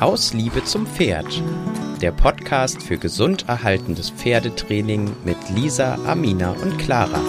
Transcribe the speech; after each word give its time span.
Aus 0.00 0.32
Liebe 0.32 0.62
zum 0.62 0.86
Pferd. 0.86 1.42
Der 2.00 2.12
Podcast 2.12 2.84
für 2.84 2.98
gesund 2.98 3.48
erhaltendes 3.48 4.10
Pferdetraining 4.10 5.10
mit 5.24 5.36
Lisa, 5.52 5.98
Amina 6.06 6.52
und 6.52 6.78
Clara. 6.78 7.20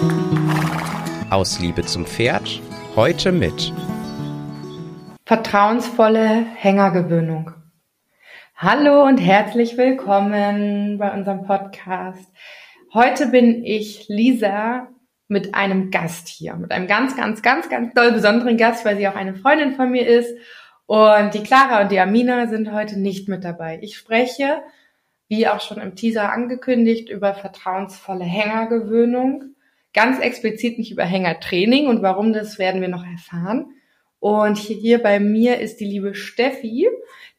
Aus 1.30 1.58
Liebe 1.58 1.84
zum 1.84 2.06
Pferd. 2.06 2.62
Heute 2.94 3.32
mit 3.32 3.72
Vertrauensvolle 5.26 6.46
Hängergewöhnung. 6.54 7.50
Hallo 8.54 9.04
und 9.04 9.18
herzlich 9.18 9.76
willkommen 9.76 10.96
bei 10.98 11.12
unserem 11.12 11.42
Podcast. 11.46 12.24
Heute 12.94 13.26
bin 13.26 13.64
ich 13.64 14.06
Lisa 14.06 14.86
mit 15.26 15.56
einem 15.56 15.90
Gast 15.90 16.28
hier, 16.28 16.54
mit 16.54 16.70
einem 16.70 16.86
ganz, 16.86 17.16
ganz, 17.16 17.42
ganz, 17.42 17.68
ganz 17.68 17.94
doll 17.94 18.12
besonderen 18.12 18.56
Gast, 18.56 18.84
weil 18.84 18.96
sie 18.96 19.08
auch 19.08 19.16
eine 19.16 19.34
Freundin 19.34 19.74
von 19.74 19.90
mir 19.90 20.06
ist 20.06 20.36
und 20.90 21.34
die 21.34 21.44
Clara 21.44 21.82
und 21.82 21.92
die 21.92 22.00
Amina 22.00 22.48
sind 22.48 22.72
heute 22.72 22.98
nicht 22.98 23.28
mit 23.28 23.44
dabei. 23.44 23.78
Ich 23.80 23.96
spreche, 23.96 24.60
wie 25.28 25.46
auch 25.46 25.60
schon 25.60 25.78
im 25.78 25.94
Teaser 25.94 26.32
angekündigt, 26.32 27.08
über 27.08 27.32
vertrauensvolle 27.32 28.24
Hängergewöhnung. 28.24 29.54
Ganz 29.94 30.18
explizit 30.18 30.78
nicht 30.78 30.90
über 30.90 31.04
Hängertraining 31.04 31.86
und 31.86 32.02
warum 32.02 32.32
das 32.32 32.58
werden 32.58 32.80
wir 32.80 32.88
noch 32.88 33.06
erfahren. 33.06 33.66
Und 34.18 34.58
hier 34.58 35.00
bei 35.00 35.20
mir 35.20 35.60
ist 35.60 35.78
die 35.78 35.84
liebe 35.84 36.16
Steffi, 36.16 36.88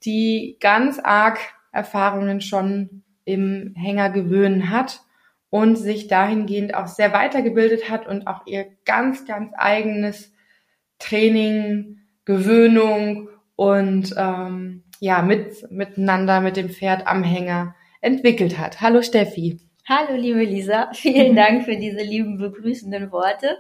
die 0.06 0.56
ganz 0.62 1.00
arg 1.00 1.38
Erfahrungen 1.74 2.40
schon 2.40 3.04
im 3.26 3.74
Hängergewöhnen 3.76 4.70
hat 4.70 5.02
und 5.50 5.76
sich 5.76 6.08
dahingehend 6.08 6.74
auch 6.74 6.88
sehr 6.88 7.12
weitergebildet 7.12 7.90
hat 7.90 8.08
und 8.08 8.28
auch 8.28 8.48
ihr 8.48 8.68
ganz, 8.86 9.26
ganz 9.26 9.52
eigenes 9.58 10.32
Training, 11.00 11.98
Gewöhnung 12.24 13.28
und 13.62 14.16
ähm, 14.18 14.82
ja, 15.00 15.22
mit, 15.22 15.70
miteinander 15.70 16.42
mit 16.42 16.58
dem 16.58 16.72
Pferd 16.72 17.06
am 17.06 17.24
Hänger 17.24 17.76
entwickelt 18.02 18.58
hat. 18.58 18.82
Hallo 18.82 19.04
Steffi. 19.04 19.60
Hallo 19.88 20.16
liebe 20.16 20.44
Lisa, 20.44 20.90
vielen 20.94 21.36
Dank 21.36 21.66
für 21.66 21.78
diese 21.78 22.04
lieben 22.04 22.40
begrüßenden 22.40 23.12
Worte. 23.12 23.58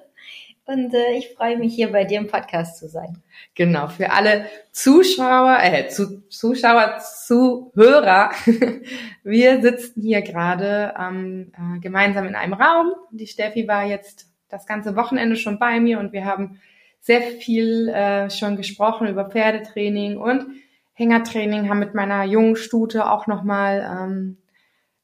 Und 0.65 0.91
äh, 0.95 1.11
ich 1.19 1.35
freue 1.35 1.55
mich 1.59 1.75
hier 1.75 1.91
bei 1.91 2.03
dir 2.03 2.17
im 2.17 2.25
Podcast 2.25 2.79
zu 2.79 2.87
sein. 2.87 3.21
Genau, 3.53 3.89
für 3.89 4.11
alle 4.11 4.47
Zuschauer, 4.71 5.59
äh, 5.61 5.87
zu, 5.87 6.27
Zuschauer, 6.29 6.97
Zuhörer. 7.27 8.31
Wir 9.23 9.61
sitzen 9.61 10.01
hier 10.01 10.23
gerade 10.23 10.95
ähm, 10.99 11.51
äh, 11.55 11.79
gemeinsam 11.79 12.25
in 12.25 12.33
einem 12.33 12.53
Raum. 12.53 12.93
Die 13.11 13.27
Steffi 13.27 13.67
war 13.67 13.85
jetzt 13.85 14.31
das 14.49 14.65
ganze 14.65 14.95
Wochenende 14.95 15.35
schon 15.35 15.59
bei 15.59 15.79
mir 15.79 15.99
und 15.99 16.11
wir 16.11 16.25
haben 16.25 16.59
sehr 17.01 17.21
viel 17.21 17.89
äh, 17.89 18.29
schon 18.29 18.55
gesprochen 18.55 19.07
über 19.07 19.29
Pferdetraining 19.29 20.17
und 20.17 20.45
Hängertraining, 20.93 21.67
haben 21.67 21.79
mit 21.79 21.95
meiner 21.95 22.23
jungen 22.25 22.55
Stute 22.55 23.09
auch 23.09 23.25
nochmal 23.25 23.85
ähm, 23.91 24.37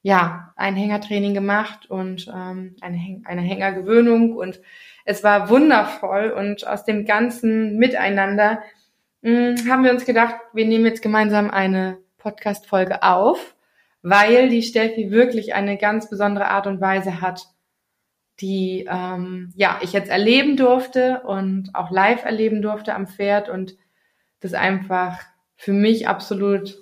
ja, 0.03 0.53
ein 0.55 0.75
Hängertraining 0.75 1.33
gemacht 1.33 1.89
und 1.89 2.27
ähm, 2.27 2.75
eine, 2.81 3.21
eine 3.25 3.41
Hängergewöhnung 3.41 4.37
und 4.37 4.61
es 5.05 5.23
war 5.23 5.49
wundervoll 5.49 6.29
und 6.31 6.67
aus 6.67 6.85
dem 6.85 7.05
ganzen 7.05 7.77
Miteinander 7.77 8.61
mh, 9.21 9.57
hm, 9.57 9.69
haben 9.69 9.83
wir 9.83 9.91
uns 9.91 10.05
gedacht, 10.05 10.35
wir 10.53 10.65
nehmen 10.65 10.85
jetzt 10.85 11.01
gemeinsam 11.01 11.49
eine 11.49 11.97
Podcast-Folge 12.19 13.03
auf, 13.03 13.55
weil 14.01 14.49
die 14.49 14.61
Steffi 14.61 15.09
wirklich 15.09 15.55
eine 15.55 15.77
ganz 15.77 16.09
besondere 16.09 16.47
Art 16.47 16.67
und 16.67 16.79
Weise 16.79 17.21
hat, 17.21 17.47
die 18.39 18.87
ähm, 18.89 19.51
ja 19.55 19.79
ich 19.81 19.93
jetzt 19.93 20.09
erleben 20.09 20.57
durfte 20.57 21.21
und 21.25 21.73
auch 21.73 21.91
live 21.91 22.23
erleben 22.23 22.61
durfte 22.61 22.93
am 22.93 23.07
Pferd 23.07 23.49
und 23.49 23.75
das 24.39 24.53
einfach 24.53 25.19
für 25.55 25.73
mich 25.73 26.07
absolut 26.07 26.77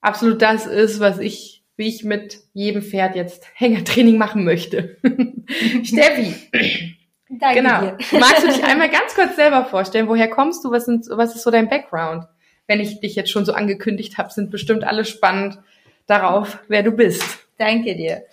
absolut 0.00 0.42
das 0.42 0.66
ist, 0.66 1.00
was 1.00 1.18
ich 1.18 1.64
wie 1.76 1.88
ich 1.88 2.04
mit 2.04 2.38
jedem 2.52 2.82
Pferd 2.82 3.16
jetzt 3.16 3.46
Hängertraining 3.54 4.18
machen 4.18 4.44
möchte. 4.44 4.96
Steffi. 5.84 6.96
Danke 7.28 7.62
genau. 7.62 7.80
dir. 7.80 7.98
Magst 8.18 8.42
du 8.42 8.48
dich 8.48 8.62
einmal 8.64 8.90
ganz 8.90 9.14
kurz 9.14 9.36
selber 9.36 9.64
vorstellen? 9.64 10.08
Woher 10.08 10.28
kommst 10.28 10.64
du? 10.64 10.70
Was, 10.70 10.84
sind, 10.84 11.06
was 11.10 11.34
ist 11.34 11.42
so 11.42 11.50
dein 11.50 11.68
Background? 11.68 12.26
Wenn 12.66 12.80
ich 12.80 13.00
dich 13.00 13.14
jetzt 13.14 13.30
schon 13.30 13.44
so 13.44 13.52
angekündigt 13.52 14.18
habe, 14.18 14.30
sind 14.30 14.50
bestimmt 14.50 14.84
alle 14.84 15.04
spannend 15.04 15.58
darauf, 16.06 16.58
wer 16.68 16.82
du 16.82 16.92
bist. 16.92 17.22
Danke 17.58 17.96
dir. 17.96 18.24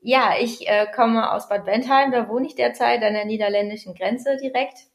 Ja, 0.00 0.34
ich 0.40 0.68
äh, 0.68 0.86
komme 0.94 1.32
aus 1.32 1.48
Bad 1.48 1.64
Bentheim, 1.64 2.12
da 2.12 2.28
wohne 2.28 2.46
ich 2.46 2.54
derzeit 2.54 3.02
an 3.02 3.14
der 3.14 3.24
niederländischen 3.24 3.94
Grenze 3.94 4.36
direkt. 4.36 4.86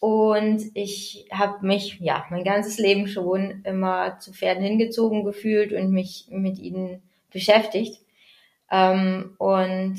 Und 0.00 0.62
ich 0.74 1.26
habe 1.30 1.64
mich 1.64 2.00
ja 2.00 2.24
mein 2.30 2.42
ganzes 2.42 2.78
Leben 2.78 3.06
schon 3.06 3.62
immer 3.64 4.18
zu 4.18 4.32
Pferden 4.32 4.64
hingezogen 4.64 5.22
gefühlt 5.24 5.72
und 5.72 5.92
mich 5.92 6.26
mit 6.30 6.58
ihnen 6.58 7.02
beschäftigt. 7.30 8.00
Ähm, 8.70 9.36
und 9.38 9.96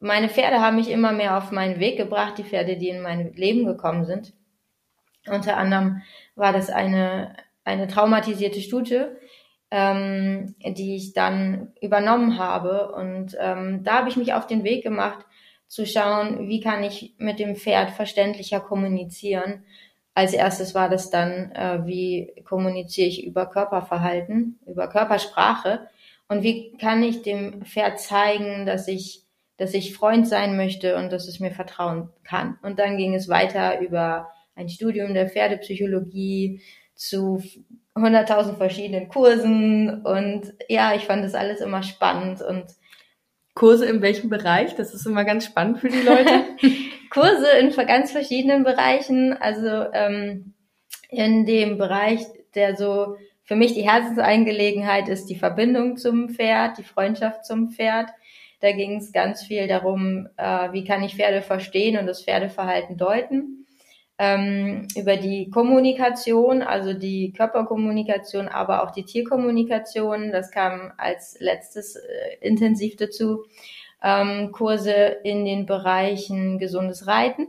meine 0.00 0.28
Pferde 0.28 0.60
haben 0.60 0.76
mich 0.76 0.90
immer 0.90 1.12
mehr 1.12 1.36
auf 1.36 1.50
meinen 1.50 1.80
Weg 1.80 1.96
gebracht, 1.96 2.38
die 2.38 2.44
Pferde, 2.44 2.76
die 2.76 2.88
in 2.88 3.02
mein 3.02 3.34
Leben 3.34 3.66
gekommen 3.66 4.06
sind. 4.06 4.32
Unter 5.26 5.56
anderem 5.56 6.02
war 6.34 6.52
das 6.52 6.70
eine, 6.70 7.36
eine 7.64 7.88
traumatisierte 7.88 8.60
Stute, 8.60 9.16
ähm, 9.72 10.54
die 10.62 10.96
ich 10.96 11.14
dann 11.14 11.72
übernommen 11.80 12.38
habe. 12.38 12.92
Und 12.92 13.34
ähm, 13.40 13.82
da 13.82 14.00
habe 14.00 14.10
ich 14.10 14.18
mich 14.18 14.34
auf 14.34 14.46
den 14.46 14.64
Weg 14.64 14.84
gemacht, 14.84 15.24
zu 15.66 15.86
schauen, 15.86 16.50
wie 16.50 16.60
kann 16.60 16.84
ich 16.84 17.14
mit 17.16 17.38
dem 17.38 17.56
Pferd 17.56 17.90
verständlicher 17.92 18.60
kommunizieren. 18.60 19.64
Als 20.12 20.34
erstes 20.34 20.74
war 20.74 20.90
das 20.90 21.08
dann, 21.08 21.52
äh, 21.52 21.86
wie 21.86 22.34
kommuniziere 22.44 23.08
ich 23.08 23.24
über 23.24 23.46
Körperverhalten, 23.46 24.58
über 24.66 24.88
Körpersprache 24.88 25.88
und 26.28 26.42
wie 26.42 26.76
kann 26.76 27.02
ich 27.02 27.22
dem 27.22 27.64
Pferd 27.64 27.98
zeigen, 27.98 28.66
dass 28.66 28.88
ich, 28.88 29.22
dass 29.56 29.72
ich 29.72 29.96
Freund 29.96 30.28
sein 30.28 30.58
möchte 30.58 30.96
und 30.96 31.10
dass 31.10 31.26
es 31.26 31.40
mir 31.40 31.52
vertrauen 31.52 32.10
kann. 32.24 32.58
Und 32.62 32.78
dann 32.78 32.98
ging 32.98 33.14
es 33.14 33.30
weiter 33.30 33.80
über 33.80 34.28
ein 34.54 34.68
Studium 34.68 35.14
der 35.14 35.30
Pferdepsychologie 35.30 36.60
zu 36.94 37.42
100.000 37.94 38.56
verschiedenen 38.56 39.08
Kursen 39.08 40.02
und 40.02 40.54
ja, 40.68 40.94
ich 40.94 41.04
fand 41.04 41.24
das 41.24 41.34
alles 41.34 41.60
immer 41.60 41.82
spannend 41.82 42.40
und 42.40 42.64
Kurse 43.54 43.84
in 43.86 44.00
welchem 44.00 44.30
Bereich? 44.30 44.74
Das 44.76 44.94
ist 44.94 45.06
immer 45.06 45.24
ganz 45.24 45.44
spannend 45.44 45.78
für 45.78 45.90
die 45.90 46.00
Leute. 46.00 46.44
Kurse 47.10 47.46
in 47.60 47.74
ganz 47.86 48.10
verschiedenen 48.10 48.64
Bereichen, 48.64 49.34
also 49.34 49.68
ähm, 49.92 50.54
in 51.10 51.44
dem 51.44 51.76
Bereich, 51.76 52.20
der 52.54 52.76
so 52.76 53.16
für 53.44 53.56
mich 53.56 53.74
die 53.74 53.88
Herzensangelegenheit 53.88 55.08
ist, 55.08 55.26
die 55.26 55.36
Verbindung 55.36 55.98
zum 55.98 56.30
Pferd, 56.30 56.78
die 56.78 56.84
Freundschaft 56.84 57.44
zum 57.44 57.68
Pferd. 57.68 58.08
Da 58.60 58.72
ging 58.72 58.96
es 58.96 59.12
ganz 59.12 59.42
viel 59.42 59.68
darum, 59.68 60.28
äh, 60.38 60.72
wie 60.72 60.84
kann 60.84 61.02
ich 61.02 61.16
Pferde 61.16 61.42
verstehen 61.42 61.98
und 61.98 62.06
das 62.06 62.24
Pferdeverhalten 62.24 62.96
deuten 62.96 63.61
ähm, 64.22 64.86
über 64.94 65.16
die 65.16 65.50
Kommunikation, 65.50 66.62
also 66.62 66.92
die 66.92 67.32
Körperkommunikation, 67.32 68.46
aber 68.46 68.84
auch 68.84 68.92
die 68.92 69.02
Tierkommunikation. 69.02 70.30
Das 70.30 70.52
kam 70.52 70.92
als 70.96 71.36
letztes 71.40 71.96
äh, 71.96 72.36
intensiv 72.40 72.94
dazu. 72.94 73.46
Ähm, 74.00 74.52
Kurse 74.52 74.92
in 75.24 75.44
den 75.44 75.66
Bereichen 75.66 76.60
gesundes 76.60 77.08
Reiten, 77.08 77.48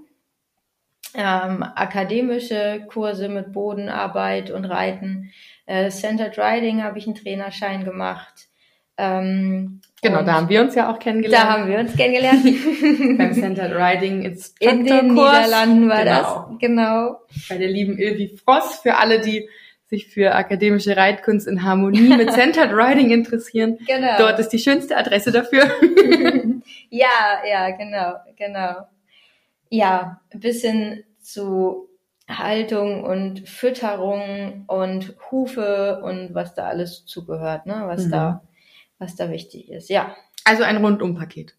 ähm, 1.13 1.61
akademische 1.61 2.87
Kurse 2.87 3.29
mit 3.29 3.53
Bodenarbeit 3.53 4.49
und 4.49 4.65
Reiten. 4.65 5.31
Äh, 5.67 5.91
Centered 5.91 6.39
Riding 6.39 6.81
habe 6.81 6.97
ich 6.97 7.05
einen 7.05 7.15
Trainerschein 7.15 7.85
gemacht. 7.85 8.47
Ähm, 8.97 9.81
genau, 10.03 10.23
da 10.23 10.33
haben 10.33 10.49
wir 10.49 10.61
uns 10.61 10.75
ja 10.75 10.91
auch 10.91 10.99
kennengelernt. 10.99 11.43
Da 11.43 11.49
haben 11.49 11.69
wir 11.69 11.79
uns 11.79 11.95
kennengelernt. 11.95 12.43
Beim 13.17 13.33
Centered 13.33 13.73
Riding 13.73 14.21
Instructor 14.21 14.71
In 14.71 14.85
den 14.85 15.07
Niederlanden 15.13 15.89
war 15.89 16.03
genau. 16.03 16.47
das, 16.49 16.59
genau. 16.59 17.21
Bei 17.49 17.57
der 17.57 17.69
lieben 17.69 17.97
Ilvi 17.97 18.37
Frost, 18.37 18.83
für 18.83 18.97
alle, 18.97 19.21
die 19.21 19.49
sich 19.87 20.07
für 20.07 20.33
akademische 20.33 20.97
Reitkunst 20.97 21.47
in 21.47 21.63
Harmonie 21.63 22.15
mit 22.15 22.31
Centered 22.33 22.71
Riding 22.71 23.11
interessieren. 23.11 23.77
Genau. 23.87 24.17
Dort 24.17 24.39
ist 24.39 24.49
die 24.49 24.59
schönste 24.59 24.97
Adresse 24.97 25.31
dafür. 25.31 25.63
ja, 26.89 27.41
ja, 27.49 27.69
genau, 27.71 28.13
genau. 28.35 28.87
Ja, 29.69 30.21
bis 30.33 30.61
hin 30.61 31.03
zu 31.21 31.89
Haltung 32.27 33.03
und 33.03 33.47
Fütterung 33.47 34.65
und 34.67 35.13
Hufe 35.31 36.01
und 36.03 36.33
was 36.33 36.53
da 36.53 36.65
alles 36.67 37.05
zugehört, 37.05 37.65
ne, 37.65 37.83
was 37.85 38.05
mhm. 38.05 38.11
da 38.11 38.41
was 39.03 39.15
da 39.15 39.29
wichtig 39.29 39.69
ist. 39.69 39.89
Ja. 39.89 40.15
Also 40.45 40.63
ein 40.63 40.77
Rundumpaket. 40.77 41.55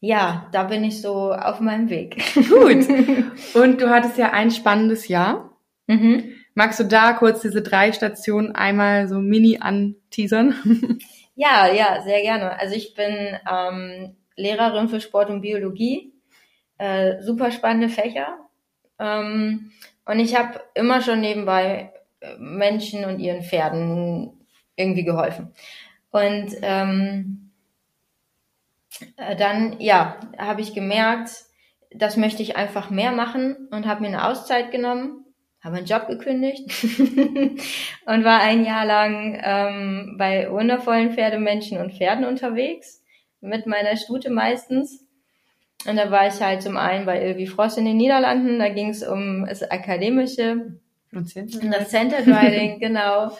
Ja, 0.00 0.48
da 0.52 0.64
bin 0.64 0.84
ich 0.84 1.02
so 1.02 1.32
auf 1.32 1.60
meinem 1.60 1.90
Weg. 1.90 2.22
Gut. 2.34 2.86
Und 3.54 3.80
du 3.80 3.90
hattest 3.90 4.16
ja 4.16 4.30
ein 4.30 4.50
spannendes 4.50 5.08
Jahr. 5.08 5.56
Mhm. 5.86 6.34
Magst 6.54 6.80
du 6.80 6.84
da 6.84 7.12
kurz 7.12 7.40
diese 7.40 7.62
drei 7.62 7.92
Stationen 7.92 8.54
einmal 8.54 9.08
so 9.08 9.18
mini 9.18 9.58
anteasern? 9.60 10.54
Ja, 11.40 11.72
ja, 11.72 12.02
sehr 12.02 12.20
gerne. 12.22 12.58
Also 12.58 12.74
ich 12.74 12.94
bin 12.94 13.38
ähm, 13.48 14.16
Lehrerin 14.34 14.88
für 14.88 15.00
Sport 15.00 15.30
und 15.30 15.40
Biologie. 15.40 16.12
Äh, 16.78 17.22
super 17.22 17.52
spannende 17.52 17.88
Fächer. 17.88 18.38
Ähm, 18.98 19.70
und 20.04 20.18
ich 20.18 20.34
habe 20.36 20.60
immer 20.74 21.00
schon 21.00 21.20
nebenbei 21.20 21.92
Menschen 22.38 23.04
und 23.04 23.20
ihren 23.20 23.42
Pferden 23.42 24.32
irgendwie 24.74 25.04
geholfen. 25.04 25.54
Und 26.10 26.56
ähm, 26.62 27.50
äh, 29.16 29.36
dann, 29.36 29.80
ja, 29.80 30.18
habe 30.38 30.60
ich 30.60 30.74
gemerkt, 30.74 31.30
das 31.90 32.16
möchte 32.16 32.42
ich 32.42 32.56
einfach 32.56 32.90
mehr 32.90 33.12
machen 33.12 33.68
und 33.70 33.86
habe 33.86 34.02
mir 34.02 34.08
eine 34.08 34.26
Auszeit 34.26 34.70
genommen, 34.70 35.24
habe 35.62 35.76
meinen 35.76 35.86
Job 35.86 36.06
gekündigt 36.06 36.68
und 38.06 38.24
war 38.24 38.40
ein 38.40 38.64
Jahr 38.64 38.84
lang 38.84 39.40
ähm, 39.42 40.16
bei 40.18 40.50
wundervollen 40.50 41.12
Pferdemenschen 41.12 41.78
und 41.78 41.94
Pferden 41.94 42.24
unterwegs, 42.24 43.02
mit 43.40 43.66
meiner 43.66 43.96
Stute 43.96 44.30
meistens. 44.30 45.04
Und 45.86 45.96
da 45.96 46.10
war 46.10 46.26
ich 46.26 46.40
halt 46.40 46.62
zum 46.62 46.76
einen 46.76 47.06
bei 47.06 47.22
Ilvi 47.22 47.46
Frost 47.46 47.78
in 47.78 47.84
den 47.84 47.96
Niederlanden, 47.96 48.58
da 48.58 48.68
ging 48.68 48.90
es 48.90 49.06
um 49.06 49.46
das 49.46 49.62
akademische, 49.62 50.78
und 51.12 51.72
das 51.72 51.88
Center 51.90 52.18
Riding, 52.18 52.78
genau. 52.80 53.32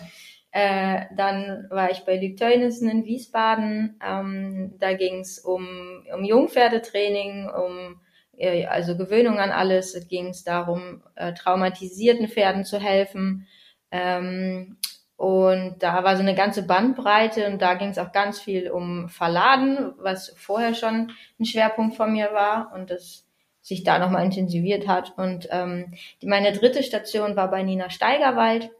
Äh, 0.50 1.06
dann 1.16 1.66
war 1.70 1.90
ich 1.90 2.04
bei 2.04 2.16
Luc 2.16 2.36
Teunissen 2.38 2.88
in 2.88 3.04
Wiesbaden. 3.04 3.98
Ähm, 4.04 4.74
da 4.78 4.94
ging 4.94 5.20
es 5.20 5.38
um, 5.38 6.04
um 6.14 6.24
Jungpferdetraining, 6.24 7.50
um 7.50 8.00
äh, 8.36 8.66
also 8.66 8.96
Gewöhnung 8.96 9.38
an 9.38 9.50
alles. 9.50 9.94
Es 9.94 10.08
ging 10.08 10.28
es 10.28 10.44
darum, 10.44 11.02
äh, 11.16 11.34
traumatisierten 11.34 12.28
Pferden 12.28 12.64
zu 12.64 12.80
helfen. 12.80 13.46
Ähm, 13.90 14.78
und 15.16 15.82
da 15.82 16.04
war 16.04 16.14
so 16.16 16.22
eine 16.22 16.36
ganze 16.36 16.64
Bandbreite 16.64 17.48
und 17.48 17.60
da 17.60 17.74
ging 17.74 17.88
es 17.88 17.98
auch 17.98 18.12
ganz 18.12 18.40
viel 18.40 18.70
um 18.70 19.08
Verladen, 19.08 19.92
was 19.98 20.32
vorher 20.36 20.74
schon 20.74 21.10
ein 21.40 21.44
Schwerpunkt 21.44 21.96
von 21.96 22.12
mir 22.12 22.32
war 22.32 22.72
und 22.72 22.90
das 22.90 23.26
sich 23.60 23.82
da 23.82 23.98
nochmal 23.98 24.24
intensiviert 24.24 24.86
hat. 24.86 25.18
Und 25.18 25.48
ähm, 25.50 25.92
meine 26.22 26.52
dritte 26.52 26.84
Station 26.84 27.34
war 27.34 27.50
bei 27.50 27.64
Nina 27.64 27.90
Steigerwald 27.90 28.70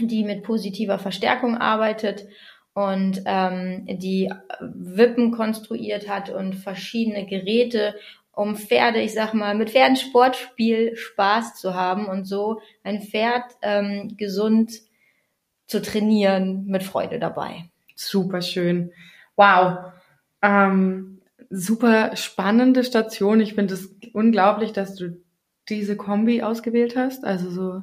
die 0.00 0.24
mit 0.24 0.42
positiver 0.42 0.98
Verstärkung 0.98 1.56
arbeitet 1.56 2.26
und 2.74 3.22
ähm, 3.24 3.86
die 3.86 4.32
Wippen 4.60 5.32
konstruiert 5.32 6.08
hat 6.08 6.30
und 6.30 6.54
verschiedene 6.54 7.26
Geräte, 7.26 7.94
um 8.30 8.56
Pferde, 8.56 9.00
ich 9.00 9.14
sag 9.14 9.34
mal, 9.34 9.56
mit 9.56 9.70
Pferden 9.70 9.96
Sportspiel 9.96 10.96
Spaß 10.96 11.56
zu 11.56 11.74
haben 11.74 12.06
und 12.06 12.24
so 12.24 12.60
ein 12.84 13.02
Pferd 13.02 13.44
ähm, 13.62 14.14
gesund 14.16 14.72
zu 15.66 15.82
trainieren 15.82 16.66
mit 16.66 16.84
Freude 16.84 17.18
dabei. 17.18 17.64
Super 17.96 18.42
schön. 18.42 18.92
Wow. 19.34 19.92
Ähm, 20.40 21.20
super 21.50 22.16
spannende 22.16 22.84
Station. 22.84 23.40
Ich 23.40 23.54
finde 23.54 23.74
es 23.74 23.92
unglaublich, 24.12 24.72
dass 24.72 24.94
du 24.94 25.20
diese 25.68 25.96
Kombi 25.96 26.42
ausgewählt 26.42 26.96
hast. 26.96 27.24
Also 27.24 27.50
so 27.50 27.82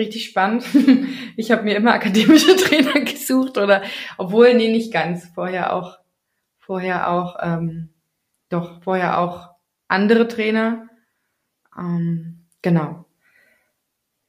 richtig 0.00 0.26
spannend. 0.26 0.64
Ich 1.36 1.50
habe 1.50 1.62
mir 1.62 1.76
immer 1.76 1.94
akademische 1.94 2.54
Trainer 2.56 3.00
gesucht 3.00 3.56
oder 3.56 3.82
obwohl 4.18 4.52
nee 4.54 4.70
nicht 4.70 4.92
ganz. 4.92 5.26
Vorher 5.34 5.72
auch 5.72 5.98
vorher 6.58 7.10
auch 7.10 7.36
ähm, 7.40 7.90
doch 8.50 8.82
vorher 8.82 9.18
auch 9.18 9.50
andere 9.88 10.28
Trainer. 10.28 10.88
Ähm, 11.78 12.46
genau. 12.60 13.06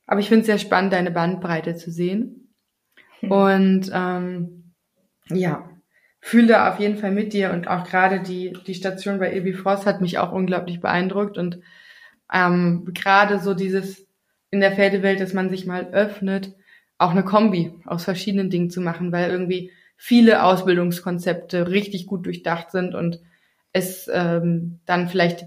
Aber 0.06 0.20
ich 0.20 0.30
finde 0.30 0.42
es 0.42 0.46
sehr 0.48 0.60
spannend, 0.60 0.94
deine 0.94 1.12
Bandbreite 1.12 1.76
zu 1.76 1.92
sehen. 1.92 2.54
Und 3.22 3.92
ähm, 3.94 4.74
ja 5.30 5.72
fühle 6.22 6.72
auf 6.72 6.80
jeden 6.80 6.98
Fall 6.98 7.12
mit 7.12 7.34
dir. 7.34 7.52
Und 7.52 7.68
auch 7.68 7.84
gerade 7.84 8.22
die 8.22 8.54
die 8.68 8.76
Station 8.76 9.20
bei 9.20 9.36
Ebi 9.36 9.54
Frost 9.54 9.86
hat 9.86 10.02
mich 10.02 10.20
auch 10.20 10.32
unglaublich 10.32 10.80
beeindruckt. 10.80 11.38
Und 11.38 11.60
ähm, 12.32 12.88
gerade 12.94 13.40
so 13.40 13.54
dieses 13.54 14.08
in 14.52 14.60
der 14.60 14.74
Pferdewelt, 14.74 15.20
dass 15.20 15.34
man 15.34 15.50
sich 15.50 15.66
mal 15.66 15.88
öffnet, 15.92 16.54
auch 16.98 17.12
eine 17.12 17.24
Kombi 17.24 17.74
aus 17.86 18.04
verschiedenen 18.04 18.50
Dingen 18.50 18.70
zu 18.70 18.82
machen, 18.82 19.12
weil 19.12 19.32
irgendwie 19.32 19.72
viele 19.98 20.44
Ausbildungskonzepte 20.44 21.70
richtig 21.70 22.06
gut 22.06 22.26
durchdacht 22.26 22.72
sind 22.72 22.94
und 22.94 23.20
es 23.74 24.10
ähm, 24.14 24.80
dann 24.86 25.08
vielleicht, 25.08 25.46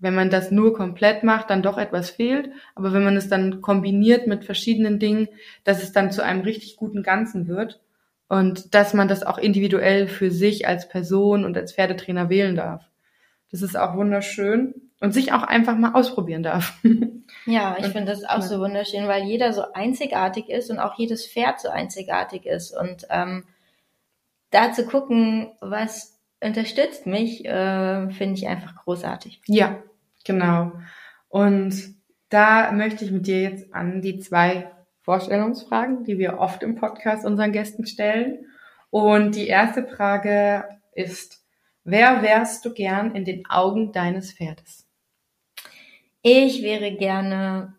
wenn 0.00 0.14
man 0.14 0.30
das 0.30 0.50
nur 0.50 0.74
komplett 0.74 1.24
macht, 1.24 1.50
dann 1.50 1.62
doch 1.62 1.78
etwas 1.78 2.10
fehlt. 2.10 2.50
Aber 2.74 2.92
wenn 2.92 3.04
man 3.04 3.16
es 3.16 3.28
dann 3.28 3.60
kombiniert 3.60 4.26
mit 4.26 4.44
verschiedenen 4.44 4.98
Dingen, 4.98 5.28
dass 5.64 5.82
es 5.82 5.92
dann 5.92 6.12
zu 6.12 6.22
einem 6.22 6.42
richtig 6.42 6.76
guten 6.76 7.02
Ganzen 7.02 7.48
wird 7.48 7.80
und 8.28 8.74
dass 8.74 8.94
man 8.94 9.08
das 9.08 9.22
auch 9.22 9.38
individuell 9.38 10.06
für 10.06 10.30
sich 10.30 10.68
als 10.68 10.88
Person 10.88 11.44
und 11.44 11.56
als 11.56 11.72
Pferdetrainer 11.72 12.28
wählen 12.28 12.54
darf. 12.54 12.84
Das 13.50 13.62
ist 13.62 13.76
auch 13.76 13.96
wunderschön 13.96 14.74
und 15.00 15.12
sich 15.12 15.32
auch 15.32 15.42
einfach 15.42 15.76
mal 15.76 15.92
ausprobieren 15.92 16.42
darf. 16.42 16.78
Ja, 17.44 17.76
ich 17.78 17.86
finde 17.88 18.12
das 18.12 18.24
auch 18.24 18.42
so 18.42 18.58
wunderschön, 18.58 19.06
weil 19.06 19.24
jeder 19.24 19.52
so 19.52 19.72
einzigartig 19.72 20.48
ist 20.48 20.70
und 20.70 20.78
auch 20.78 20.98
jedes 20.98 21.26
Pferd 21.26 21.60
so 21.60 21.68
einzigartig 21.68 22.46
ist. 22.46 22.76
Und 22.76 23.06
ähm, 23.10 23.44
da 24.50 24.72
zu 24.72 24.86
gucken, 24.86 25.52
was 25.60 26.18
unterstützt 26.42 27.06
mich, 27.06 27.44
äh, 27.44 28.10
finde 28.10 28.34
ich 28.34 28.48
einfach 28.48 28.76
großartig. 28.84 29.40
Ja, 29.46 29.82
genau. 30.24 30.72
Und 31.28 31.74
da 32.28 32.72
möchte 32.72 33.04
ich 33.04 33.10
mit 33.10 33.26
dir 33.26 33.42
jetzt 33.42 33.74
an 33.74 34.02
die 34.02 34.18
zwei 34.18 34.70
Vorstellungsfragen, 35.02 36.04
die 36.04 36.18
wir 36.18 36.38
oft 36.38 36.62
im 36.62 36.76
Podcast 36.76 37.24
unseren 37.24 37.52
Gästen 37.52 37.86
stellen. 37.86 38.46
Und 38.90 39.34
die 39.36 39.46
erste 39.46 39.84
Frage 39.84 40.64
ist, 40.92 41.42
wer 41.90 42.22
wärst 42.22 42.64
du 42.64 42.72
gern 42.72 43.14
in 43.14 43.24
den 43.24 43.46
Augen 43.48 43.92
deines 43.92 44.32
Pferdes? 44.32 44.86
Ich 46.22 46.62
wäre 46.62 46.92
gerne 46.92 47.74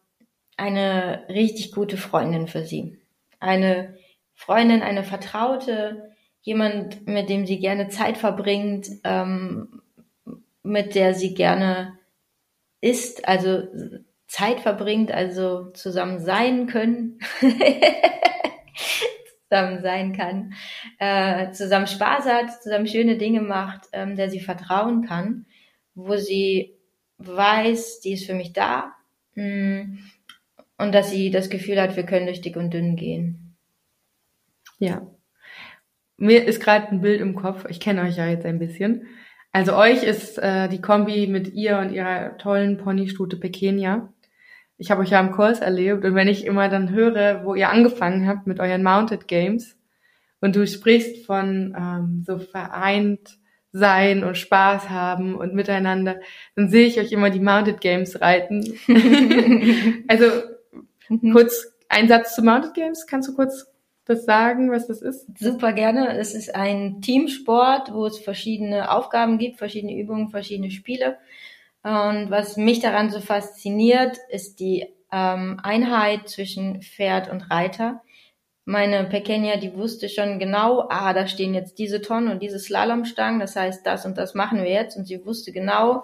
eine 0.57 1.25
richtig 1.29 1.71
gute 1.71 1.97
Freundin 1.97 2.47
für 2.47 2.63
sie. 2.65 2.99
Eine 3.39 3.95
Freundin, 4.33 4.81
eine 4.81 5.03
Vertraute, 5.03 6.11
jemand, 6.41 7.07
mit 7.07 7.29
dem 7.29 7.45
sie 7.45 7.59
gerne 7.59 7.89
Zeit 7.89 8.17
verbringt, 8.17 8.89
ähm, 9.03 9.81
mit 10.63 10.95
der 10.95 11.13
sie 11.13 11.33
gerne 11.33 11.97
ist, 12.81 13.27
also 13.27 13.63
Zeit 14.27 14.59
verbringt, 14.61 15.11
also 15.11 15.71
zusammen 15.71 16.19
sein 16.19 16.67
können, 16.67 17.19
zusammen 19.49 19.81
sein 19.81 20.13
kann, 20.13 20.53
äh, 20.99 21.51
zusammen 21.51 21.87
Spaß 21.87 22.25
hat, 22.25 22.61
zusammen 22.61 22.87
schöne 22.87 23.17
Dinge 23.17 23.41
macht, 23.41 23.87
ähm, 23.93 24.15
der 24.15 24.29
sie 24.29 24.39
vertrauen 24.39 25.05
kann, 25.05 25.45
wo 25.95 26.15
sie 26.17 26.75
weiß, 27.17 28.01
die 28.01 28.13
ist 28.13 28.25
für 28.25 28.33
mich 28.35 28.53
da 28.53 28.93
mm, 29.35 29.97
und 30.77 30.93
dass 30.93 31.11
sie 31.11 31.31
das 31.31 31.49
Gefühl 31.49 31.81
hat, 31.81 31.95
wir 31.95 32.03
können 32.03 32.27
durch 32.27 32.41
dick 32.41 32.55
und 32.55 32.73
dünn 32.73 32.95
gehen. 32.95 33.55
Ja. 34.77 35.05
Mir 36.17 36.45
ist 36.45 36.61
gerade 36.61 36.87
ein 36.89 37.01
Bild 37.01 37.21
im 37.21 37.35
Kopf. 37.35 37.65
Ich 37.69 37.79
kenne 37.79 38.03
euch 38.03 38.17
ja 38.17 38.27
jetzt 38.27 38.45
ein 38.45 38.59
bisschen. 38.59 39.07
Also 39.51 39.75
euch 39.75 40.03
ist 40.03 40.37
äh, 40.37 40.69
die 40.69 40.81
Kombi 40.81 41.27
mit 41.27 41.53
ihr 41.53 41.79
und 41.79 41.91
ihrer 41.91 42.37
tollen 42.37 42.77
Ponystute 42.77 43.37
Pequenia. 43.37 44.13
Ich 44.79 44.89
habe 44.89 45.01
euch 45.01 45.11
ja 45.11 45.19
im 45.19 45.31
Kurs 45.31 45.59
erlebt 45.59 46.03
und 46.05 46.15
wenn 46.15 46.27
ich 46.27 46.45
immer 46.45 46.69
dann 46.69 46.89
höre, 46.89 47.43
wo 47.43 47.53
ihr 47.53 47.69
angefangen 47.69 48.27
habt 48.27 48.47
mit 48.47 48.59
euren 48.59 48.81
Mounted 48.81 49.27
Games 49.27 49.77
und 50.41 50.55
du 50.55 50.65
sprichst 50.65 51.25
von 51.25 51.75
ähm, 51.77 52.23
so 52.25 52.39
vereint 52.39 53.37
sein 53.71 54.23
und 54.23 54.37
Spaß 54.37 54.89
haben 54.89 55.35
und 55.35 55.53
miteinander, 55.53 56.19
dann 56.55 56.69
sehe 56.69 56.87
ich 56.87 56.99
euch 56.99 57.11
immer 57.11 57.29
die 57.29 57.39
Mounted 57.39 57.81
Games 57.81 58.19
reiten. 58.19 58.79
also 60.07 60.25
mhm. 61.09 61.33
kurz 61.33 61.75
ein 61.87 62.07
Satz 62.07 62.35
zu 62.35 62.41
Mounted 62.41 62.73
Games. 62.73 63.05
Kannst 63.05 63.29
du 63.29 63.35
kurz 63.35 63.67
das 64.05 64.25
sagen, 64.25 64.71
was 64.71 64.87
das 64.87 65.01
ist? 65.01 65.27
Super 65.37 65.73
gerne. 65.73 66.17
Es 66.17 66.33
ist 66.33 66.55
ein 66.55 67.01
Teamsport, 67.01 67.93
wo 67.93 68.07
es 68.07 68.17
verschiedene 68.17 68.91
Aufgaben 68.91 69.37
gibt, 69.37 69.57
verschiedene 69.57 69.95
Übungen, 69.95 70.29
verschiedene 70.29 70.71
Spiele. 70.71 71.17
Und 71.83 72.29
was 72.29 72.57
mich 72.57 72.79
daran 72.79 73.09
so 73.09 73.21
fasziniert, 73.21 74.17
ist 74.29 74.59
die 74.59 74.87
ähm, 75.11 75.59
Einheit 75.63 76.27
zwischen 76.27 76.81
Pferd 76.81 77.29
und 77.31 77.49
Reiter 77.49 78.01
meine 78.69 79.09
Pequeña, 79.09 79.57
die 79.57 79.73
wusste 79.73 80.09
schon 80.09 80.37
genau, 80.37 80.85
ah, 80.89 81.11
da 81.13 81.27
stehen 81.27 81.55
jetzt 81.55 81.79
diese 81.79 82.03
Tonnen 82.03 82.27
und 82.29 82.43
diese 82.43 82.59
Slalomstangen, 82.59 83.39
das 83.39 83.55
heißt, 83.55 83.83
das 83.83 84.05
und 84.05 84.15
das 84.15 84.35
machen 84.35 84.61
wir 84.61 84.69
jetzt. 84.69 84.95
Und 84.95 85.05
sie 85.05 85.25
wusste 85.25 85.51
genau, 85.51 86.03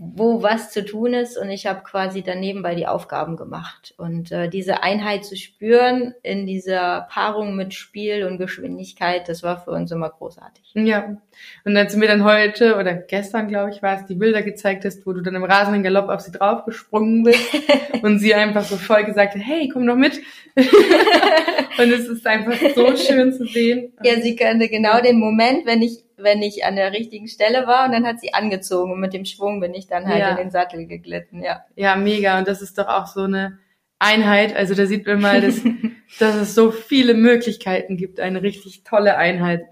wo 0.00 0.44
was 0.44 0.70
zu 0.70 0.84
tun 0.84 1.12
ist 1.12 1.36
und 1.36 1.50
ich 1.50 1.66
habe 1.66 1.82
quasi 1.82 2.22
daneben 2.22 2.62
bei 2.62 2.76
die 2.76 2.86
Aufgaben 2.86 3.36
gemacht. 3.36 3.94
Und 3.96 4.30
äh, 4.30 4.48
diese 4.48 4.84
Einheit 4.84 5.24
zu 5.24 5.36
spüren 5.36 6.14
in 6.22 6.46
dieser 6.46 7.08
Paarung 7.10 7.56
mit 7.56 7.74
Spiel 7.74 8.24
und 8.24 8.38
Geschwindigkeit, 8.38 9.28
das 9.28 9.42
war 9.42 9.60
für 9.60 9.72
uns 9.72 9.90
immer 9.90 10.08
großartig. 10.08 10.70
Ja. 10.74 11.16
Und 11.64 11.76
als 11.76 11.92
du 11.92 11.98
mir 11.98 12.06
dann 12.06 12.22
heute 12.22 12.76
oder 12.76 12.94
gestern, 12.94 13.48
glaube 13.48 13.70
ich, 13.70 13.82
war 13.82 13.96
es, 13.96 14.06
die 14.06 14.14
Bilder 14.14 14.42
gezeigt 14.42 14.84
hast, 14.84 15.04
wo 15.04 15.12
du 15.12 15.20
dann 15.20 15.34
im 15.34 15.42
rasenden 15.42 15.82
Galopp 15.82 16.08
auf 16.10 16.20
sie 16.20 16.30
draufgesprungen 16.30 17.24
bist 17.24 17.52
und 18.02 18.20
sie 18.20 18.34
einfach 18.34 18.62
so 18.62 18.76
voll 18.76 19.02
gesagt 19.02 19.34
hat, 19.34 19.42
hey, 19.44 19.68
komm 19.68 19.84
doch 19.84 19.96
mit. 19.96 20.20
und 20.54 21.92
es 21.92 22.06
ist 22.06 22.24
einfach 22.24 22.56
so 22.76 22.96
schön 22.96 23.32
zu 23.32 23.46
sehen. 23.46 23.92
Ja, 24.04 24.20
sie 24.20 24.36
könnte 24.36 24.68
genau 24.68 25.00
den 25.00 25.18
Moment, 25.18 25.66
wenn 25.66 25.82
ich 25.82 26.04
wenn 26.18 26.42
ich 26.42 26.64
an 26.64 26.76
der 26.76 26.92
richtigen 26.92 27.28
Stelle 27.28 27.66
war 27.66 27.86
und 27.86 27.92
dann 27.92 28.06
hat 28.06 28.20
sie 28.20 28.34
angezogen 28.34 28.92
und 28.92 29.00
mit 29.00 29.12
dem 29.12 29.24
Schwung 29.24 29.60
bin 29.60 29.74
ich 29.74 29.86
dann 29.86 30.06
halt 30.06 30.20
ja. 30.20 30.30
in 30.30 30.36
den 30.36 30.50
Sattel 30.50 30.86
geglitten, 30.86 31.42
ja. 31.42 31.64
Ja, 31.76 31.96
mega. 31.96 32.38
Und 32.38 32.48
das 32.48 32.60
ist 32.60 32.78
doch 32.78 32.88
auch 32.88 33.06
so 33.06 33.22
eine 33.22 33.58
Einheit. 33.98 34.54
Also 34.54 34.74
da 34.74 34.86
sieht 34.86 35.06
man 35.06 35.20
mal, 35.20 35.40
dass, 35.40 35.60
dass 36.18 36.34
es 36.34 36.54
so 36.54 36.70
viele 36.70 37.14
Möglichkeiten 37.14 37.96
gibt, 37.96 38.20
eine 38.20 38.42
richtig 38.42 38.84
tolle 38.84 39.16
Einheit 39.16 39.66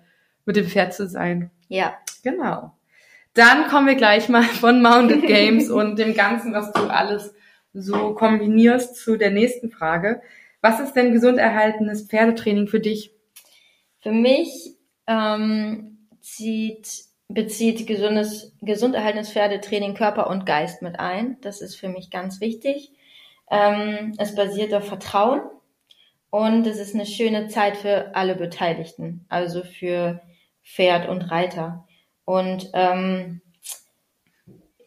mit 0.44 0.56
dem 0.56 0.66
Pferd 0.66 0.94
zu 0.94 1.06
sein. 1.08 1.50
Ja. 1.68 1.96
Genau. 2.22 2.72
Dann 3.34 3.68
kommen 3.68 3.86
wir 3.86 3.96
gleich 3.96 4.28
mal 4.28 4.42
von 4.42 4.80
Mounted 4.82 5.26
Games 5.26 5.68
und 5.68 5.98
dem 5.98 6.14
Ganzen, 6.14 6.54
was 6.54 6.72
du 6.72 6.84
alles 6.84 7.34
so 7.74 8.14
kombinierst, 8.14 8.96
zu 8.96 9.16
der 9.16 9.30
nächsten 9.30 9.70
Frage. 9.70 10.22
Was 10.62 10.80
ist 10.80 10.94
denn 10.94 11.12
gesund 11.12 11.38
erhaltenes 11.38 12.06
Pferdetraining 12.06 12.66
für 12.66 12.80
dich? 12.80 13.12
Für 14.00 14.12
mich 14.12 14.76
ähm, 15.06 15.95
zieht, 16.26 17.04
bezieht 17.28 17.86
gesundes, 17.86 18.52
gesund 18.60 18.96
erhaltenes 18.96 19.30
Pferdetraining 19.30 19.94
Körper 19.94 20.28
und 20.28 20.44
Geist 20.44 20.82
mit 20.82 20.98
ein. 20.98 21.38
Das 21.40 21.60
ist 21.60 21.76
für 21.76 21.88
mich 21.88 22.10
ganz 22.10 22.40
wichtig. 22.40 22.90
Ähm, 23.48 24.12
es 24.18 24.34
basiert 24.34 24.74
auf 24.74 24.86
Vertrauen 24.86 25.42
und 26.30 26.66
es 26.66 26.78
ist 26.78 26.94
eine 26.94 27.06
schöne 27.06 27.46
Zeit 27.46 27.76
für 27.76 28.14
alle 28.16 28.34
Beteiligten, 28.34 29.24
also 29.28 29.62
für 29.62 30.20
Pferd 30.64 31.08
und 31.08 31.22
Reiter. 31.22 31.86
Und 32.24 32.70
ähm, 32.74 33.40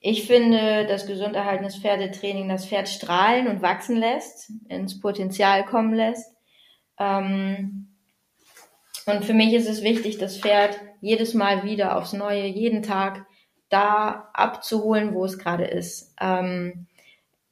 ich 0.01 0.27
finde, 0.27 0.85
dass 0.87 1.07
gesund 1.07 1.37
erhaltenes 1.37 1.77
Pferdetraining 1.77 2.49
das 2.49 2.65
Pferd 2.65 2.89
strahlen 2.89 3.47
und 3.47 3.61
wachsen 3.61 3.95
lässt, 3.95 4.51
ins 4.67 4.99
Potenzial 4.99 5.65
kommen 5.65 5.93
lässt. 5.93 6.33
Ähm, 6.99 7.95
und 9.05 9.23
für 9.23 9.33
mich 9.33 9.53
ist 9.53 9.69
es 9.69 9.83
wichtig, 9.83 10.17
das 10.17 10.37
Pferd 10.37 10.77
jedes 11.01 11.33
Mal 11.33 11.63
wieder 11.63 11.97
aufs 11.97 12.13
Neue, 12.13 12.45
jeden 12.45 12.83
Tag 12.83 13.25
da 13.69 14.29
abzuholen, 14.33 15.13
wo 15.13 15.25
es 15.25 15.37
gerade 15.37 15.65
ist. 15.65 16.15
Ähm, 16.19 16.87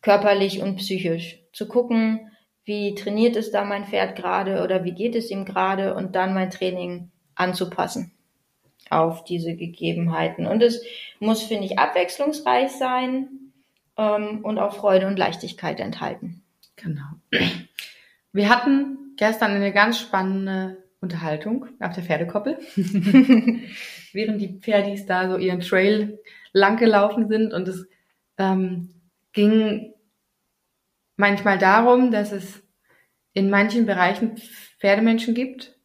körperlich 0.02 0.62
und 0.62 0.78
psychisch. 0.78 1.40
Zu 1.54 1.68
gucken, 1.68 2.32
wie 2.66 2.96
trainiert 2.96 3.36
es 3.36 3.52
da 3.52 3.64
mein 3.64 3.86
Pferd 3.86 4.16
gerade 4.16 4.64
oder 4.64 4.84
wie 4.84 4.94
geht 4.94 5.16
es 5.16 5.32
ihm 5.32 5.46
gerade 5.46 5.96
und 5.96 6.16
dann 6.16 6.34
mein 6.34 6.50
Training 6.50 7.12
anzupassen 7.36 8.12
auf 8.90 9.24
diese 9.24 9.56
Gegebenheiten. 9.56 10.46
Und 10.46 10.62
es 10.62 10.84
muss, 11.20 11.44
finde 11.44 11.66
ich, 11.66 11.80
abwechslungsreich 11.80 12.72
sein 12.72 13.30
ähm, 13.98 14.40
und 14.44 14.60
auch 14.60 14.76
Freude 14.76 15.08
und 15.08 15.18
Leichtigkeit 15.18 15.80
enthalten. 15.80 16.44
Genau. 16.76 17.06
Wir 18.32 18.50
hatten 18.50 19.14
gestern 19.18 19.52
eine 19.52 19.74
ganz 19.74 20.00
spannende 20.00 20.78
Unterhaltung 21.00 21.68
auf 21.80 21.94
der 21.94 22.04
Pferdekoppel, 22.04 22.58
während 24.14 24.42
die 24.42 24.60
Pferdis 24.60 25.06
da 25.06 25.30
so 25.30 25.38
ihren 25.38 25.60
Trail 25.60 26.20
lang 26.54 26.78
gelaufen 26.78 27.28
sind 27.28 27.54
und 27.54 27.68
es 27.68 27.88
ähm, 28.38 29.02
ging 29.34 29.94
manchmal 31.16 31.58
darum, 31.58 32.12
dass 32.12 32.32
es 32.32 32.64
in 33.34 33.50
manchen 33.50 33.86
Bereichen 33.86 34.38
Pferdemenschen 34.80 35.36
gibt, 35.36 35.78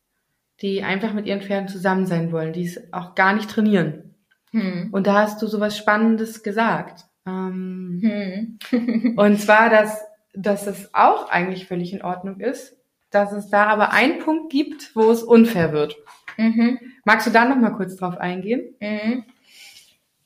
die 0.62 0.82
einfach 0.82 1.12
mit 1.12 1.26
ihren 1.26 1.42
Pferden 1.42 1.68
zusammen 1.68 2.06
sein 2.06 2.32
wollen, 2.32 2.52
die 2.52 2.64
es 2.64 2.92
auch 2.92 3.14
gar 3.14 3.34
nicht 3.34 3.50
trainieren. 3.50 4.14
Hm. 4.52 4.88
Und 4.92 5.06
da 5.06 5.22
hast 5.22 5.42
du 5.42 5.46
sowas 5.46 5.76
Spannendes 5.76 6.42
gesagt. 6.42 7.04
Ähm, 7.26 8.58
hm. 8.70 9.14
und 9.16 9.40
zwar, 9.40 9.68
dass, 9.68 10.02
dass 10.34 10.66
es 10.66 10.94
auch 10.94 11.28
eigentlich 11.28 11.66
völlig 11.66 11.92
in 11.92 12.02
Ordnung 12.02 12.40
ist, 12.40 12.76
dass 13.12 13.32
es 13.32 13.48
da 13.48 13.66
aber 13.66 13.92
einen 13.92 14.18
Punkt 14.18 14.50
gibt, 14.50 14.94
wo 14.96 15.10
es 15.10 15.22
unfair 15.22 15.72
wird. 15.72 15.96
Mhm. 16.36 16.78
Magst 17.04 17.26
du 17.26 17.30
da 17.30 17.44
noch 17.44 17.56
mal 17.56 17.70
kurz 17.70 17.96
drauf 17.96 18.16
eingehen? 18.16 18.74
Mhm. 18.80 19.24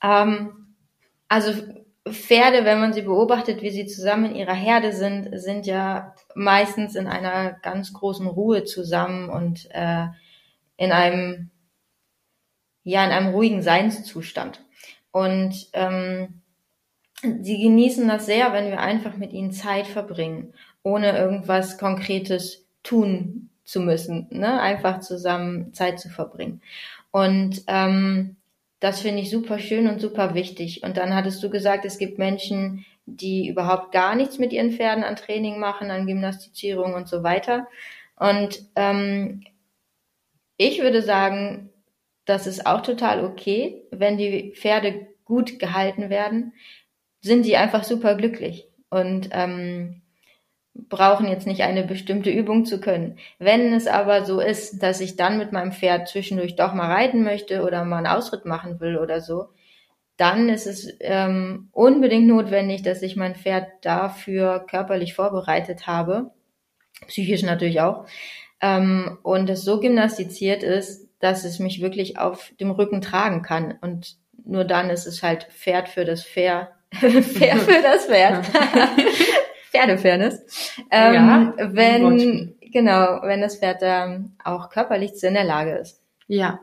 Ähm, 0.02 0.74
also 1.28 1.52
Pferde, 2.08 2.64
wenn 2.64 2.80
man 2.80 2.92
sie 2.92 3.02
beobachtet, 3.02 3.62
wie 3.62 3.70
sie 3.70 3.86
zusammen 3.86 4.26
in 4.26 4.36
ihrer 4.36 4.54
Herde 4.54 4.92
sind, 4.92 5.28
sind 5.40 5.66
ja 5.66 6.14
meistens 6.34 6.94
in 6.94 7.08
einer 7.08 7.52
ganz 7.52 7.92
großen 7.92 8.26
Ruhe 8.28 8.64
zusammen 8.64 9.28
und 9.28 9.68
äh, 9.72 10.06
in 10.76 10.92
einem 10.92 11.50
ja 12.84 13.04
in 13.04 13.10
einem 13.10 13.34
ruhigen 13.34 13.62
Seinszustand. 13.62 14.64
Und 15.10 15.66
ähm, 15.72 16.42
sie 17.22 17.60
genießen 17.60 18.06
das 18.06 18.26
sehr, 18.26 18.52
wenn 18.52 18.70
wir 18.70 18.80
einfach 18.80 19.16
mit 19.16 19.32
ihnen 19.32 19.50
Zeit 19.50 19.88
verbringen, 19.88 20.54
ohne 20.84 21.18
irgendwas 21.18 21.78
Konkretes 21.78 22.65
tun 22.86 23.50
zu 23.64 23.80
müssen, 23.80 24.28
ne? 24.30 24.60
einfach 24.60 25.00
zusammen 25.00 25.74
Zeit 25.74 25.98
zu 25.98 26.08
verbringen. 26.08 26.62
Und 27.10 27.62
ähm, 27.66 28.36
das 28.80 29.00
finde 29.00 29.22
ich 29.22 29.30
super 29.30 29.58
schön 29.58 29.88
und 29.88 30.00
super 30.00 30.34
wichtig. 30.34 30.82
Und 30.82 30.96
dann 30.96 31.14
hattest 31.14 31.42
du 31.42 31.50
gesagt, 31.50 31.84
es 31.84 31.98
gibt 31.98 32.18
Menschen, 32.18 32.84
die 33.06 33.48
überhaupt 33.48 33.92
gar 33.92 34.14
nichts 34.14 34.38
mit 34.38 34.52
ihren 34.52 34.72
Pferden 34.72 35.04
an 35.04 35.16
Training 35.16 35.58
machen, 35.58 35.90
an 35.90 36.06
Gymnastizierung 36.06 36.94
und 36.94 37.08
so 37.08 37.22
weiter. 37.22 37.66
Und 38.16 38.62
ähm, 38.76 39.44
ich 40.56 40.80
würde 40.80 41.02
sagen, 41.02 41.70
das 42.24 42.46
ist 42.46 42.66
auch 42.66 42.82
total 42.82 43.24
okay, 43.24 43.82
wenn 43.90 44.16
die 44.18 44.52
Pferde 44.54 45.06
gut 45.24 45.58
gehalten 45.58 46.10
werden, 46.10 46.52
sind 47.20 47.44
die 47.44 47.56
einfach 47.56 47.84
super 47.84 48.14
glücklich. 48.14 48.68
Und 48.90 49.30
ähm, 49.32 50.02
brauchen 50.88 51.28
jetzt 51.28 51.46
nicht 51.46 51.62
eine 51.62 51.84
bestimmte 51.84 52.30
Übung 52.30 52.64
zu 52.64 52.80
können. 52.80 53.18
Wenn 53.38 53.72
es 53.72 53.86
aber 53.86 54.24
so 54.24 54.40
ist, 54.40 54.82
dass 54.82 55.00
ich 55.00 55.16
dann 55.16 55.38
mit 55.38 55.52
meinem 55.52 55.72
Pferd 55.72 56.08
zwischendurch 56.08 56.56
doch 56.56 56.74
mal 56.74 56.90
reiten 56.90 57.22
möchte 57.22 57.62
oder 57.62 57.84
mal 57.84 57.98
einen 57.98 58.06
Ausritt 58.06 58.44
machen 58.44 58.80
will 58.80 58.96
oder 58.96 59.20
so, 59.20 59.48
dann 60.16 60.48
ist 60.48 60.66
es 60.66 60.88
ähm, 61.00 61.68
unbedingt 61.72 62.26
notwendig, 62.26 62.82
dass 62.82 63.02
ich 63.02 63.16
mein 63.16 63.34
Pferd 63.34 63.68
dafür 63.82 64.64
körperlich 64.68 65.14
vorbereitet 65.14 65.86
habe, 65.86 66.30
psychisch 67.06 67.42
natürlich 67.42 67.80
auch, 67.80 68.06
ähm, 68.62 69.18
und 69.22 69.50
es 69.50 69.62
so 69.62 69.80
gymnastiziert 69.80 70.62
ist, 70.62 71.08
dass 71.20 71.44
es 71.44 71.58
mich 71.58 71.80
wirklich 71.80 72.18
auf 72.18 72.52
dem 72.60 72.70
Rücken 72.70 73.00
tragen 73.00 73.42
kann. 73.42 73.78
Und 73.80 74.16
nur 74.44 74.64
dann 74.64 74.90
ist 74.90 75.06
es 75.06 75.22
halt 75.22 75.44
Pferd 75.44 75.88
für 75.88 76.04
das 76.04 76.24
Pferd, 76.24 76.68
Pferd 76.94 77.60
für 77.60 77.82
das 77.82 78.06
Pferd. 78.06 78.46
Pferdefairness. 79.76 80.74
Ähm, 80.90 81.14
ja, 81.14 81.54
wenn, 81.58 82.54
genau, 82.60 83.20
wenn 83.22 83.40
das 83.40 83.58
Pferd 83.58 83.82
da 83.82 84.24
auch 84.44 84.70
körperlich 84.70 85.22
in 85.22 85.34
der 85.34 85.44
Lage 85.44 85.76
ist. 85.76 86.02
Ja. 86.26 86.60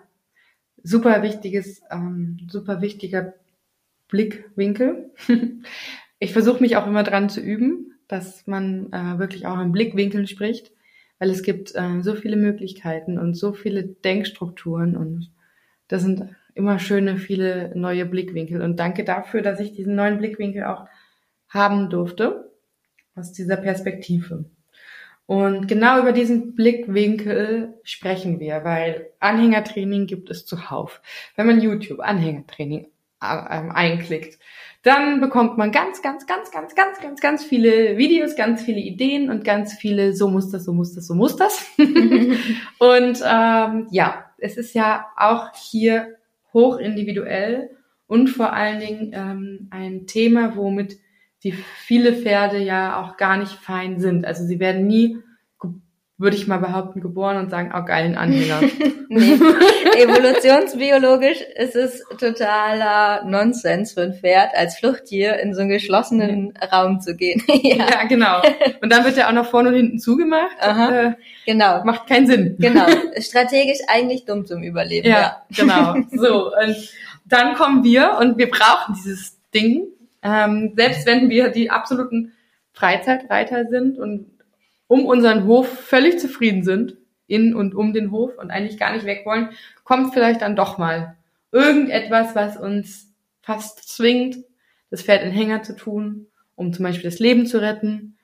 Super 0.83 1.21
wichtiges, 1.21 1.81
ähm, 1.91 2.39
super 2.49 2.81
wichtiger 2.81 3.33
Blickwinkel. 4.09 5.11
ich 6.19 6.33
versuche 6.33 6.61
mich 6.61 6.75
auch 6.75 6.87
immer 6.87 7.03
dran 7.03 7.29
zu 7.29 7.39
üben, 7.39 7.93
dass 8.07 8.45
man 8.47 8.91
äh, 8.91 9.17
wirklich 9.17 9.45
auch 9.47 9.59
in 9.59 9.71
Blickwinkeln 9.71 10.27
spricht, 10.27 10.71
weil 11.19 11.29
es 11.29 11.41
gibt 11.41 11.73
äh, 11.75 12.01
so 12.01 12.15
viele 12.15 12.35
Möglichkeiten 12.35 13.17
und 13.17 13.35
so 13.35 13.53
viele 13.53 13.83
Denkstrukturen 13.83 14.97
und 14.97 15.31
das 15.87 16.01
sind 16.01 16.35
immer 16.53 16.79
schöne, 16.79 17.17
viele 17.17 17.71
neue 17.75 18.05
Blickwinkel. 18.05 18.61
Und 18.61 18.77
danke 18.77 19.03
dafür, 19.03 19.41
dass 19.41 19.59
ich 19.59 19.71
diesen 19.73 19.95
neuen 19.95 20.17
Blickwinkel 20.17 20.65
auch 20.65 20.87
haben 21.47 21.89
durfte 21.89 22.52
aus 23.15 23.31
dieser 23.31 23.57
Perspektive. 23.57 24.45
Und 25.25 25.67
genau 25.67 25.99
über 25.99 26.11
diesen 26.11 26.53
Blickwinkel 26.53 27.75
sprechen 27.83 28.39
wir, 28.39 28.63
weil 28.63 29.09
Anhängertraining 29.19 30.05
gibt 30.05 30.29
es 30.29 30.45
zuhauf. 30.45 31.01
Wenn 31.35 31.47
man 31.47 31.61
YouTube 31.61 32.01
Anhängertraining 32.01 32.87
äh, 33.21 33.35
ähm, 33.49 33.71
einklickt, 33.71 34.37
dann 34.81 35.21
bekommt 35.21 35.57
man 35.57 35.71
ganz, 35.71 36.01
ganz, 36.01 36.27
ganz, 36.27 36.51
ganz, 36.51 36.75
ganz, 36.75 36.99
ganz, 36.99 37.21
ganz 37.21 37.45
viele 37.45 37.97
Videos, 37.97 38.35
ganz 38.35 38.63
viele 38.63 38.81
Ideen 38.81 39.29
und 39.29 39.45
ganz 39.45 39.73
viele 39.73 40.13
so 40.13 40.27
muss 40.27 40.51
das, 40.51 40.65
so 40.65 40.73
muss 40.73 40.93
das, 40.93 41.07
so 41.07 41.15
muss 41.15 41.37
das. 41.37 41.65
und 41.77 43.23
ähm, 43.25 43.87
ja, 43.91 44.25
es 44.39 44.57
ist 44.57 44.75
ja 44.75 45.05
auch 45.15 45.53
hier 45.55 46.15
hoch 46.53 46.77
individuell 46.79 47.69
und 48.07 48.27
vor 48.27 48.51
allen 48.51 48.81
Dingen 48.81 49.11
ähm, 49.13 49.67
ein 49.71 50.05
Thema, 50.05 50.57
womit 50.57 50.97
die 51.43 51.51
viele 51.51 52.13
Pferde 52.13 52.57
ja 52.57 53.01
auch 53.01 53.17
gar 53.17 53.37
nicht 53.37 53.53
fein 53.53 53.99
sind. 53.99 54.25
Also 54.25 54.45
sie 54.45 54.59
werden 54.59 54.87
nie, 54.87 55.17
würde 56.17 56.37
ich 56.37 56.47
mal 56.47 56.59
behaupten, 56.59 57.01
geboren 57.01 57.37
und 57.37 57.49
sagen, 57.49 57.73
oh 57.75 57.83
geil, 57.83 58.05
ein 58.05 58.17
Anhänger. 58.17 58.61
nee. 59.09 59.33
Evolutionsbiologisch 59.97 61.41
ist 61.57 61.75
es 61.75 62.01
totaler 62.17 63.25
Nonsens 63.25 63.91
für 63.91 64.03
ein 64.03 64.13
Pferd, 64.13 64.55
als 64.55 64.77
Fluchttier 64.77 65.37
in 65.39 65.53
so 65.53 65.61
einen 65.61 65.69
geschlossenen 65.69 66.53
Raum 66.71 67.01
zu 67.01 67.15
gehen. 67.15 67.43
ja. 67.47 67.75
ja. 67.75 68.03
genau. 68.05 68.41
Und 68.81 68.91
dann 68.91 69.03
wird 69.03 69.17
er 69.17 69.27
auch 69.27 69.33
noch 69.33 69.49
vorne 69.49 69.69
und 69.69 69.75
hinten 69.75 69.99
zugemacht. 69.99 70.55
Aha. 70.61 71.07
Äh, 71.07 71.13
genau. 71.45 71.83
Macht 71.83 72.07
keinen 72.07 72.27
Sinn. 72.27 72.55
Genau. 72.57 72.85
Strategisch 73.19 73.79
eigentlich 73.87 74.23
dumm 74.23 74.45
zum 74.45 74.63
Überleben. 74.63 75.09
Ja, 75.09 75.19
ja. 75.19 75.43
genau. 75.49 75.95
So. 76.11 76.53
Und 76.55 76.89
dann 77.25 77.55
kommen 77.55 77.83
wir 77.83 78.17
und 78.19 78.37
wir 78.37 78.49
brauchen 78.49 78.95
dieses 78.95 79.37
Ding, 79.53 79.87
ähm, 80.23 80.73
selbst 80.75 81.05
wenn 81.05 81.29
wir 81.29 81.49
die 81.49 81.69
absoluten 81.69 82.33
Freizeitreiter 82.71 83.67
sind 83.67 83.99
und 83.99 84.31
um 84.87 85.05
unseren 85.05 85.45
Hof 85.45 85.67
völlig 85.67 86.19
zufrieden 86.19 86.63
sind, 86.63 86.97
in 87.27 87.55
und 87.55 87.73
um 87.73 87.93
den 87.93 88.11
Hof 88.11 88.37
und 88.37 88.51
eigentlich 88.51 88.77
gar 88.77 88.93
nicht 88.93 89.05
weg 89.05 89.23
wollen, 89.25 89.49
kommt 89.83 90.13
vielleicht 90.13 90.41
dann 90.41 90.55
doch 90.55 90.77
mal 90.77 91.15
irgendetwas, 91.51 92.35
was 92.35 92.57
uns 92.57 93.13
fast 93.41 93.89
zwingt, 93.89 94.37
das 94.89 95.03
Pferd 95.03 95.23
in 95.23 95.31
Hänger 95.31 95.63
zu 95.63 95.75
tun, 95.75 96.27
um 96.55 96.73
zum 96.73 96.83
Beispiel 96.83 97.09
das 97.09 97.19
Leben 97.19 97.45
zu 97.45 97.59
retten 97.59 98.17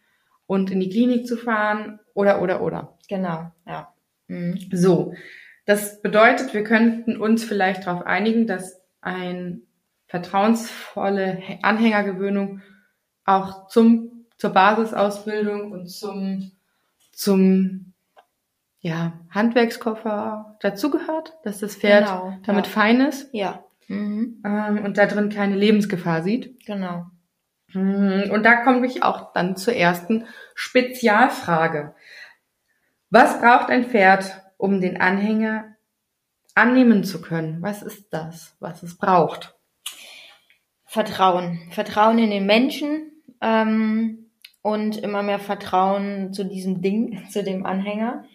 und 0.46 0.72
in 0.72 0.80
die 0.80 0.90
Klinik 0.90 1.28
zu 1.28 1.38
fahren 1.38 2.00
oder, 2.14 2.42
oder, 2.42 2.62
oder. 2.62 2.98
Genau, 3.08 3.52
ja. 3.66 3.94
Mhm. 4.28 4.60
So. 4.72 5.14
Das 5.66 6.02
bedeutet, 6.02 6.54
wir 6.54 6.64
könnten 6.64 7.18
uns 7.18 7.44
vielleicht 7.44 7.86
darauf 7.86 8.06
einigen, 8.06 8.48
dass 8.48 8.82
ein 9.02 9.64
vertrauensvolle 10.10 11.42
Anhängergewöhnung 11.62 12.62
auch 13.26 13.68
zum, 13.68 14.26
zur 14.38 14.50
Basisausbildung 14.50 15.72
und 15.72 15.88
zum, 15.88 16.52
zum, 17.14 17.94
ja, 18.80 19.14
Handwerkskoffer 19.30 20.58
dazugehört, 20.62 21.38
dass 21.44 21.60
das 21.60 21.76
Pferd 21.76 22.06
Genau, 22.06 22.34
damit 22.46 22.66
ja. 22.66 22.72
fein 22.72 23.02
ist 23.02 23.30
Ja. 23.34 23.64
Mhm. 23.88 24.42
ähm, 24.46 24.84
und 24.84 24.98
da 24.98 25.06
drin 25.06 25.30
keine 25.30 25.56
Lebensgefahr 25.56 26.24
sieht. 26.24 26.66
Genau. 26.66 27.06
Mhm, 27.74 28.32
Und 28.32 28.44
da 28.44 28.64
komme 28.64 28.88
ich 28.88 29.04
auch 29.04 29.32
dann 29.34 29.56
zur 29.56 29.76
ersten 29.76 30.26
Spezialfrage. 30.56 31.94
Was 33.12 33.40
braucht 33.40 33.70
ein 33.70 33.86
Pferd, 33.86 34.42
um 34.58 34.82
den 34.82 35.00
Anhänger 35.00 35.76
annehmen 36.56 37.04
zu 37.04 37.22
können? 37.22 37.62
Was 37.62 37.84
ist 37.84 38.12
das, 38.12 38.56
was 38.60 38.82
es 38.82 38.98
braucht? 38.98 39.56
Vertrauen. 40.90 41.68
Vertrauen 41.70 42.18
in 42.18 42.32
den 42.32 42.48
Menschen 42.48 43.12
ähm, 43.42 44.32
und 44.64 44.98
immer 44.98 45.22
mehr 45.22 45.38
Vertrauen 45.38 46.34
zu 46.34 46.44
diesem 46.44 46.82
Ding, 46.82 47.28
zu 47.30 47.44
dem 47.44 47.64
Anhänger. 47.64 48.26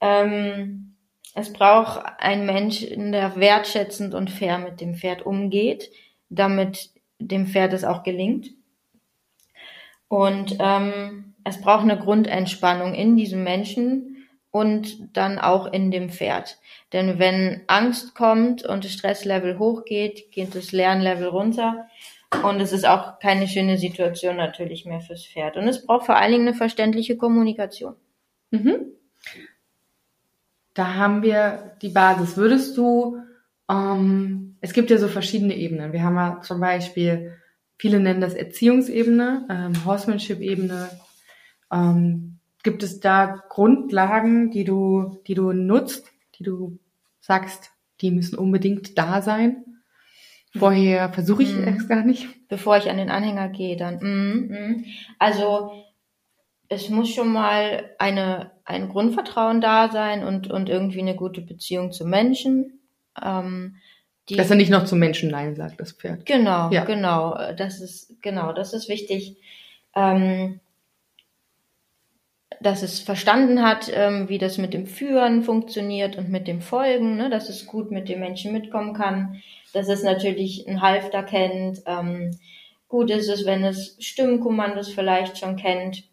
Ähm, 0.00 0.94
es 1.34 1.52
braucht 1.52 2.04
ein 2.18 2.46
Mensch, 2.46 2.86
der 2.88 3.34
wertschätzend 3.34 4.14
und 4.14 4.30
fair 4.30 4.58
mit 4.58 4.80
dem 4.80 4.94
Pferd 4.94 5.26
umgeht, 5.26 5.90
damit 6.28 6.90
dem 7.18 7.48
Pferd 7.48 7.72
es 7.72 7.82
auch 7.82 8.04
gelingt. 8.04 8.50
Und 10.06 10.56
ähm, 10.60 11.34
es 11.42 11.60
braucht 11.60 11.82
eine 11.82 11.98
Grundentspannung 11.98 12.94
in 12.94 13.16
diesem 13.16 13.42
Menschen 13.42 14.17
und 14.50 15.16
dann 15.16 15.38
auch 15.38 15.66
in 15.66 15.90
dem 15.90 16.10
Pferd. 16.10 16.58
Denn 16.92 17.18
wenn 17.18 17.62
Angst 17.66 18.14
kommt 18.14 18.64
und 18.64 18.84
das 18.84 18.92
Stresslevel 18.92 19.58
hochgeht, 19.58 20.30
geht 20.30 20.54
das 20.54 20.72
Lernlevel 20.72 21.28
runter. 21.28 21.86
Und 22.42 22.60
es 22.60 22.72
ist 22.72 22.86
auch 22.86 23.18
keine 23.20 23.48
schöne 23.48 23.78
Situation 23.78 24.36
natürlich 24.36 24.84
mehr 24.84 25.00
fürs 25.00 25.24
Pferd. 25.24 25.56
Und 25.56 25.66
es 25.66 25.84
braucht 25.84 26.06
vor 26.06 26.16
allen 26.16 26.32
Dingen 26.32 26.48
eine 26.48 26.56
verständliche 26.56 27.16
Kommunikation. 27.16 27.94
Mhm. 28.50 28.86
Da 30.74 30.94
haben 30.94 31.22
wir 31.22 31.76
die 31.82 31.88
Basis. 31.88 32.36
Würdest 32.36 32.76
du, 32.76 33.18
ähm, 33.70 34.56
es 34.60 34.72
gibt 34.72 34.90
ja 34.90 34.98
so 34.98 35.08
verschiedene 35.08 35.56
Ebenen. 35.56 35.92
Wir 35.92 36.02
haben 36.02 36.16
ja 36.16 36.40
zum 36.42 36.60
Beispiel, 36.60 37.36
viele 37.76 37.98
nennen 37.98 38.20
das 38.20 38.34
Erziehungsebene, 38.34 39.46
ähm, 39.50 39.84
Horsemanship-Ebene. 39.84 40.90
Ähm, 41.72 42.27
gibt 42.62 42.82
es 42.82 43.00
da 43.00 43.42
Grundlagen, 43.48 44.50
die 44.50 44.64
du, 44.64 45.20
die 45.26 45.34
du 45.34 45.52
nutzt, 45.52 46.10
die 46.38 46.44
du 46.44 46.78
sagst, 47.20 47.70
die 48.00 48.10
müssen 48.10 48.38
unbedingt 48.38 48.96
da 48.98 49.22
sein? 49.22 49.64
Vorher 50.56 51.12
versuche 51.12 51.42
ich 51.42 51.54
Mhm. 51.54 51.68
es 51.68 51.88
gar 51.88 52.02
nicht. 52.04 52.26
Bevor 52.48 52.76
ich 52.78 52.88
an 52.88 52.96
den 52.96 53.10
Anhänger 53.10 53.48
gehe, 53.50 53.76
dann. 53.76 53.96
Mm, 54.00 54.48
mm. 54.52 54.84
Also 55.18 55.70
es 56.70 56.88
muss 56.88 57.10
schon 57.10 57.32
mal 57.32 57.90
eine, 57.98 58.50
ein 58.64 58.88
Grundvertrauen 58.88 59.60
da 59.60 59.90
sein 59.90 60.24
und, 60.24 60.50
und 60.50 60.68
irgendwie 60.68 61.00
eine 61.00 61.16
gute 61.16 61.42
Beziehung 61.42 61.92
zu 61.92 62.06
Menschen. 62.06 62.80
Ähm, 63.22 63.76
die, 64.28 64.36
Dass 64.36 64.50
er 64.50 64.56
nicht 64.56 64.70
noch 64.70 64.84
zum 64.84 64.98
Menschen 64.98 65.30
Nein 65.30 65.54
sagt, 65.54 65.80
das 65.80 65.92
Pferd. 65.92 66.24
Genau, 66.26 66.70
Ja. 66.70 66.84
genau. 66.84 67.36
Das 67.56 67.80
ist, 67.80 68.20
genau, 68.22 68.52
das 68.52 68.72
ist 68.74 68.88
wichtig. 68.88 69.36
Ähm, 69.94 70.60
dass 72.60 72.82
es 72.82 73.00
verstanden 73.00 73.62
hat, 73.62 73.90
ähm, 73.92 74.28
wie 74.28 74.38
das 74.38 74.58
mit 74.58 74.74
dem 74.74 74.86
Führen 74.86 75.42
funktioniert 75.42 76.16
und 76.16 76.28
mit 76.28 76.48
dem 76.48 76.60
Folgen, 76.60 77.16
ne, 77.16 77.30
dass 77.30 77.48
es 77.48 77.66
gut 77.66 77.90
mit 77.90 78.08
den 78.08 78.20
Menschen 78.20 78.52
mitkommen 78.52 78.94
kann, 78.94 79.40
dass 79.72 79.88
es 79.88 80.02
natürlich 80.02 80.66
einen 80.66 80.80
Halfter 80.80 81.22
kennt. 81.22 81.82
Ähm, 81.86 82.38
gut 82.88 83.10
ist 83.10 83.28
es, 83.28 83.46
wenn 83.46 83.64
es 83.64 83.96
Stimmkommandos 84.00 84.88
vielleicht 84.88 85.38
schon 85.38 85.56
kennt. 85.56 86.04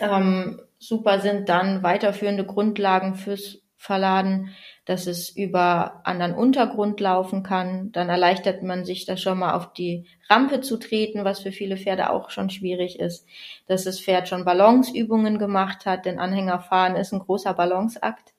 Ähm, 0.00 0.60
super 0.78 1.20
sind 1.20 1.48
dann 1.48 1.82
weiterführende 1.82 2.44
Grundlagen 2.44 3.14
fürs 3.14 3.62
Verladen, 3.76 4.50
dass 4.84 5.06
es 5.06 5.28
über 5.28 6.00
anderen 6.04 6.34
Untergrund 6.34 6.98
laufen 6.98 7.42
kann. 7.42 7.92
Dann 7.92 8.08
erleichtert 8.08 8.62
man 8.62 8.84
sich 8.84 9.06
da 9.06 9.16
schon 9.16 9.38
mal 9.38 9.54
auf 9.54 9.72
die 9.72 10.06
Rampe 10.28 10.60
zu 10.60 10.76
treten, 10.76 11.24
was 11.24 11.40
für 11.40 11.52
viele 11.52 11.76
Pferde 11.76 12.10
auch 12.10 12.30
schon 12.30 12.50
schwierig 12.50 12.98
ist. 12.98 13.26
Dass 13.66 13.84
das 13.84 14.00
Pferd 14.00 14.28
schon 14.28 14.44
Balanceübungen 14.44 15.38
gemacht 15.38 15.86
hat, 15.86 16.04
denn 16.04 16.18
Anhängerfahren 16.18 16.96
ist 16.96 17.12
ein 17.12 17.20
großer 17.20 17.54
Balanceakt. 17.54 18.34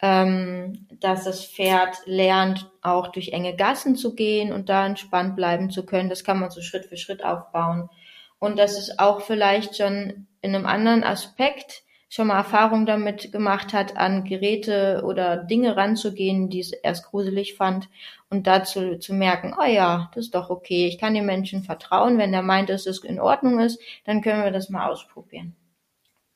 Ähm, 0.00 0.86
dass 1.00 1.24
das 1.24 1.44
Pferd 1.44 1.96
lernt, 2.06 2.70
auch 2.82 3.08
durch 3.08 3.32
enge 3.32 3.56
Gassen 3.56 3.96
zu 3.96 4.14
gehen 4.14 4.52
und 4.52 4.68
da 4.68 4.86
entspannt 4.86 5.34
bleiben 5.34 5.70
zu 5.70 5.84
können. 5.84 6.08
Das 6.08 6.22
kann 6.22 6.38
man 6.38 6.50
so 6.50 6.62
Schritt 6.62 6.86
für 6.86 6.96
Schritt 6.96 7.24
aufbauen. 7.24 7.90
Und 8.38 8.58
dass 8.58 8.78
es 8.78 9.00
auch 9.00 9.22
vielleicht 9.22 9.76
schon 9.76 10.28
in 10.40 10.54
einem 10.54 10.66
anderen 10.66 11.02
Aspekt 11.02 11.82
schon 12.08 12.28
mal 12.28 12.38
Erfahrung 12.38 12.86
damit 12.86 13.32
gemacht 13.32 13.74
hat, 13.74 13.96
an 13.96 14.24
Geräte 14.24 15.02
oder 15.04 15.36
Dinge 15.36 15.76
ranzugehen, 15.76 16.48
die 16.48 16.60
es 16.60 16.72
erst 16.72 17.06
gruselig 17.06 17.54
fand 17.54 17.88
und 18.30 18.46
dazu 18.46 18.96
zu 18.96 19.14
merken, 19.14 19.54
oh 19.58 19.66
ja, 19.66 20.10
das 20.14 20.26
ist 20.26 20.34
doch 20.34 20.48
okay, 20.50 20.86
ich 20.86 20.98
kann 20.98 21.14
dem 21.14 21.26
Menschen 21.26 21.62
vertrauen, 21.62 22.18
wenn 22.18 22.32
der 22.32 22.42
meint, 22.42 22.70
dass 22.70 22.86
es 22.86 23.04
in 23.04 23.20
Ordnung 23.20 23.60
ist, 23.60 23.80
dann 24.04 24.22
können 24.22 24.42
wir 24.42 24.50
das 24.50 24.70
mal 24.70 24.88
ausprobieren. 24.88 25.54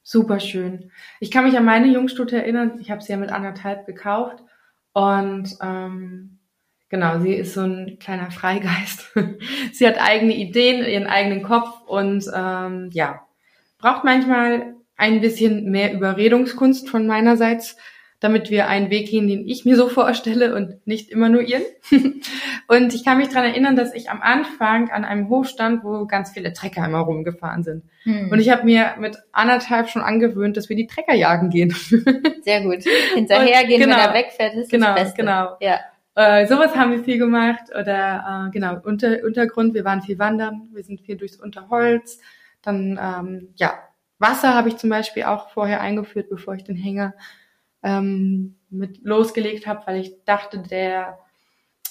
Super 0.02 0.40
schön. 0.40 0.90
Ich 1.20 1.30
kann 1.30 1.44
mich 1.44 1.56
an 1.56 1.64
meine 1.64 1.86
Jungstute 1.86 2.36
erinnern. 2.36 2.78
Ich 2.80 2.90
habe 2.90 3.00
sie 3.00 3.12
ja 3.12 3.18
mit 3.18 3.30
anderthalb 3.30 3.86
gekauft 3.86 4.42
und 4.92 5.56
ähm, 5.62 6.38
genau, 6.88 7.20
sie 7.20 7.34
ist 7.34 7.54
so 7.54 7.62
ein 7.62 7.98
kleiner 7.98 8.30
Freigeist. 8.30 9.16
sie 9.72 9.86
hat 9.86 10.02
eigene 10.02 10.34
Ideen, 10.34 10.84
ihren 10.84 11.06
eigenen 11.06 11.42
Kopf 11.42 11.82
und 11.86 12.26
ähm, 12.34 12.90
ja, 12.92 13.26
braucht 13.78 14.02
manchmal 14.04 14.74
ein 15.02 15.20
bisschen 15.20 15.68
mehr 15.68 15.92
Überredungskunst 15.92 16.88
von 16.88 17.08
meinerseits, 17.08 17.76
damit 18.20 18.50
wir 18.50 18.68
einen 18.68 18.88
Weg 18.88 19.08
gehen, 19.08 19.26
den 19.26 19.48
ich 19.48 19.64
mir 19.64 19.74
so 19.74 19.88
vorstelle 19.88 20.54
und 20.54 20.86
nicht 20.86 21.10
immer 21.10 21.28
nur 21.28 21.42
ihren. 21.42 21.64
und 22.68 22.94
ich 22.94 23.04
kann 23.04 23.18
mich 23.18 23.28
dran 23.28 23.42
erinnern, 23.42 23.74
dass 23.74 23.92
ich 23.94 24.10
am 24.10 24.22
Anfang 24.22 24.92
an 24.92 25.04
einem 25.04 25.28
Hof 25.28 25.48
stand, 25.48 25.82
wo 25.82 26.06
ganz 26.06 26.30
viele 26.30 26.52
Trecker 26.52 26.84
immer 26.84 27.00
rumgefahren 27.00 27.64
sind. 27.64 27.82
Hm. 28.04 28.30
Und 28.30 28.38
ich 28.38 28.50
habe 28.50 28.64
mir 28.64 28.94
mit 29.00 29.18
anderthalb 29.32 29.88
schon 29.88 30.02
angewöhnt, 30.02 30.56
dass 30.56 30.68
wir 30.68 30.76
die 30.76 30.86
Trecker 30.86 31.14
jagen 31.14 31.50
gehen. 31.50 31.70
Sehr 32.42 32.60
gut. 32.60 32.84
Hinterhergehen, 33.14 33.80
genau. 33.80 33.96
wenn 33.96 34.04
er 34.04 34.14
wegfährt, 34.14 34.54
ist 34.54 34.70
Genau, 34.70 34.94
das 34.94 35.02
Beste. 35.02 35.16
genau. 35.16 35.56
Ja. 35.60 35.80
Äh, 36.14 36.46
sowas 36.46 36.76
haben 36.76 36.92
wir 36.92 37.02
viel 37.02 37.18
gemacht. 37.18 37.70
Oder 37.70 38.46
äh, 38.46 38.50
genau, 38.52 38.78
Unter, 38.84 39.24
Untergrund, 39.24 39.74
wir 39.74 39.84
waren 39.84 40.00
viel 40.00 40.20
wandern, 40.20 40.68
wir 40.72 40.84
sind 40.84 41.00
viel 41.00 41.16
durchs 41.16 41.40
Unterholz. 41.40 42.20
Dann, 42.62 43.00
ähm, 43.02 43.48
ja, 43.56 43.72
Wasser 44.22 44.54
habe 44.54 44.70
ich 44.70 44.76
zum 44.78 44.88
Beispiel 44.88 45.24
auch 45.24 45.50
vorher 45.50 45.82
eingeführt, 45.82 46.30
bevor 46.30 46.54
ich 46.54 46.64
den 46.64 46.76
Hänger 46.76 47.14
ähm, 47.82 48.56
mit 48.70 49.04
losgelegt 49.04 49.66
habe, 49.66 49.86
weil 49.86 50.00
ich 50.00 50.24
dachte, 50.24 50.60
der 50.60 51.18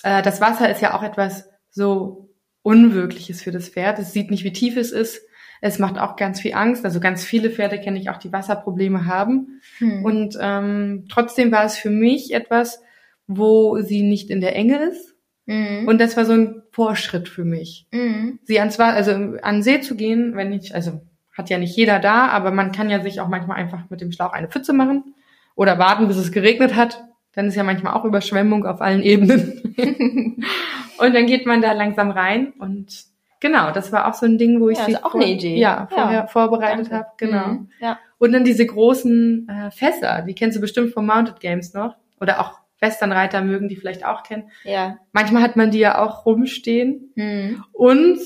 äh, 0.03 0.21
das 0.23 0.41
Wasser 0.41 0.69
ist 0.69 0.81
ja 0.81 0.95
auch 0.95 1.03
etwas 1.03 1.49
so 1.69 2.29
Unwirkliches 2.63 3.41
für 3.41 3.51
das 3.51 3.69
Pferd. 3.69 3.99
Es 3.99 4.13
sieht 4.13 4.31
nicht, 4.31 4.43
wie 4.43 4.53
tief 4.53 4.77
es 4.77 4.91
ist. 4.91 5.21
Es 5.61 5.77
macht 5.77 5.99
auch 5.99 6.15
ganz 6.15 6.41
viel 6.41 6.53
Angst. 6.53 6.85
Also 6.85 6.99
ganz 6.99 7.23
viele 7.23 7.49
Pferde 7.49 7.79
kenne 7.79 7.99
ich 7.99 8.09
auch, 8.09 8.17
die 8.17 8.33
Wasserprobleme 8.33 9.05
haben. 9.05 9.61
Hm. 9.77 10.03
Und 10.03 10.37
ähm, 10.41 11.05
trotzdem 11.09 11.51
war 11.51 11.65
es 11.65 11.77
für 11.77 11.89
mich 11.89 12.33
etwas, 12.33 12.81
wo 13.27 13.79
sie 13.81 14.03
nicht 14.03 14.29
in 14.29 14.41
der 14.41 14.55
Enge 14.55 14.83
ist. 14.89 15.15
Mhm. 15.45 15.87
Und 15.87 15.99
das 15.99 16.17
war 16.17 16.25
so 16.25 16.33
ein 16.33 16.63
Vorschritt 16.71 17.27
für 17.27 17.45
mich. 17.45 17.87
Mhm. 17.91 18.39
Sie 18.43 18.59
ans 18.59 18.79
also 18.79 19.11
an 19.41 19.63
See 19.63 19.81
zu 19.81 19.95
gehen, 19.95 20.35
wenn 20.35 20.53
ich, 20.53 20.75
also 20.75 21.01
hat 21.33 21.49
ja 21.49 21.57
nicht 21.57 21.75
jeder 21.75 21.99
da, 21.99 22.27
aber 22.27 22.51
man 22.51 22.71
kann 22.71 22.89
ja 22.89 23.01
sich 23.01 23.19
auch 23.21 23.27
manchmal 23.27 23.57
einfach 23.57 23.89
mit 23.89 24.01
dem 24.01 24.11
Schlauch 24.11 24.33
eine 24.33 24.47
Pfütze 24.47 24.73
machen 24.73 25.15
oder 25.55 25.79
warten, 25.79 26.07
bis 26.07 26.17
es 26.17 26.31
geregnet 26.31 26.75
hat. 26.75 27.03
Dann 27.33 27.47
ist 27.47 27.55
ja 27.55 27.63
manchmal 27.63 27.93
auch 27.93 28.03
Überschwemmung 28.05 28.65
auf 28.65 28.81
allen 28.81 29.01
Ebenen. 29.01 29.61
und 30.97 31.13
dann 31.15 31.25
geht 31.25 31.45
man 31.45 31.61
da 31.61 31.71
langsam 31.71 32.11
rein 32.11 32.53
und 32.59 33.05
genau, 33.39 33.71
das 33.71 33.91
war 33.91 34.07
auch 34.07 34.13
so 34.13 34.25
ein 34.25 34.37
Ding, 34.37 34.59
wo 34.59 34.69
ich 34.69 34.77
Ja, 34.77 34.85
sie 34.85 34.97
auch 34.97 35.11
vor- 35.11 35.21
eine 35.21 35.29
Idee. 35.31 35.57
Ja, 35.57 35.87
vorher 35.89 36.11
Ja, 36.21 36.27
vorbereitet 36.27 36.91
habe. 36.91 37.07
Genau. 37.17 37.47
Mhm. 37.47 37.69
Ja. 37.79 37.97
Und 38.17 38.33
dann 38.33 38.43
diese 38.43 38.65
großen 38.65 39.47
äh, 39.49 39.71
Fässer, 39.71 40.21
die 40.27 40.35
kennst 40.35 40.57
du 40.57 40.61
bestimmt 40.61 40.93
vom 40.93 41.05
Mounted 41.07 41.39
Games 41.39 41.73
noch. 41.73 41.95
Oder 42.19 42.39
auch 42.39 42.59
Westernreiter 42.79 43.41
mögen 43.41 43.67
die 43.67 43.75
vielleicht 43.77 44.05
auch 44.05 44.23
kennen. 44.23 44.51
Ja. 44.63 44.97
Manchmal 45.11 45.41
hat 45.41 45.55
man 45.55 45.71
die 45.71 45.79
ja 45.79 45.99
auch 45.99 46.25
rumstehen. 46.25 47.11
Mhm. 47.15 47.63
Und 47.71 48.19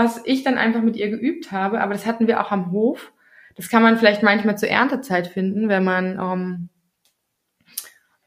was 0.00 0.22
ich 0.24 0.42
dann 0.44 0.56
einfach 0.56 0.80
mit 0.80 0.96
ihr 0.96 1.10
geübt 1.10 1.52
habe, 1.52 1.82
aber 1.82 1.92
das 1.92 2.06
hatten 2.06 2.26
wir 2.26 2.40
auch 2.40 2.50
am 2.50 2.72
Hof, 2.72 3.12
das 3.54 3.68
kann 3.68 3.82
man 3.82 3.98
vielleicht 3.98 4.22
manchmal 4.22 4.56
zur 4.56 4.70
Erntezeit 4.70 5.26
finden, 5.26 5.68
wenn 5.68 5.84
man 5.84 6.18
ähm, 6.18 6.68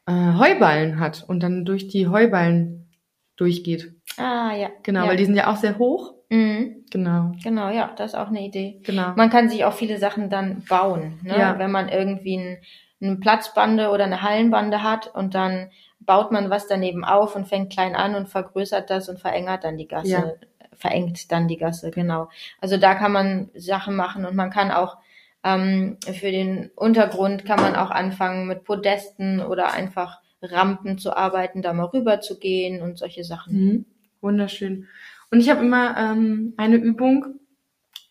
äh, 0.06 0.38
Heuballen 0.38 1.00
hat 1.00 1.24
und 1.26 1.42
dann 1.42 1.64
durch 1.64 1.88
die 1.88 2.06
Heuballen 2.06 2.88
durchgeht. 3.34 3.92
Ah, 4.16 4.54
ja. 4.54 4.68
Genau, 4.84 5.02
ja. 5.02 5.08
weil 5.08 5.16
die 5.16 5.24
sind 5.24 5.34
ja 5.34 5.50
auch 5.50 5.56
sehr 5.56 5.76
hoch. 5.78 6.14
Mhm. 6.30 6.84
Genau, 6.92 7.32
Genau, 7.42 7.68
ja, 7.70 7.92
das 7.96 8.12
ist 8.12 8.18
auch 8.18 8.28
eine 8.28 8.46
Idee. 8.46 8.80
genau. 8.84 9.12
Man 9.16 9.30
kann 9.30 9.48
sich 9.48 9.64
auch 9.64 9.72
viele 9.72 9.98
Sachen 9.98 10.30
dann 10.30 10.62
bauen, 10.68 11.18
ne? 11.24 11.36
Ja. 11.36 11.58
wenn 11.58 11.72
man 11.72 11.88
irgendwie 11.88 12.36
ein, 12.36 12.58
eine 13.02 13.16
Platzbande 13.16 13.90
oder 13.90 14.04
eine 14.04 14.22
Hallenbande 14.22 14.84
hat 14.84 15.12
und 15.12 15.34
dann 15.34 15.70
baut 15.98 16.30
man 16.30 16.50
was 16.50 16.68
daneben 16.68 17.04
auf 17.04 17.34
und 17.34 17.48
fängt 17.48 17.72
klein 17.72 17.96
an 17.96 18.14
und 18.14 18.28
vergrößert 18.28 18.90
das 18.90 19.08
und 19.08 19.18
verengert 19.18 19.64
dann 19.64 19.76
die 19.76 19.88
Gasse, 19.88 20.08
Ja. 20.08 20.32
Verengt 20.76 21.30
dann 21.32 21.48
die 21.48 21.56
Gasse, 21.56 21.90
genau. 21.90 22.28
Also 22.60 22.76
da 22.76 22.94
kann 22.94 23.12
man 23.12 23.50
Sachen 23.54 23.96
machen 23.96 24.24
und 24.24 24.36
man 24.36 24.50
kann 24.50 24.70
auch 24.70 24.98
ähm, 25.44 25.98
für 26.02 26.30
den 26.30 26.70
Untergrund 26.74 27.44
kann 27.44 27.60
man 27.60 27.76
auch 27.76 27.90
anfangen 27.90 28.46
mit 28.46 28.64
Podesten 28.64 29.40
oder 29.40 29.72
einfach 29.72 30.20
Rampen 30.42 30.98
zu 30.98 31.16
arbeiten, 31.16 31.62
da 31.62 31.72
mal 31.72 31.86
rüber 31.86 32.20
zu 32.20 32.38
gehen 32.38 32.82
und 32.82 32.98
solche 32.98 33.24
Sachen. 33.24 33.54
Mhm. 33.54 33.84
Wunderschön. 34.20 34.86
Und 35.30 35.40
ich 35.40 35.50
habe 35.50 35.64
immer 35.64 35.96
ähm, 35.98 36.54
eine 36.56 36.76
Übung, 36.76 37.26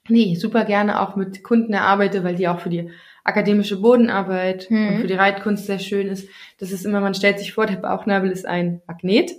die 0.09 0.33
ich 0.33 0.39
super 0.39 0.65
gerne 0.65 0.99
auch 0.99 1.15
mit 1.15 1.43
Kunden 1.43 1.73
erarbeite, 1.73 2.23
weil 2.23 2.35
die 2.35 2.47
auch 2.47 2.59
für 2.59 2.69
die 2.69 2.89
akademische 3.23 3.79
Bodenarbeit 3.79 4.69
Mhm. 4.69 4.87
und 4.87 5.01
für 5.01 5.07
die 5.07 5.13
Reitkunst 5.13 5.65
sehr 5.65 5.79
schön 5.79 6.07
ist. 6.07 6.27
Das 6.59 6.71
ist 6.71 6.85
immer, 6.85 6.99
man 6.99 7.13
stellt 7.13 7.39
sich 7.39 7.53
vor, 7.53 7.65
der 7.65 7.77
Bauchnabel 7.77 8.29
ist 8.29 8.45
ein 8.45 8.81
Magnet 8.85 9.31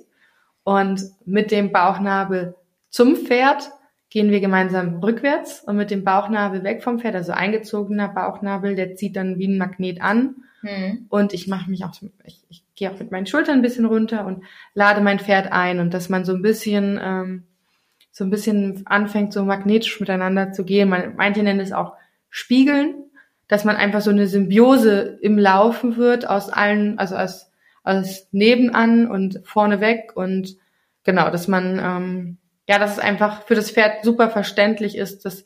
und 0.63 1.03
mit 1.27 1.51
dem 1.51 1.71
Bauchnabel 1.71 2.55
zum 2.95 3.17
Pferd 3.17 3.73
gehen 4.09 4.31
wir 4.31 4.39
gemeinsam 4.39 5.01
rückwärts 5.01 5.65
und 5.65 5.75
mit 5.75 5.91
dem 5.91 6.05
Bauchnabel 6.05 6.63
weg 6.63 6.85
vom 6.85 7.01
Pferd, 7.01 7.17
also 7.17 7.33
eingezogener 7.33 8.07
Bauchnabel, 8.07 8.77
der 8.77 8.95
zieht 8.95 9.17
dann 9.17 9.37
wie 9.37 9.49
ein 9.49 9.59
Magnet 9.59 10.01
an 10.01 10.37
Hm. 10.61 11.07
und 11.09 11.35
ich 11.35 11.49
mache 11.49 11.69
mich 11.69 11.85
auch, 11.85 11.91
ich, 12.25 12.41
ich 12.49 12.63
gehe 12.77 12.93
auch 12.93 12.99
mit 13.01 13.11
meinen 13.11 13.27
Schultern 13.27 13.57
ein 13.57 13.63
bisschen 13.63 13.85
runter 13.85 14.25
und 14.25 14.45
lade 14.75 15.01
mein 15.01 15.19
Pferd 15.19 15.51
ein 15.51 15.81
und 15.81 15.93
dass 15.93 16.09
man 16.09 16.25
so 16.25 16.35
ein 16.35 16.41
bisschen, 16.41 17.01
ähm, 17.03 17.43
so 18.13 18.23
ein 18.23 18.31
bisschen 18.31 18.87
anfängt, 18.87 19.33
so 19.33 19.45
magnetisch 19.45 19.99
miteinander 19.99 20.53
zu 20.53 20.65
gehen. 20.65 20.89
Man, 20.89 21.17
manche 21.17 21.43
nennen 21.43 21.59
es 21.59 21.73
auch 21.73 21.95
Spiegeln, 22.31 22.95
dass 23.49 23.65
man 23.65 23.75
einfach 23.75 24.03
so 24.03 24.11
eine 24.11 24.29
Symbiose 24.29 25.19
im 25.21 25.37
Laufen 25.37 25.97
wird 25.97 26.29
aus 26.29 26.49
allen, 26.49 26.97
also 27.01 27.17
aus, 27.17 27.51
aus 27.83 28.29
nebenan 28.31 29.11
und 29.11 29.41
vorneweg 29.43 30.13
und 30.15 30.57
genau, 31.03 31.29
dass 31.31 31.49
man, 31.49 31.81
ähm, 31.83 32.39
ja, 32.69 32.79
dass 32.79 32.93
es 32.93 32.99
einfach 32.99 33.43
für 33.43 33.55
das 33.55 33.71
Pferd 33.71 34.05
super 34.05 34.31
verständlich 34.31 34.97
ist, 34.97 35.25
dass 35.25 35.45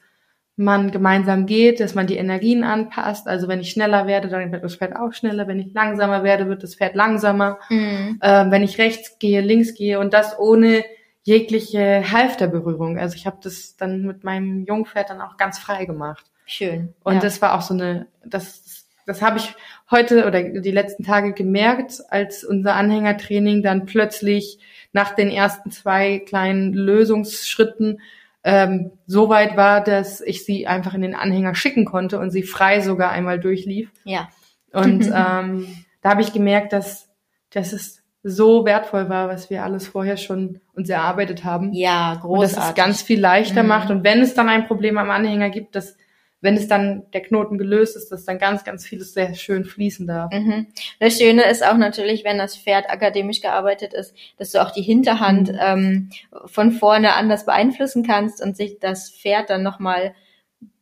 man 0.59 0.90
gemeinsam 0.90 1.46
geht, 1.46 1.78
dass 1.78 1.94
man 1.94 2.09
die 2.09 2.16
Energien 2.16 2.64
anpasst. 2.64 3.28
Also 3.28 3.46
wenn 3.46 3.61
ich 3.61 3.70
schneller 3.70 4.09
werde, 4.09 4.28
dann 4.28 4.50
wird 4.50 4.64
das 4.64 4.74
Pferd 4.74 4.96
auch 4.96 5.12
schneller. 5.12 5.46
Wenn 5.46 5.61
ich 5.61 5.72
langsamer 5.72 6.24
werde, 6.24 6.48
wird 6.48 6.64
das 6.64 6.74
Pferd 6.74 6.96
langsamer. 6.96 7.59
Hm. 7.68 8.18
Ähm, 8.20 8.50
wenn 8.50 8.64
ich 8.64 8.78
rechts 8.78 9.20
gehe, 9.20 9.40
links 9.40 9.74
gehe 9.74 10.00
und 10.00 10.12
das 10.12 10.37
ohne 10.38 10.85
jegliche 11.22 12.11
Halfterberührung. 12.11 12.98
Also 12.98 13.14
ich 13.14 13.26
habe 13.26 13.38
das 13.42 13.76
dann 13.76 14.02
mit 14.02 14.24
meinem 14.24 14.64
Jungpferd 14.64 15.11
dann 15.11 15.20
auch 15.20 15.37
ganz 15.37 15.59
frei 15.59 15.85
gemacht. 15.85 16.26
Schön. 16.44 16.94
Und 17.04 17.14
ja. 17.14 17.20
das 17.20 17.40
war 17.40 17.54
auch 17.54 17.61
so 17.61 17.74
eine, 17.74 18.07
das, 18.24 18.87
das 19.07 19.22
habe 19.22 19.38
ich 19.38 19.54
heute 19.90 20.26
oder 20.26 20.42
die 20.42 20.70
letzten 20.70 21.04
Tage 21.04 21.35
gemerkt, 21.35 22.00
als 22.09 22.42
unser 22.42 22.74
Anhängertraining 22.74 23.62
dann 23.62 23.87
plötzlich 23.87 24.59
nach 24.92 25.14
den 25.14 25.31
ersten 25.31 25.70
zwei 25.70 26.18
kleinen 26.20 26.72
Lösungsschritten 26.72 28.01
ähm, 28.44 28.92
so 29.07 29.29
weit 29.29 29.57
war, 29.57 29.83
dass 29.83 30.20
ich 30.20 30.44
sie 30.44 30.66
einfach 30.66 30.94
in 30.94 31.03
den 31.03 31.14
Anhänger 31.14 31.55
schicken 31.55 31.85
konnte 31.85 32.18
und 32.18 32.31
sie 32.31 32.42
frei 32.42 32.81
sogar 32.81 33.11
einmal 33.11 33.38
durchlief. 33.40 33.90
ja. 34.05 34.29
Und 34.72 35.07
ähm, 35.14 35.66
da 36.03 36.11
habe 36.11 36.20
ich 36.20 36.33
gemerkt, 36.33 36.72
dass, 36.74 37.09
dass 37.51 37.72
es 37.72 38.03
so 38.22 38.64
wertvoll 38.66 39.09
war, 39.09 39.29
was 39.29 39.48
wir 39.48 39.64
alles 39.64 39.88
vorher 39.88 40.16
schon 40.18 40.61
uns 40.74 40.88
erarbeitet 40.90 41.44
haben. 41.44 41.72
Ja, 41.72 42.11
Und 42.22 42.42
dass 42.42 42.53
großartig. 42.53 42.68
es 42.70 42.74
ganz 42.74 43.03
viel 43.03 43.18
leichter 43.20 43.62
Mhm. 43.62 43.68
macht. 43.68 43.90
Und 43.90 44.05
wenn 44.05 44.20
es 44.20 44.35
dann 44.35 44.48
ein 44.51 44.66
Problem 44.66 44.98
am 44.98 45.11
Anhänger 45.11 45.48
gibt, 45.51 45.74
dass, 45.74 45.96
wenn 46.40 46.57
es 46.57 46.68
dann 46.68 47.05
der 47.12 47.22
Knoten 47.22 47.59
gelöst 47.59 47.96
ist, 47.96 48.11
dass 48.12 48.24
dann 48.24 48.38
ganz, 48.38 48.62
ganz 48.64 48.87
vieles 48.87 49.12
sehr 49.12 49.35
schön 49.35 49.64
fließen 49.64 50.07
darf. 50.07 50.33
Mhm. 50.33 50.68
Das 51.01 51.18
Schöne 51.18 51.42
ist 51.51 51.66
auch 51.66 51.77
natürlich, 51.77 52.24
wenn 52.24 52.38
das 52.38 52.57
Pferd 52.57 52.88
akademisch 52.88 53.40
gearbeitet 53.40 53.92
ist, 53.92 54.14
dass 54.37 54.53
du 54.53 54.62
auch 54.62 54.70
die 54.70 54.83
Hinterhand 54.83 55.53
Mhm. 55.53 55.59
ähm, 55.61 56.11
von 56.46 56.70
vorne 56.72 57.14
anders 57.14 57.44
beeinflussen 57.44 58.07
kannst 58.07 58.40
und 58.42 58.57
sich 58.57 58.79
das 58.79 59.11
Pferd 59.11 59.51
dann 59.51 59.62
nochmal 59.62 60.14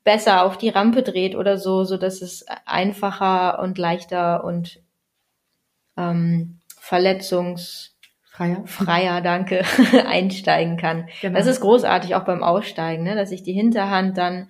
besser 0.05 0.45
auf 0.45 0.57
die 0.59 0.69
Rampe 0.69 1.03
dreht 1.03 1.35
oder 1.35 1.59
so, 1.59 1.85
so 1.85 1.97
dass 1.97 2.23
es 2.23 2.45
einfacher 2.67 3.59
und 3.59 3.77
leichter 3.79 4.45
und 4.45 4.81
ähm, 5.97 6.61
verletzungsfreier, 6.79 8.67
Freier. 8.67 9.21
danke, 9.23 9.65
einsteigen 10.07 10.77
kann. 10.77 11.09
Genau. 11.23 11.37
Das 11.39 11.47
ist 11.47 11.61
großartig 11.61 12.15
auch 12.15 12.25
beim 12.25 12.43
Aussteigen, 12.43 13.03
ne? 13.05 13.15
dass 13.17 13.33
ich 13.33 13.43
die 13.43 13.53
Hinterhand 13.55 14.19
dann 14.19 14.49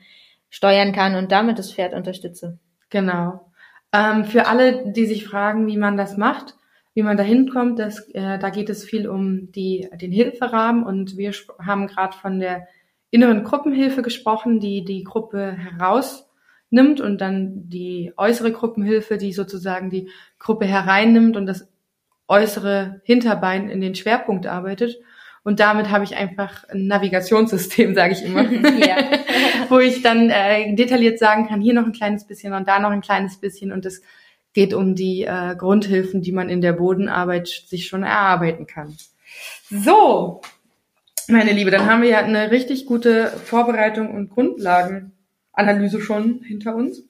steuern 0.56 0.92
kann 0.92 1.16
und 1.16 1.32
damit 1.32 1.58
das 1.58 1.70
Pferd 1.70 1.92
unterstütze. 1.92 2.58
Genau. 2.88 3.52
Ähm, 3.92 4.24
für 4.24 4.46
alle, 4.46 4.90
die 4.90 5.04
sich 5.04 5.26
fragen, 5.26 5.66
wie 5.66 5.76
man 5.76 5.98
das 5.98 6.16
macht, 6.16 6.54
wie 6.94 7.02
man 7.02 7.18
da 7.18 7.22
hinkommt, 7.22 7.78
das, 7.78 8.08
äh, 8.14 8.38
da 8.38 8.48
geht 8.48 8.70
es 8.70 8.82
viel 8.82 9.06
um 9.06 9.52
die, 9.52 9.90
den 10.00 10.12
Hilferahmen 10.12 10.82
und 10.82 11.18
wir 11.18 11.32
haben 11.58 11.88
gerade 11.88 12.16
von 12.16 12.40
der 12.40 12.68
inneren 13.10 13.44
Gruppenhilfe 13.44 14.00
gesprochen, 14.00 14.58
die 14.58 14.82
die 14.82 15.04
Gruppe 15.04 15.52
herausnimmt 15.52 17.02
und 17.02 17.20
dann 17.20 17.68
die 17.68 18.14
äußere 18.16 18.50
Gruppenhilfe, 18.50 19.18
die 19.18 19.34
sozusagen 19.34 19.90
die 19.90 20.08
Gruppe 20.38 20.64
hereinnimmt 20.64 21.36
und 21.36 21.44
das 21.44 21.68
äußere 22.28 23.02
Hinterbein 23.04 23.68
in 23.68 23.82
den 23.82 23.94
Schwerpunkt 23.94 24.46
arbeitet. 24.46 24.96
Und 25.46 25.60
damit 25.60 25.90
habe 25.90 26.02
ich 26.02 26.16
einfach 26.16 26.68
ein 26.70 26.88
Navigationssystem, 26.88 27.94
sage 27.94 28.14
ich 28.14 28.24
immer 28.24 28.50
ja. 28.84 28.96
wo 29.68 29.78
ich 29.78 30.02
dann 30.02 30.28
äh, 30.28 30.74
detailliert 30.74 31.20
sagen 31.20 31.46
kann, 31.46 31.60
hier 31.60 31.72
noch 31.72 31.86
ein 31.86 31.92
kleines 31.92 32.26
bisschen 32.26 32.52
und 32.52 32.66
da 32.66 32.80
noch 32.80 32.90
ein 32.90 33.00
kleines 33.00 33.36
bisschen 33.36 33.70
und 33.70 33.86
es 33.86 34.02
geht 34.54 34.74
um 34.74 34.96
die 34.96 35.22
äh, 35.22 35.54
Grundhilfen, 35.54 36.20
die 36.20 36.32
man 36.32 36.48
in 36.48 36.62
der 36.62 36.72
Bodenarbeit 36.72 37.46
sich 37.46 37.86
schon 37.86 38.02
erarbeiten 38.02 38.66
kann. 38.66 38.96
So, 39.70 40.40
meine 41.28 41.52
Liebe, 41.52 41.70
dann 41.70 41.86
haben 41.86 42.02
wir 42.02 42.08
ja 42.08 42.18
eine 42.18 42.50
richtig 42.50 42.84
gute 42.84 43.28
Vorbereitung 43.28 44.10
und 44.10 44.30
Grundlagenanalyse 44.30 46.00
schon 46.00 46.40
hinter 46.42 46.74
uns 46.74 47.04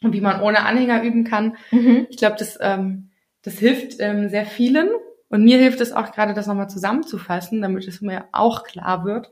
und 0.00 0.14
wie 0.14 0.22
man 0.22 0.40
ohne 0.40 0.64
Anhänger 0.64 1.02
üben 1.02 1.24
kann. 1.24 1.58
Mhm. 1.72 2.06
Ich 2.08 2.16
glaube, 2.16 2.36
das, 2.38 2.56
ähm, 2.62 3.10
das 3.42 3.58
hilft 3.58 3.96
ähm, 4.00 4.30
sehr 4.30 4.46
vielen 4.46 4.88
und 5.28 5.44
mir 5.44 5.58
hilft 5.58 5.80
es 5.80 5.92
auch 5.92 6.12
gerade, 6.12 6.34
das 6.34 6.46
nochmal 6.46 6.70
zusammenzufassen, 6.70 7.60
damit 7.60 7.86
es 7.86 8.00
mir 8.00 8.24
auch 8.32 8.64
klar 8.64 9.04
wird, 9.04 9.30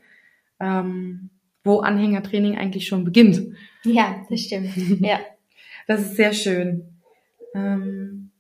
ähm, 0.61 1.31
wo 1.65 1.81
Anhängertraining 1.81 2.57
eigentlich 2.57 2.87
schon 2.87 3.05
beginnt. 3.05 3.57
Ja, 3.85 4.25
das 4.29 4.41
stimmt. 4.41 4.77
Ja. 5.01 5.21
Das 5.89 6.01
ist 6.01 6.17
sehr 6.17 6.33
schön. 6.33 6.97
Ähm, 7.55 8.33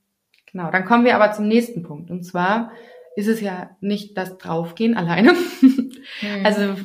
genau, 0.50 0.68
dann 0.72 0.84
kommen 0.84 1.04
wir 1.04 1.14
aber 1.14 1.30
zum 1.30 1.46
nächsten 1.46 1.84
Punkt. 1.84 2.10
Und 2.10 2.24
zwar 2.24 2.72
ist 3.14 3.28
es 3.28 3.40
ja 3.40 3.70
nicht 3.80 4.18
das 4.18 4.36
Draufgehen 4.38 4.96
alleine. 4.96 5.32
Mhm. 5.60 5.92
Also 6.44 6.76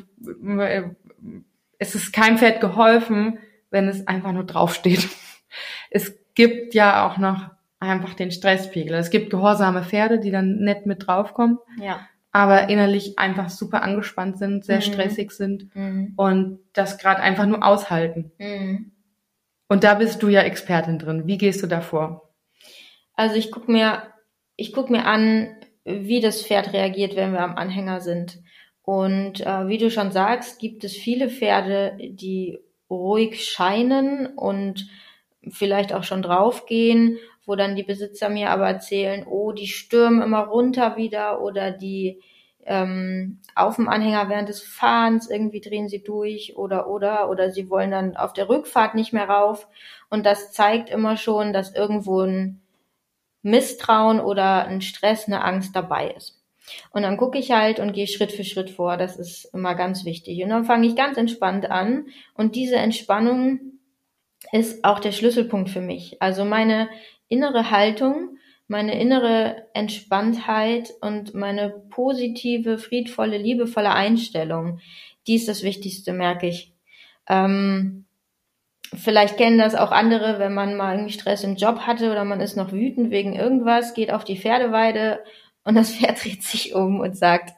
äh, 0.60 0.84
es 1.78 1.96
ist 1.96 2.12
keinem 2.12 2.38
Pferd 2.38 2.60
geholfen, 2.60 3.38
wenn 3.70 3.88
es 3.88 4.08
einfach 4.08 4.34
nur 4.34 4.44
draufsteht. 4.44 5.08
Es 5.90 6.16
gibt 6.34 6.74
ja 6.74 7.08
auch 7.08 7.18
noch 7.18 7.50
einfach 7.82 8.14
den 8.14 8.32
Stresspegel. 8.32 8.94
Es 8.96 9.10
gibt 9.10 9.30
gehorsame 9.32 9.84
Pferde, 9.84 10.20
die 10.20 10.32
dann 10.32 10.60
nett 10.60 10.86
mit 10.86 11.08
draufkommen, 11.08 11.58
ja. 11.82 12.00
aber 12.32 12.70
innerlich 12.70 13.18
einfach 13.20 13.50
super 13.50 13.84
angespannt 13.84 14.38
sind, 14.38 14.64
sehr 14.64 14.78
Mhm. 14.78 14.82
stressig 14.84 15.32
sind 15.32 15.76
Mhm. 15.76 16.14
und 16.16 16.60
das 16.74 16.98
gerade 16.98 17.22
einfach 17.22 17.46
nur 17.46 17.66
aushalten. 17.66 18.32
Mhm. 18.38 18.92
Und 19.68 19.84
da 19.84 19.96
bist 19.96 20.22
du 20.22 20.30
ja 20.30 20.42
Expertin 20.42 21.00
drin. 21.00 21.28
Wie 21.28 21.38
gehst 21.38 21.64
du 21.64 21.68
da 21.68 21.82
vor? 21.82 22.30
Also 23.16 23.36
ich 23.36 23.52
guck 23.52 23.68
mir, 23.68 24.04
ich 24.56 24.74
guck 24.74 24.90
mir 24.90 25.06
an, 25.06 25.50
wie 25.84 26.20
das 26.22 26.44
Pferd 26.46 26.74
reagiert, 26.74 27.16
wenn 27.16 27.32
wir 27.34 27.42
am 27.42 27.56
Anhänger 27.56 28.00
sind. 28.02 28.40
Und 28.84 29.42
äh, 29.42 29.68
wie 29.68 29.78
du 29.78 29.90
schon 29.90 30.12
sagst, 30.12 30.60
gibt 30.60 30.84
es 30.84 30.94
viele 30.96 31.30
Pferde, 31.30 31.98
die 32.00 32.60
ruhig 32.90 33.46
scheinen 33.46 34.28
und 34.28 34.88
vielleicht 35.50 35.94
auch 35.94 36.04
schon 36.04 36.22
draufgehen, 36.22 37.18
wo 37.52 37.56
dann 37.58 37.76
die 37.76 37.84
Besitzer 37.84 38.30
mir 38.30 38.50
aber 38.50 38.66
erzählen, 38.66 39.26
oh, 39.28 39.52
die 39.52 39.68
stürmen 39.68 40.22
immer 40.22 40.40
runter 40.40 40.96
wieder 40.96 41.42
oder 41.42 41.72
die 41.72 42.22
ähm, 42.64 43.42
auf 43.56 43.76
dem 43.76 43.90
Anhänger 43.90 44.30
während 44.30 44.48
des 44.48 44.62
Fahrens 44.62 45.30
irgendwie 45.30 45.60
drehen 45.60 45.90
sie 45.90 46.02
durch 46.02 46.56
oder 46.56 46.88
oder 46.88 47.30
oder 47.30 47.52
sie 47.52 47.70
wollen 47.70 47.92
dann 47.92 48.16
auf 48.16 48.32
der 48.32 48.48
Rückfahrt 48.48 48.96
nicht 48.96 49.12
mehr 49.12 49.28
rauf 49.28 49.68
und 50.10 50.26
das 50.26 50.54
zeigt 50.54 50.90
immer 50.90 51.18
schon, 51.18 51.52
dass 51.52 51.76
irgendwo 51.76 52.22
ein 52.22 52.62
Misstrauen 53.42 54.22
oder 54.22 54.66
ein 54.68 54.80
Stress, 54.80 55.28
eine 55.28 55.44
Angst 55.44 55.76
dabei 55.76 56.12
ist. 56.12 56.40
Und 56.92 57.02
dann 57.02 57.18
gucke 57.18 57.38
ich 57.38 57.52
halt 57.52 57.82
und 57.82 57.92
gehe 57.92 58.08
Schritt 58.08 58.32
für 58.32 58.46
Schritt 58.46 58.70
vor. 58.70 58.96
Das 58.96 59.18
ist 59.18 59.46
immer 59.54 59.76
ganz 59.76 60.06
wichtig. 60.06 60.42
Und 60.42 60.50
dann 60.50 60.64
fange 60.64 60.88
ich 60.88 60.96
ganz 60.96 61.18
entspannt 61.18 61.70
an. 61.70 62.06
Und 62.34 62.56
diese 62.56 62.78
Entspannung 62.78 63.60
ist 64.52 64.84
auch 64.84 65.00
der 65.00 65.12
Schlüsselpunkt 65.12 65.70
für 65.70 65.82
mich. 65.82 66.22
Also 66.22 66.46
meine 66.46 66.90
innere 67.32 67.72
Haltung, 67.72 68.38
meine 68.68 69.00
innere 69.00 69.68
Entspanntheit 69.74 70.94
und 71.02 71.34
meine 71.34 71.70
positive, 71.90 72.78
friedvolle, 72.78 73.38
liebevolle 73.38 73.92
Einstellung. 73.92 74.80
Die 75.28 75.36
ist 75.36 75.48
das 75.48 75.64
Wichtigste, 75.64 76.14
merke 76.14 76.48
ich. 76.48 76.74
Ähm, 77.28 78.06
vielleicht 78.94 79.38
kennen 79.38 79.58
das 79.58 79.76
auch 79.76 79.92
andere, 79.92 80.40
wenn 80.40 80.54
man 80.54 80.76
mal 80.76 80.96
irgendwie 80.96 81.14
Stress 81.14 81.44
im 81.44 81.56
Job 81.56 81.80
hatte 81.80 82.12
oder 82.12 82.26
man 82.26 82.42
ist 82.42 82.58
noch 82.58 82.72
wütend 82.72 83.12
wegen 83.12 83.34
irgendwas, 83.34 83.94
geht 83.94 84.12
auf 84.12 84.24
die 84.24 84.38
Pferdeweide 84.38 85.20
und 85.64 85.76
das 85.76 85.92
Pferd 85.96 86.24
dreht 86.24 86.44
sich 86.44 86.76
um 86.76 87.00
und 87.00 87.18
sagt, 87.18 87.54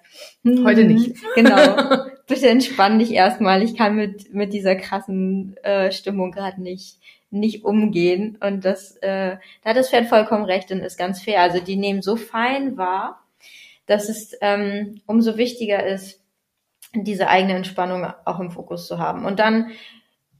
heute 0.45 0.83
nicht. 0.83 1.15
Genau. 1.35 2.05
Bitte 2.27 2.49
entspann 2.49 2.99
dich 2.99 3.11
erstmal. 3.11 3.61
Ich 3.63 3.75
kann 3.75 3.95
mit, 3.95 4.33
mit 4.33 4.53
dieser 4.53 4.75
krassen 4.75 5.57
äh, 5.63 5.91
Stimmung 5.91 6.31
gerade 6.31 6.61
nicht 6.61 6.99
nicht 7.33 7.65
umgehen. 7.65 8.37
Und 8.39 8.63
das, 8.63 8.95
äh, 8.97 9.37
da 9.63 9.71
hat 9.71 9.77
das 9.77 9.89
Pferd 9.89 10.05
vollkommen 10.05 10.45
recht 10.45 10.71
und 10.71 10.79
ist 10.79 10.97
ganz 10.97 11.21
fair. 11.21 11.41
Also 11.41 11.59
die 11.59 11.75
nehmen 11.75 12.01
so 12.01 12.15
fein 12.15 12.77
wahr, 12.77 13.21
dass 13.85 14.07
es 14.07 14.37
ähm, 14.41 15.01
umso 15.07 15.35
wichtiger 15.35 15.85
ist, 15.85 16.21
diese 16.93 17.27
eigene 17.27 17.55
Entspannung 17.55 18.05
auch 18.25 18.39
im 18.39 18.51
Fokus 18.51 18.87
zu 18.87 18.99
haben. 18.99 19.25
Und 19.25 19.39
dann 19.39 19.71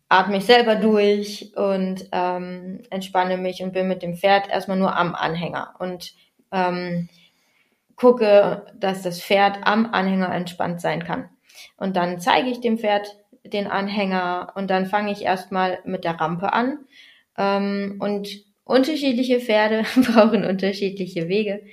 atme 0.08 0.38
ich 0.38 0.46
selber 0.46 0.76
durch 0.76 1.54
und 1.56 2.08
ähm, 2.12 2.84
entspanne 2.92 3.38
mich 3.38 3.64
und 3.64 3.74
bin 3.74 3.88
mit 3.88 4.04
dem 4.04 4.16
Pferd 4.16 4.48
erstmal 4.48 4.78
nur 4.78 4.96
am 4.96 5.16
Anhänger 5.16 5.74
und 5.80 6.14
ähm, 6.52 7.10
gucke, 7.96 8.68
dass 8.76 9.02
das 9.02 9.20
Pferd 9.20 9.62
am 9.64 9.92
Anhänger 9.92 10.32
entspannt 10.32 10.80
sein 10.80 11.04
kann. 11.04 11.30
Und 11.78 11.96
dann 11.96 12.20
zeige 12.20 12.50
ich 12.50 12.62
dem 12.62 12.78
Pferd 12.78 13.18
den 13.44 13.68
Anhänger 13.68 14.54
und 14.56 14.70
dann 14.70 14.86
fange 14.86 15.12
ich 15.12 15.24
erstmal 15.24 15.80
mit 15.86 16.04
der 16.04 16.20
Rampe 16.20 16.54
an. 16.54 16.80
Ähm, 17.38 17.98
und 18.00 18.30
unterschiedliche 18.64 19.40
Pferde 19.40 19.84
brauchen 19.96 20.46
unterschiedliche 20.46 21.28
Wege. 21.28 21.64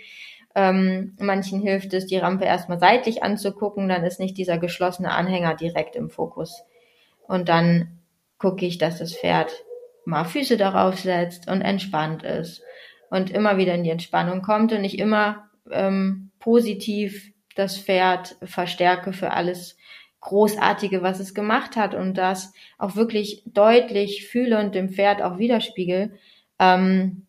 Ähm, 0.55 1.17
manchen 1.21 1.61
hilft 1.61 1.95
es, 1.95 2.07
die 2.07 2.17
Rampe 2.17 2.45
erstmal 2.45 2.81
seitlich 2.81 3.23
anzugucken, 3.23 3.89
dann 3.89 4.05
ist 4.05 4.19
nicht 4.19 4.37
dieser 4.37 4.59
geschlossene 4.59 5.13
Anhänger 5.13 5.55
direkt 5.55 5.95
im 5.95 6.11
Fokus. 6.11 6.65
Und 7.29 7.49
dann 7.49 8.01
gucke 8.39 8.67
ich, 8.67 8.79
dass 8.79 8.99
das 8.99 9.15
Pferd 9.15 9.53
mal 10.05 10.25
Füße 10.25 10.57
darauf 10.57 10.99
setzt 10.99 11.49
und 11.49 11.63
entspannt 11.63 12.25
ist 12.25 12.63
und 13.11 13.31
immer 13.31 13.59
wieder 13.59 13.75
in 13.75 13.85
die 13.85 13.91
Entspannung 13.91 14.43
kommt 14.43 14.73
und 14.73 14.83
ich 14.83 14.99
immer 14.99 15.49
ähm, 15.71 16.31
positiv 16.41 17.30
das 17.57 17.79
Pferd 17.79 18.37
verstärke 18.45 19.13
für 19.13 19.33
alles, 19.33 19.77
Großartige, 20.21 21.03
was 21.03 21.19
es 21.19 21.35
gemacht 21.35 21.77
hat 21.77 21.95
und 21.95 22.15
das 22.15 22.53
auch 22.77 22.95
wirklich 22.95 23.43
deutlich 23.47 24.27
fühle 24.27 24.59
und 24.61 24.75
dem 24.75 24.91
Pferd 24.91 25.23
auch 25.23 25.39
widerspiegel, 25.39 26.13
ähm, 26.59 27.27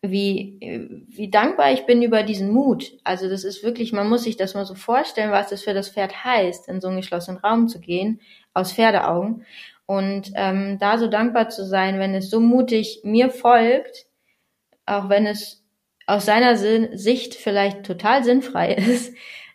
wie, 0.00 1.04
wie 1.08 1.30
dankbar 1.30 1.72
ich 1.72 1.84
bin 1.84 2.00
über 2.00 2.22
diesen 2.22 2.50
Mut. 2.50 2.92
Also 3.04 3.28
das 3.28 3.44
ist 3.44 3.62
wirklich, 3.62 3.92
man 3.92 4.08
muss 4.08 4.24
sich 4.24 4.38
das 4.38 4.54
mal 4.54 4.64
so 4.64 4.74
vorstellen, 4.74 5.30
was 5.30 5.50
das 5.50 5.62
für 5.62 5.74
das 5.74 5.90
Pferd 5.90 6.24
heißt, 6.24 6.68
in 6.68 6.80
so 6.80 6.88
einen 6.88 6.96
geschlossenen 6.96 7.38
Raum 7.38 7.68
zu 7.68 7.80
gehen, 7.80 8.22
aus 8.54 8.72
Pferdeaugen. 8.72 9.44
Und 9.84 10.32
ähm, 10.34 10.78
da 10.80 10.96
so 10.96 11.08
dankbar 11.08 11.50
zu 11.50 11.66
sein, 11.66 11.98
wenn 11.98 12.14
es 12.14 12.30
so 12.30 12.40
mutig 12.40 13.02
mir 13.04 13.28
folgt, 13.28 14.06
auch 14.86 15.10
wenn 15.10 15.26
es 15.26 15.65
aus 16.06 16.24
seiner 16.24 16.56
Sicht 16.56 17.34
vielleicht 17.34 17.84
total 17.84 18.24
sinnfrei 18.24 18.72
ist, 18.74 19.14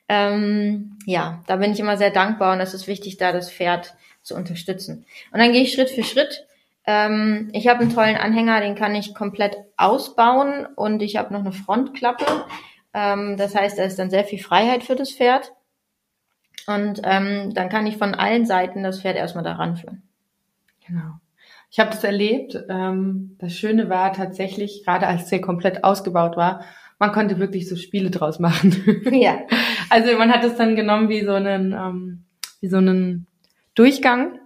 ähm, 0.09 0.97
ja, 1.05 1.41
da 1.47 1.55
bin 1.55 1.71
ich 1.71 1.79
immer 1.79 1.97
sehr 1.97 2.11
dankbar 2.11 2.53
und 2.53 2.59
es 2.59 2.73
ist 2.73 2.87
wichtig, 2.87 3.17
da 3.17 3.31
das 3.31 3.49
Pferd 3.49 3.95
zu 4.21 4.35
unterstützen. 4.35 5.05
Und 5.31 5.39
dann 5.39 5.53
gehe 5.53 5.61
ich 5.61 5.71
Schritt 5.71 5.89
für 5.89 6.03
Schritt. 6.03 6.45
Ähm, 6.85 7.49
ich 7.53 7.67
habe 7.67 7.79
einen 7.79 7.93
tollen 7.93 8.17
Anhänger, 8.17 8.59
den 8.59 8.75
kann 8.75 8.93
ich 8.93 9.15
komplett 9.15 9.55
ausbauen 9.77 10.65
und 10.75 11.01
ich 11.01 11.15
habe 11.15 11.33
noch 11.33 11.39
eine 11.39 11.53
Frontklappe. 11.53 12.45
Ähm, 12.93 13.37
das 13.37 13.55
heißt, 13.55 13.79
da 13.79 13.83
ist 13.83 13.99
dann 13.99 14.09
sehr 14.09 14.25
viel 14.25 14.39
Freiheit 14.39 14.83
für 14.83 14.95
das 14.95 15.11
Pferd. 15.11 15.53
Und 16.67 17.01
ähm, 17.05 17.53
dann 17.53 17.69
kann 17.69 17.87
ich 17.87 17.97
von 17.97 18.13
allen 18.13 18.45
Seiten 18.45 18.83
das 18.83 19.01
Pferd 19.01 19.15
erstmal 19.15 19.45
da 19.45 19.53
ranführen. 19.53 20.03
Genau. 20.85 21.20
Ich 21.71 21.79
habe 21.79 21.89
das 21.89 22.03
erlebt. 22.03 22.57
Ähm, 22.69 23.37
das 23.39 23.53
Schöne 23.53 23.89
war 23.89 24.11
tatsächlich, 24.11 24.83
gerade 24.85 25.07
als 25.07 25.29
der 25.29 25.39
komplett 25.39 25.83
ausgebaut 25.85 26.35
war, 26.35 26.65
man 26.99 27.13
konnte 27.13 27.39
wirklich 27.39 27.67
so 27.67 27.75
Spiele 27.75 28.11
draus 28.11 28.39
machen. 28.39 28.75
Ja. 29.11 29.39
Also 29.89 30.17
man 30.17 30.31
hat 30.31 30.45
es 30.45 30.55
dann 30.55 30.77
genommen 30.77 31.09
wie 31.09 31.25
so 31.25 31.33
einen, 31.33 31.73
ähm, 31.73 32.23
wie 32.61 32.69
so 32.69 32.77
einen 32.77 33.27
Durchgang. 33.75 34.39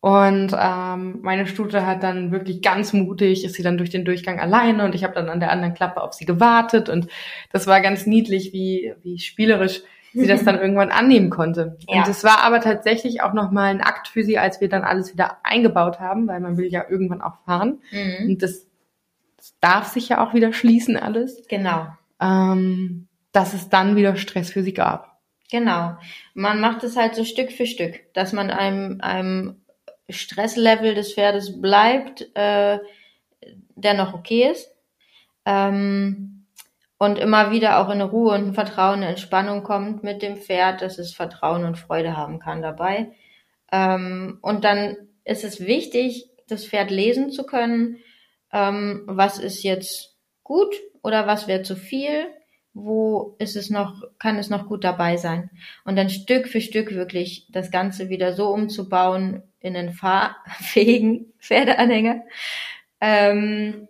Und 0.00 0.56
ähm, 0.58 1.18
meine 1.20 1.46
Stute 1.46 1.84
hat 1.84 2.02
dann 2.02 2.32
wirklich 2.32 2.62
ganz 2.62 2.94
mutig, 2.94 3.44
ist 3.44 3.54
sie 3.54 3.62
dann 3.62 3.76
durch 3.76 3.90
den 3.90 4.06
Durchgang 4.06 4.40
alleine 4.40 4.86
und 4.86 4.94
ich 4.94 5.04
habe 5.04 5.14
dann 5.14 5.28
an 5.28 5.40
der 5.40 5.50
anderen 5.50 5.74
Klappe 5.74 6.00
auf 6.00 6.14
sie 6.14 6.24
gewartet 6.24 6.88
und 6.88 7.06
das 7.52 7.66
war 7.66 7.82
ganz 7.82 8.06
niedlich, 8.06 8.54
wie, 8.54 8.94
wie 9.02 9.18
spielerisch 9.18 9.82
sie 10.12 10.26
das 10.26 10.44
dann 10.44 10.58
irgendwann 10.58 10.90
annehmen 10.90 11.30
konnte. 11.30 11.78
Ja. 11.88 11.98
Und 11.98 12.08
es 12.08 12.24
war 12.24 12.42
aber 12.42 12.60
tatsächlich 12.60 13.22
auch 13.22 13.32
nochmal 13.32 13.70
ein 13.70 13.80
Akt 13.80 14.08
für 14.08 14.22
sie, 14.22 14.38
als 14.38 14.60
wir 14.60 14.68
dann 14.68 14.84
alles 14.84 15.12
wieder 15.12 15.38
eingebaut 15.42 16.00
haben, 16.00 16.28
weil 16.28 16.40
man 16.40 16.56
will 16.56 16.66
ja 16.66 16.84
irgendwann 16.88 17.22
auch 17.22 17.36
fahren. 17.44 17.80
Mhm. 17.90 18.28
Und 18.28 18.42
das 18.42 18.66
darf 19.60 19.88
sich 19.88 20.08
ja 20.08 20.24
auch 20.24 20.34
wieder 20.34 20.52
schließen 20.52 20.96
alles. 20.96 21.42
Genau. 21.48 21.86
Ähm, 22.20 23.08
dass 23.32 23.54
es 23.54 23.68
dann 23.68 23.96
wieder 23.96 24.16
Stress 24.16 24.50
für 24.50 24.62
sie 24.62 24.74
gab. 24.74 25.20
Genau. 25.50 25.96
Man 26.34 26.60
macht 26.60 26.84
es 26.84 26.96
halt 26.96 27.14
so 27.14 27.24
Stück 27.24 27.52
für 27.52 27.66
Stück, 27.66 28.12
dass 28.14 28.32
man 28.32 28.50
einem, 28.50 29.00
einem 29.00 29.62
Stresslevel 30.08 30.94
des 30.94 31.14
Pferdes 31.14 31.60
bleibt, 31.60 32.22
äh, 32.34 32.78
der 33.74 33.94
noch 33.94 34.14
okay 34.14 34.50
ist. 34.50 34.70
Ähm, 35.44 36.31
und 37.02 37.18
immer 37.18 37.50
wieder 37.50 37.80
auch 37.80 37.90
in 37.90 38.00
Ruhe 38.00 38.32
und 38.32 38.54
Vertrauen, 38.54 38.98
eine 38.98 39.08
Entspannung 39.08 39.64
kommt 39.64 40.04
mit 40.04 40.22
dem 40.22 40.36
Pferd, 40.36 40.82
dass 40.82 40.98
es 40.98 41.12
Vertrauen 41.12 41.64
und 41.64 41.76
Freude 41.76 42.16
haben 42.16 42.38
kann 42.38 42.62
dabei. 42.62 43.10
Ähm, 43.72 44.38
und 44.40 44.62
dann 44.62 44.96
ist 45.24 45.42
es 45.42 45.66
wichtig, 45.66 46.30
das 46.46 46.64
Pferd 46.64 46.92
lesen 46.92 47.32
zu 47.32 47.42
können, 47.42 47.96
ähm, 48.52 49.02
was 49.06 49.40
ist 49.40 49.64
jetzt 49.64 50.16
gut 50.44 50.76
oder 51.02 51.26
was 51.26 51.48
wäre 51.48 51.62
zu 51.62 51.74
viel, 51.74 52.28
wo 52.72 53.34
ist 53.40 53.56
es 53.56 53.68
noch, 53.68 54.04
kann 54.20 54.38
es 54.38 54.48
noch 54.48 54.68
gut 54.68 54.84
dabei 54.84 55.16
sein. 55.16 55.50
Und 55.84 55.96
dann 55.96 56.08
Stück 56.08 56.46
für 56.46 56.60
Stück 56.60 56.92
wirklich 56.92 57.48
das 57.50 57.72
Ganze 57.72 58.10
wieder 58.10 58.32
so 58.32 58.50
umzubauen 58.50 59.42
in 59.58 59.74
einen 59.74 59.90
fahrfähigen 59.90 61.32
Pferdeanhänger. 61.40 62.22
Ähm, 63.00 63.88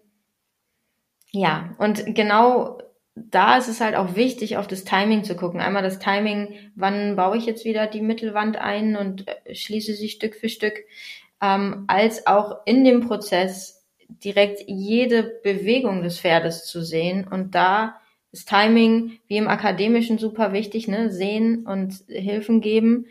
ja, 1.30 1.74
und 1.76 2.14
genau 2.14 2.78
da 3.14 3.56
ist 3.56 3.68
es 3.68 3.80
halt 3.80 3.94
auch 3.94 4.16
wichtig, 4.16 4.56
auf 4.56 4.66
das 4.66 4.84
Timing 4.84 5.24
zu 5.24 5.36
gucken. 5.36 5.60
Einmal 5.60 5.82
das 5.82 5.98
Timing, 5.98 6.54
wann 6.74 7.16
baue 7.16 7.36
ich 7.36 7.46
jetzt 7.46 7.64
wieder 7.64 7.86
die 7.86 8.00
Mittelwand 8.00 8.56
ein 8.56 8.96
und 8.96 9.28
äh, 9.28 9.54
schließe 9.54 9.94
sie 9.94 10.08
Stück 10.08 10.34
für 10.34 10.48
Stück, 10.48 10.84
ähm, 11.40 11.84
als 11.88 12.26
auch 12.26 12.60
in 12.64 12.84
dem 12.84 13.06
Prozess 13.06 13.84
direkt 14.08 14.62
jede 14.66 15.40
Bewegung 15.42 16.02
des 16.02 16.20
Pferdes 16.20 16.66
zu 16.66 16.82
sehen 16.82 17.26
und 17.28 17.54
da 17.54 17.96
ist 18.32 18.48
Timing 18.48 19.18
wie 19.26 19.36
im 19.36 19.48
Akademischen 19.48 20.18
super 20.18 20.52
wichtig, 20.54 20.88
ne? 20.88 21.10
Sehen 21.10 21.66
und 21.66 21.94
Hilfen 22.08 22.62
geben 22.62 23.06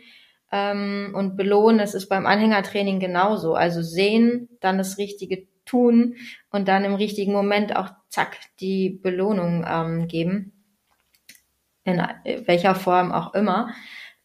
ähm, 0.50 1.12
und 1.14 1.36
belohnen. 1.36 1.78
Das 1.78 1.94
ist 1.94 2.08
beim 2.08 2.26
Anhängertraining 2.26 2.98
genauso. 2.98 3.54
Also 3.54 3.82
sehen, 3.82 4.48
dann 4.60 4.78
das 4.78 4.98
Richtige 4.98 5.46
tun 5.64 6.16
und 6.50 6.66
dann 6.66 6.84
im 6.84 6.94
richtigen 6.94 7.32
Moment 7.32 7.76
auch 7.76 7.90
zack 8.12 8.38
die 8.60 8.90
Belohnung 8.90 9.64
ähm, 9.66 10.06
geben. 10.06 10.52
In 11.84 12.00
welcher 12.46 12.76
Form 12.76 13.10
auch 13.10 13.34
immer. 13.34 13.70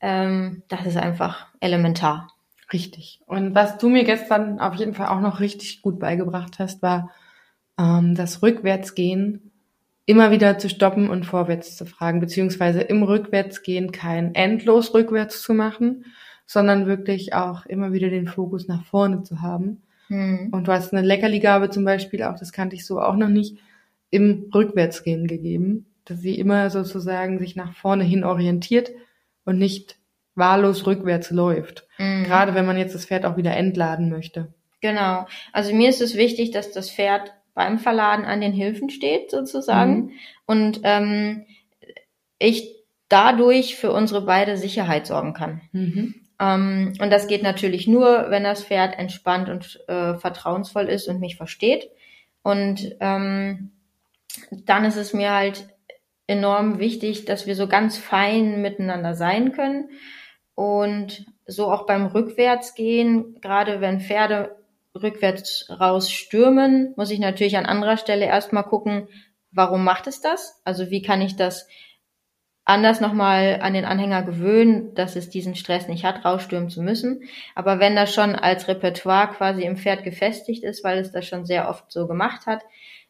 Ähm, 0.02 0.62
das 0.68 0.86
ist 0.86 0.98
einfach 0.98 1.48
elementar. 1.60 2.32
Richtig. 2.72 3.22
Und 3.26 3.56
was 3.56 3.78
du 3.78 3.90
mir 3.90 4.04
gestern 4.04 4.60
auf 4.60 4.76
jeden 4.76 4.94
Fall 4.94 5.08
auch 5.08 5.22
noch 5.22 5.40
richtig 5.40 5.82
gut 5.82 6.00
beigebracht 6.00 6.60
hast, 6.60 6.84
war 6.84 7.10
ähm, 7.80 8.14
das 8.14 8.44
Rückwärtsgehen 8.44 9.52
immer 10.06 10.32
wieder 10.32 10.58
zu 10.58 10.70
stoppen 10.70 11.10
und 11.10 11.26
vorwärts 11.26 11.78
zu 11.78 11.86
fragen, 11.86 12.20
beziehungsweise 12.20 12.82
im 12.82 13.04
Rückwärtsgehen 13.04 13.92
kein 13.92 14.36
endlos 14.36 14.94
rückwärts 14.94 15.42
zu 15.42 15.54
machen, 15.54 16.06
sondern 16.46 16.88
wirklich 16.88 17.34
auch 17.34 17.66
immer 17.66 17.94
wieder 17.94 18.10
den 18.10 18.28
Fokus 18.28 18.68
nach 18.68 18.86
vorne 18.86 19.24
zu 19.24 19.42
haben. 19.42 19.82
Mhm. 20.10 20.50
Und 20.52 20.68
du 20.68 20.72
hast 20.72 20.94
eine 20.94 21.06
Leckerligabe 21.06 21.70
zum 21.70 21.86
Beispiel 21.86 22.24
auch, 22.24 22.38
das 22.38 22.52
kannte 22.52 22.76
ich 22.76 22.86
so 22.86 23.02
auch 23.02 23.16
noch 23.16 23.30
nicht, 23.30 23.58
im 24.10 24.50
Rückwärtsgehen 24.54 25.28
gegeben, 25.28 25.94
dass 26.06 26.20
sie 26.20 26.38
immer 26.40 26.70
sozusagen 26.70 27.40
sich 27.40 27.56
nach 27.56 27.74
vorne 27.74 28.04
hin 28.04 28.24
orientiert 28.24 28.92
und 29.46 29.58
nicht 29.58 29.98
wahllos 30.36 30.86
rückwärts 30.86 31.32
läuft. 31.32 31.88
Mhm. 31.98 32.24
Gerade 32.26 32.54
wenn 32.54 32.66
man 32.66 32.78
jetzt 32.78 32.96
das 32.96 33.06
Pferd 33.06 33.26
auch 33.26 33.38
wieder 33.38 33.56
entladen 33.56 34.10
möchte. 34.10 34.54
Genau. 34.82 35.26
Also 35.52 35.74
mir 35.74 35.90
ist 35.90 36.02
es 36.02 36.16
wichtig, 36.16 36.52
dass 36.52 36.72
das 36.72 36.92
Pferd 36.92 37.34
beim 37.54 37.80
Verladen 37.80 38.26
an 38.26 38.40
den 38.40 38.54
Hilfen 38.54 38.90
steht, 38.90 39.32
sozusagen. 39.32 39.96
Mhm. 39.96 40.12
Und 40.46 40.80
ähm, 40.84 41.46
ich 42.38 42.76
dadurch 43.10 43.76
für 43.76 43.92
unsere 43.92 44.22
beide 44.22 44.58
Sicherheit 44.58 45.08
sorgen 45.08 45.34
kann. 45.34 45.62
Mhm. 45.72 46.16
Ähm, 46.40 46.94
und 47.00 47.10
das 47.10 47.28
geht 47.28 47.42
natürlich 47.42 47.88
nur, 47.88 48.28
wenn 48.30 48.44
das 48.44 48.64
Pferd 48.64 48.98
entspannt 49.00 49.50
und 49.50 49.80
äh, 49.88 50.16
vertrauensvoll 50.16 50.88
ist 50.88 51.08
und 51.08 51.20
mich 51.20 51.36
versteht. 51.36 51.90
Und 52.44 52.96
ähm, 53.00 53.72
dann 54.52 54.86
ist 54.86 54.98
es 54.98 55.14
mir 55.14 55.34
halt 55.34 55.68
enorm 56.28 56.80
wichtig, 56.80 57.26
dass 57.26 57.48
wir 57.48 57.56
so 57.56 57.68
ganz 57.68 57.98
fein 57.98 58.62
miteinander 58.62 59.16
sein 59.16 59.54
können 59.54 59.90
und 60.56 61.26
so 61.46 61.72
auch 61.72 61.86
beim 61.86 62.08
Rückwärtsgehen, 62.08 63.40
gerade 63.42 63.80
wenn 63.80 64.02
Pferde 64.02 64.58
rückwärts 64.94 65.68
raus 65.70 66.12
stürmen, 66.12 66.94
muss 66.98 67.12
ich 67.12 67.20
natürlich 67.20 67.58
an 67.58 67.66
anderer 67.66 67.98
Stelle 67.98 68.26
erstmal 68.26 68.64
gucken, 68.64 69.08
warum 69.52 69.84
macht 69.84 70.08
es 70.08 70.22
das? 70.22 70.62
Also 70.66 70.90
wie 70.90 71.02
kann 71.02 71.22
ich 71.22 71.36
das 71.36 71.68
anders 72.66 73.00
nochmal 73.00 73.60
an 73.62 73.74
den 73.74 73.86
Anhänger 73.86 74.24
gewöhnen, 74.24 74.94
dass 74.94 75.16
es 75.16 75.30
diesen 75.30 75.56
Stress 75.56 75.88
nicht 75.88 76.04
hat, 76.04 76.26
rausstürmen 76.26 76.70
zu 76.70 76.82
müssen. 76.82 77.24
Aber 77.56 77.80
wenn 77.80 77.96
das 77.96 78.14
schon 78.14 78.36
als 78.36 78.68
Repertoire 78.68 79.30
quasi 79.30 79.64
im 79.64 79.78
Pferd 79.78 80.04
gefestigt 80.04 80.66
ist, 80.66 80.84
weil 80.84 80.98
es 80.98 81.14
das 81.14 81.26
schon 81.26 81.46
sehr 81.46 81.70
oft 81.70 81.90
so 81.90 82.08
gemacht 82.08 82.46
hat, 82.46 82.64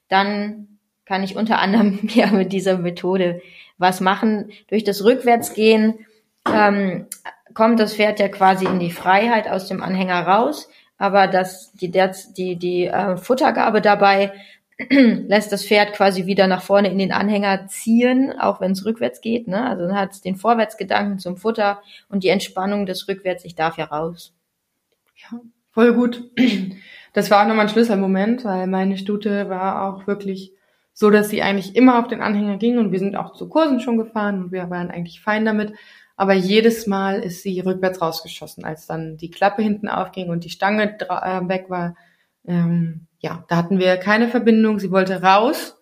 dann 0.10 0.77
kann 1.08 1.24
ich 1.24 1.36
unter 1.36 1.60
anderem 1.60 2.00
ja 2.14 2.28
mit 2.28 2.52
dieser 2.52 2.78
Methode 2.78 3.42
was 3.78 4.02
machen. 4.02 4.52
Durch 4.68 4.84
das 4.84 5.04
Rückwärtsgehen 5.04 6.06
ähm, 6.52 7.08
kommt 7.54 7.80
das 7.80 7.96
Pferd 7.96 8.20
ja 8.20 8.28
quasi 8.28 8.66
in 8.66 8.80
die 8.80 8.92
Freiheit 8.92 9.48
aus 9.48 9.68
dem 9.68 9.82
Anhänger 9.82 10.22
raus, 10.22 10.70
aber 10.98 11.28
das, 11.28 11.72
die, 11.74 11.92
die, 11.92 12.56
die 12.56 12.88
äh, 12.88 13.18
Futtergabe 13.18 13.82
dabei 13.82 14.34
lässt 14.90 15.52
das 15.52 15.66
Pferd 15.66 15.94
quasi 15.94 16.26
wieder 16.26 16.48
nach 16.48 16.62
vorne 16.62 16.92
in 16.92 16.98
den 16.98 17.12
Anhänger 17.12 17.68
ziehen, 17.68 18.34
auch 18.38 18.62
wenn 18.62 18.72
es 18.72 18.86
rückwärts 18.86 19.22
geht. 19.22 19.48
Ne? 19.48 19.68
Also 19.68 19.88
dann 19.88 19.98
hat 19.98 20.12
es 20.12 20.22
den 20.22 20.36
Vorwärtsgedanken 20.36 21.20
zum 21.20 21.38
Futter 21.38 21.82
und 22.10 22.24
die 22.24 22.30
Entspannung 22.30 22.86
des 22.86 23.08
Rückwärts, 23.08 23.46
ich 23.46 23.56
darf 23.56 23.78
ja 23.78 23.86
raus. 23.86 24.34
Ja, 25.16 25.40
voll 25.72 25.94
gut. 25.94 26.30
Das 27.14 27.32
war 27.32 27.42
auch 27.42 27.48
nochmal 27.48 27.66
ein 27.66 27.70
Schlüsselmoment, 27.70 28.46
weil 28.46 28.68
meine 28.68 28.96
Stute 28.96 29.50
war 29.50 29.88
auch 29.88 30.06
wirklich 30.06 30.54
so, 31.00 31.12
dass 31.12 31.30
sie 31.30 31.44
eigentlich 31.44 31.76
immer 31.76 32.00
auf 32.00 32.08
den 32.08 32.22
Anhänger 32.22 32.58
ging 32.58 32.80
und 32.80 32.92
wir 32.92 32.98
sind 32.98 33.16
auch 33.16 33.34
zu 33.34 33.48
Kursen 33.48 33.80
schon 33.82 34.00
gefahren 34.00 34.42
und 34.42 34.52
wir 34.52 34.72
waren 34.72 34.90
eigentlich 34.90 35.22
fein 35.22 35.46
damit. 35.46 35.74
Aber 36.16 36.34
jedes 36.34 36.88
Mal 36.88 37.20
ist 37.20 37.44
sie 37.44 37.60
rückwärts 37.60 38.02
rausgeschossen, 38.02 38.66
als 38.66 38.88
dann 38.88 39.16
die 39.16 39.30
Klappe 39.30 39.62
hinten 39.62 39.90
aufging 39.90 40.32
und 40.32 40.44
die 40.44 40.50
Stange 40.50 40.98
äh, 41.00 41.48
weg 41.48 41.66
war. 41.70 41.96
Ähm, 42.48 43.06
ja, 43.20 43.46
da 43.48 43.58
hatten 43.58 43.78
wir 43.78 43.98
keine 43.98 44.28
Verbindung. 44.28 44.80
Sie 44.80 44.90
wollte 44.90 45.22
raus. 45.22 45.80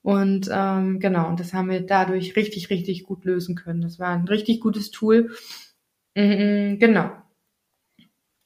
Und 0.00 0.48
ähm, 0.50 0.98
genau, 0.98 1.28
und 1.28 1.40
das 1.40 1.52
haben 1.52 1.68
wir 1.68 1.82
dadurch 1.82 2.34
richtig, 2.34 2.70
richtig 2.70 3.04
gut 3.04 3.26
lösen 3.26 3.56
können. 3.56 3.82
Das 3.82 3.98
war 3.98 4.14
ein 4.14 4.26
richtig 4.26 4.60
gutes 4.62 4.90
Tool. 4.90 5.34
Mhm, 6.14 6.78
genau. 6.78 7.10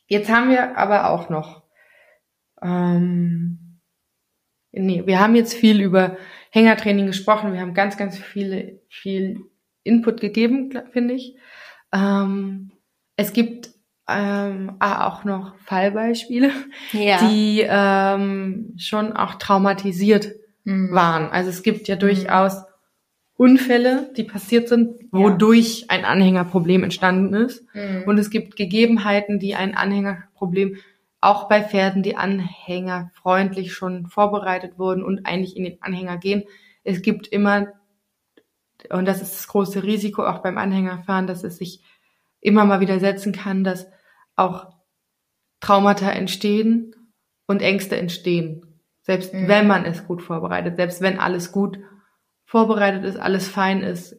Jetzt 0.08 0.28
haben 0.28 0.50
wir 0.50 0.76
aber 0.76 1.10
auch 1.10 1.28
noch, 1.28 1.62
ähm, 2.60 3.57
nee, 4.78 5.02
wir 5.06 5.20
haben 5.20 5.34
jetzt 5.34 5.54
viel 5.54 5.80
über 5.80 6.16
Hängertraining 6.50 7.06
gesprochen. 7.06 7.52
Wir 7.52 7.60
haben 7.60 7.74
ganz, 7.74 7.96
ganz 7.96 8.18
viele, 8.18 8.80
viel 8.88 9.40
Input 9.82 10.20
gegeben, 10.20 10.72
finde 10.92 11.14
ich. 11.14 11.36
Ähm, 11.92 12.70
es 13.16 13.32
gibt 13.32 13.70
ähm, 14.08 14.72
auch 14.80 15.24
noch 15.24 15.54
Fallbeispiele, 15.64 16.50
ja. 16.92 17.18
die 17.28 17.64
ähm, 17.68 18.74
schon 18.78 19.12
auch 19.12 19.34
traumatisiert 19.34 20.32
mhm. 20.64 20.92
waren. 20.92 21.30
Also 21.30 21.50
es 21.50 21.62
gibt 21.62 21.88
ja 21.88 21.96
mhm. 21.96 22.00
durchaus 22.00 22.62
Unfälle, 23.36 24.10
die 24.16 24.24
passiert 24.24 24.68
sind, 24.68 24.96
wodurch 25.12 25.84
ein 25.88 26.04
Anhängerproblem 26.04 26.82
entstanden 26.82 27.34
ist. 27.34 27.64
Mhm. 27.72 28.02
Und 28.06 28.18
es 28.18 28.30
gibt 28.30 28.56
Gegebenheiten, 28.56 29.38
die 29.38 29.54
ein 29.54 29.76
Anhängerproblem 29.76 30.76
auch 31.20 31.48
bei 31.48 31.62
Pferden, 31.62 32.02
die 32.02 32.16
Anhänger 32.16 33.10
freundlich 33.14 33.72
schon 33.72 34.06
vorbereitet 34.06 34.78
wurden 34.78 35.02
und 35.02 35.26
eigentlich 35.26 35.56
in 35.56 35.64
den 35.64 35.82
Anhänger 35.82 36.16
gehen. 36.16 36.44
Es 36.84 37.02
gibt 37.02 37.26
immer, 37.28 37.68
und 38.90 39.06
das 39.06 39.20
ist 39.20 39.34
das 39.34 39.48
große 39.48 39.82
Risiko 39.82 40.24
auch 40.24 40.38
beim 40.38 40.58
Anhängerfahren, 40.58 41.26
dass 41.26 41.42
es 41.42 41.58
sich 41.58 41.82
immer 42.40 42.64
mal 42.64 42.80
wieder 42.80 43.00
setzen 43.00 43.32
kann, 43.32 43.64
dass 43.64 43.88
auch 44.36 44.72
Traumata 45.60 46.10
entstehen 46.10 46.94
und 47.46 47.62
Ängste 47.62 47.96
entstehen. 47.96 48.80
Selbst 49.02 49.34
mhm. 49.34 49.48
wenn 49.48 49.66
man 49.66 49.84
es 49.84 50.06
gut 50.06 50.22
vorbereitet, 50.22 50.76
selbst 50.76 51.00
wenn 51.00 51.18
alles 51.18 51.50
gut 51.50 51.80
vorbereitet 52.44 53.04
ist, 53.04 53.16
alles 53.16 53.48
fein 53.48 53.80
ist. 53.80 54.16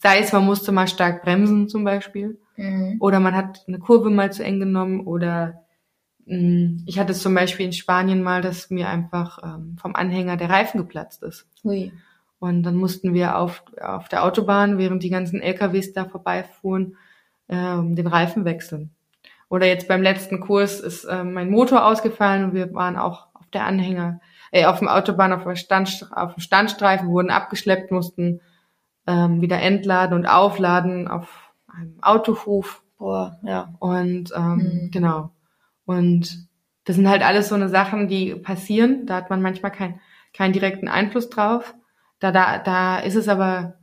Sei 0.00 0.18
es, 0.18 0.32
man 0.32 0.44
musste 0.44 0.72
mal 0.72 0.88
stark 0.88 1.22
bremsen 1.22 1.68
zum 1.68 1.84
Beispiel. 1.84 2.40
Mhm. 2.56 2.96
Oder 3.00 3.20
man 3.20 3.36
hat 3.36 3.64
eine 3.68 3.78
Kurve 3.78 4.10
mal 4.10 4.32
zu 4.32 4.42
eng 4.42 4.58
genommen 4.58 5.06
oder 5.06 5.65
ich 6.28 6.98
hatte 6.98 7.14
zum 7.14 7.34
Beispiel 7.34 7.66
in 7.66 7.72
Spanien 7.72 8.20
mal, 8.20 8.42
dass 8.42 8.68
mir 8.70 8.88
einfach 8.88 9.38
ähm, 9.44 9.76
vom 9.80 9.94
Anhänger 9.94 10.36
der 10.36 10.50
Reifen 10.50 10.78
geplatzt 10.78 11.22
ist. 11.22 11.46
Ui. 11.62 11.92
Und 12.40 12.64
dann 12.64 12.76
mussten 12.76 13.14
wir 13.14 13.38
auf, 13.38 13.62
auf 13.80 14.08
der 14.08 14.24
Autobahn, 14.24 14.76
während 14.76 15.04
die 15.04 15.10
ganzen 15.10 15.40
LKWs 15.40 15.92
da 15.92 16.04
vorbeifuhren, 16.04 16.96
ähm, 17.48 17.94
den 17.94 18.08
Reifen 18.08 18.44
wechseln. 18.44 18.90
Oder 19.48 19.66
jetzt 19.66 19.86
beim 19.86 20.02
letzten 20.02 20.40
Kurs 20.40 20.80
ist 20.80 21.04
äh, 21.04 21.22
mein 21.22 21.48
Motor 21.48 21.86
ausgefallen 21.86 22.44
und 22.44 22.54
wir 22.54 22.74
waren 22.74 22.96
auch 22.96 23.28
auf 23.34 23.46
der 23.52 23.64
Anhänger, 23.64 24.20
äh, 24.50 24.66
auf 24.66 24.80
dem 24.80 24.88
Autobahn, 24.88 25.32
auf, 25.32 25.44
der 25.44 25.54
Stand, 25.54 26.08
auf 26.12 26.34
dem 26.34 26.40
Standstreifen, 26.40 27.08
wurden 27.08 27.30
abgeschleppt, 27.30 27.92
mussten 27.92 28.40
ähm, 29.06 29.40
wieder 29.40 29.60
entladen 29.60 30.16
und 30.16 30.26
aufladen 30.26 31.06
auf 31.06 31.52
einem 31.68 32.02
Autohof. 32.02 32.82
Boah, 32.98 33.38
ja. 33.42 33.74
Und 33.78 34.32
ähm, 34.34 34.56
mhm. 34.56 34.90
genau. 34.90 35.30
Und 35.86 36.46
das 36.84 36.96
sind 36.96 37.08
halt 37.08 37.22
alles 37.22 37.48
so 37.48 37.54
eine 37.54 37.68
Sachen, 37.68 38.08
die 38.08 38.34
passieren. 38.34 39.06
Da 39.06 39.16
hat 39.16 39.30
man 39.30 39.40
manchmal 39.40 39.72
keinen 39.72 40.00
keinen 40.34 40.52
direkten 40.52 40.88
Einfluss 40.88 41.30
drauf. 41.30 41.74
Da, 42.18 42.30
da, 42.30 42.58
da 42.58 42.98
ist 42.98 43.14
es 43.14 43.28
aber 43.28 43.78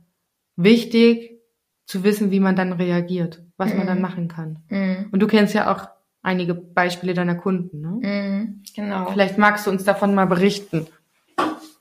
wichtig 0.54 1.40
zu 1.86 2.04
wissen, 2.04 2.30
wie 2.30 2.40
man 2.40 2.54
dann 2.54 2.72
reagiert 2.72 3.44
was 3.56 3.70
mhm. 3.70 3.78
man 3.78 3.86
dann 3.86 3.98
mhm. 3.98 4.02
machen 4.02 4.28
kann. 4.28 4.58
Mhm. 4.68 5.08
Und 5.10 5.20
du 5.20 5.26
kennst 5.26 5.54
ja 5.54 5.72
auch 5.72 5.88
einige 6.22 6.54
Beispiele 6.54 7.14
deiner 7.14 7.34
Kunden, 7.34 7.80
ne? 7.80 8.08
Mhm, 8.08 8.62
genau. 8.74 9.10
Vielleicht 9.10 9.38
magst 9.38 9.66
du 9.66 9.70
uns 9.70 9.84
davon 9.84 10.14
mal 10.14 10.26
berichten. 10.26 10.86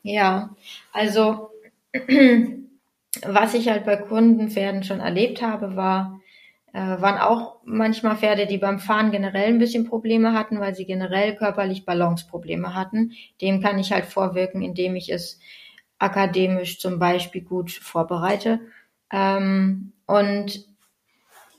Ja, 0.03 0.49
also 0.91 1.51
was 3.25 3.53
ich 3.53 3.69
halt 3.69 3.86
bei 3.86 3.95
Kundenpferden 3.95 4.83
schon 4.83 4.99
erlebt 4.99 5.41
habe, 5.41 5.75
war, 5.75 6.19
waren 6.79 7.19
auch 7.19 7.57
manchmal 7.63 8.17
Pferde, 8.17 8.47
die 8.47 8.57
beim 8.57 8.79
Fahren 8.79 9.12
generell 9.12 9.49
ein 9.49 9.59
bisschen 9.59 9.88
Probleme 9.88 10.33
hatten, 10.33 10.59
weil 10.59 10.73
sie 10.73 10.86
generell 10.86 11.36
körperlich 11.36 11.86
Balanceprobleme 11.86 12.73
hatten. 12.73 13.12
Dem 13.41 13.62
kann 13.62 13.77
ich 13.77 13.91
halt 13.91 14.05
vorwirken, 14.05 14.63
indem 14.63 14.95
ich 14.95 15.12
es 15.12 15.39
akademisch 15.99 16.79
zum 16.79 16.97
Beispiel 16.97 17.41
gut 17.41 17.71
vorbereite. 17.71 18.59
Ähm, 19.12 19.93
und 20.07 20.65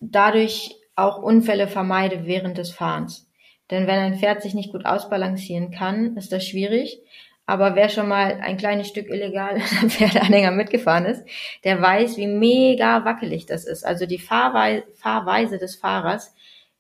dadurch 0.01 0.75
auch 0.97 1.23
Unfälle 1.23 1.69
vermeide 1.69 2.27
während 2.27 2.59
des 2.59 2.71
Fahrens. 2.71 3.31
Denn 3.71 3.87
wenn 3.87 3.99
ein 3.99 4.19
Pferd 4.19 4.43
sich 4.43 4.55
nicht 4.55 4.73
gut 4.73 4.85
ausbalancieren 4.85 5.71
kann, 5.71 6.17
ist 6.17 6.33
das 6.33 6.45
schwierig. 6.45 7.01
Aber 7.47 7.75
wer 7.75 7.89
schon 7.89 8.09
mal 8.09 8.41
ein 8.41 8.57
kleines 8.57 8.89
Stück 8.89 9.11
illegal 9.11 9.61
am 9.81 9.91
Pferdeanhänger 9.91 10.51
mitgefahren 10.51 11.05
ist, 11.05 11.25
der 11.65 11.81
weiß, 11.81 12.17
wie 12.17 12.27
mega 12.27 13.05
wackelig 13.05 13.47
das 13.47 13.65
ist. 13.65 13.85
Also 13.85 14.07
die 14.07 14.19
Fahrweise, 14.19 14.85
Fahrweise 14.95 15.59
des 15.59 15.77
Fahrers 15.77 16.35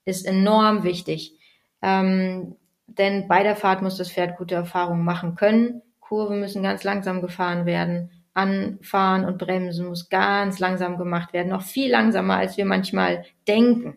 ist 0.05 0.27
enorm 0.27 0.85
wichtig. 0.85 1.35
Ähm, 1.83 2.57
denn 2.87 3.29
bei 3.29 3.43
der 3.43 3.57
Fahrt 3.57 3.83
muss 3.83 3.97
das 3.97 4.11
Pferd 4.11 4.37
gute 4.37 4.55
Erfahrungen 4.55 5.05
machen 5.05 5.35
können. 5.35 5.83
Kurven 6.01 6.41
müssen 6.41 6.63
ganz 6.63 6.85
langsam 6.85 7.21
gefahren 7.21 7.67
werden 7.67 8.11
anfahren 8.35 9.25
und 9.25 9.39
bremsen 9.39 9.87
muss 9.87 10.09
ganz 10.09 10.59
langsam 10.59 10.99
gemacht 10.99 11.33
werden, 11.33 11.51
noch 11.51 11.63
viel 11.63 11.91
langsamer, 11.91 12.37
als 12.37 12.57
wir 12.57 12.65
manchmal 12.65 13.25
denken. 13.47 13.97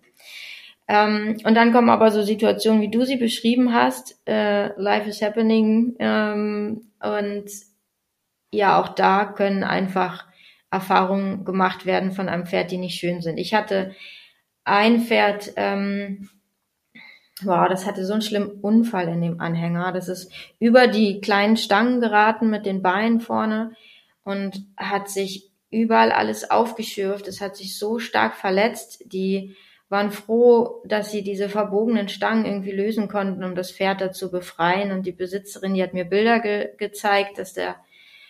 Ähm, 0.87 1.37
und 1.43 1.55
dann 1.55 1.73
kommen 1.73 1.89
aber 1.89 2.11
so 2.11 2.21
Situationen, 2.21 2.81
wie 2.81 2.91
du 2.91 3.03
sie 3.03 3.17
beschrieben 3.17 3.73
hast, 3.73 4.21
äh, 4.25 4.67
Life 4.79 5.09
is 5.09 5.21
happening 5.21 5.95
ähm, 5.99 6.91
und 7.01 7.45
ja, 8.51 8.81
auch 8.81 8.89
da 8.89 9.25
können 9.25 9.63
einfach 9.63 10.25
Erfahrungen 10.71 11.43
gemacht 11.43 11.85
werden 11.85 12.11
von 12.11 12.29
einem 12.29 12.45
Pferd, 12.45 12.71
die 12.71 12.77
nicht 12.77 12.99
schön 12.99 13.21
sind. 13.21 13.37
Ich 13.37 13.53
hatte 13.53 13.93
ein 14.63 15.01
Pferd, 15.01 15.53
ähm, 15.55 16.29
wow, 17.41 17.67
das 17.69 17.85
hatte 17.85 18.05
so 18.05 18.13
einen 18.13 18.21
schlimmen 18.21 18.51
Unfall 18.61 19.07
in 19.09 19.21
dem 19.21 19.39
Anhänger. 19.41 19.91
Das 19.91 20.07
ist 20.07 20.31
über 20.59 20.87
die 20.87 21.21
kleinen 21.21 21.57
Stangen 21.57 22.01
geraten 22.01 22.49
mit 22.49 22.65
den 22.65 22.81
Beinen 22.81 23.19
vorne 23.19 23.71
und 24.23 24.65
hat 24.77 25.09
sich 25.09 25.51
überall 25.69 26.11
alles 26.11 26.49
aufgeschürft. 26.49 27.27
Es 27.27 27.41
hat 27.41 27.55
sich 27.55 27.77
so 27.77 27.99
stark 27.99 28.35
verletzt. 28.35 29.03
Die 29.05 29.55
waren 29.89 30.11
froh, 30.11 30.81
dass 30.85 31.11
sie 31.11 31.23
diese 31.23 31.47
verbogenen 31.47 32.09
Stangen 32.09 32.45
irgendwie 32.45 32.71
lösen 32.71 33.07
konnten, 33.07 33.43
um 33.43 33.55
das 33.55 33.71
Pferd 33.71 34.01
dazu 34.01 34.29
befreien. 34.29 34.91
Und 34.91 35.05
die 35.05 35.13
Besitzerin, 35.13 35.73
die 35.73 35.83
hat 35.83 35.93
mir 35.93 36.05
Bilder 36.05 36.39
ge 36.39 36.69
gezeigt, 36.77 37.37
dass 37.37 37.53
der, 37.53 37.77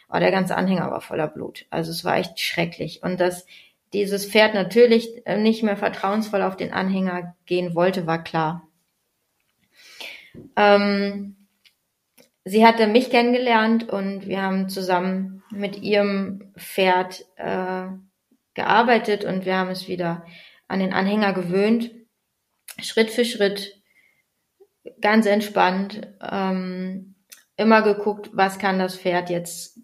oh, 0.10 0.20
der 0.20 0.32
ganze 0.32 0.56
Anhänger 0.56 0.92
war 0.92 1.02
voller 1.02 1.28
Blut. 1.28 1.66
Also 1.70 1.92
es 1.92 2.06
war 2.06 2.18
echt 2.18 2.40
schrecklich. 2.40 3.02
Und 3.02 3.20
dass 3.20 3.46
dieses 3.94 4.30
Pferd 4.30 4.54
natürlich 4.54 5.26
äh, 5.26 5.38
nicht 5.38 5.64
mehr 5.64 5.78
vertrauensvoll 5.78 6.44
auf 6.44 6.58
den 6.58 6.74
Anhänger 6.74 7.36
gehen 7.46 7.74
wollte, 7.74 8.06
war 8.06 8.24
klar. 8.24 8.68
Ähm, 10.56 11.36
sie 12.46 12.66
hatte 12.66 12.86
mich 12.86 13.10
kennengelernt 13.10 13.90
und 13.90 14.28
wir 14.28 14.44
haben 14.44 14.70
zusammen 14.70 15.44
mit 15.50 15.82
ihrem 15.82 16.54
Pferd 16.58 17.26
äh, 17.38 17.88
gearbeitet 18.54 19.26
und 19.26 19.46
wir 19.46 19.58
haben 19.58 19.70
es 19.70 19.88
wieder 19.88 20.26
an 20.68 20.80
den 20.80 20.94
Anhänger 20.94 21.34
gewöhnt. 21.34 21.92
Schritt 22.82 23.10
für 23.10 23.26
Schritt, 23.26 23.82
ganz 25.02 25.26
entspannt, 25.26 26.02
ähm, 26.22 27.16
immer 27.56 27.82
geguckt, 27.82 28.30
was 28.34 28.60
kann 28.60 28.80
das 28.80 28.98
Pferd 28.98 29.30
jetzt 29.30 29.80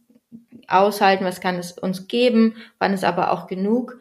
aushalten, 0.68 1.26
was 1.26 1.42
kann 1.42 1.58
es 1.58 1.72
uns 1.74 2.08
geben, 2.08 2.56
wann 2.80 2.94
ist 2.94 3.04
aber 3.04 3.32
auch 3.32 3.48
genug. 3.48 4.00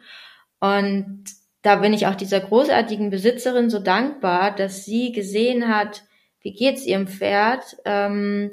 Und 0.59 1.25
da 1.61 1.77
bin 1.77 1.93
ich 1.93 2.07
auch 2.07 2.15
dieser 2.15 2.39
großartigen 2.39 3.09
Besitzerin 3.09 3.69
so 3.69 3.79
dankbar, 3.79 4.55
dass 4.55 4.85
sie 4.85 5.11
gesehen 5.11 5.67
hat, 5.67 6.03
wie 6.41 6.53
geht's 6.53 6.85
ihrem 6.85 7.07
Pferd 7.07 7.63
ähm, 7.85 8.51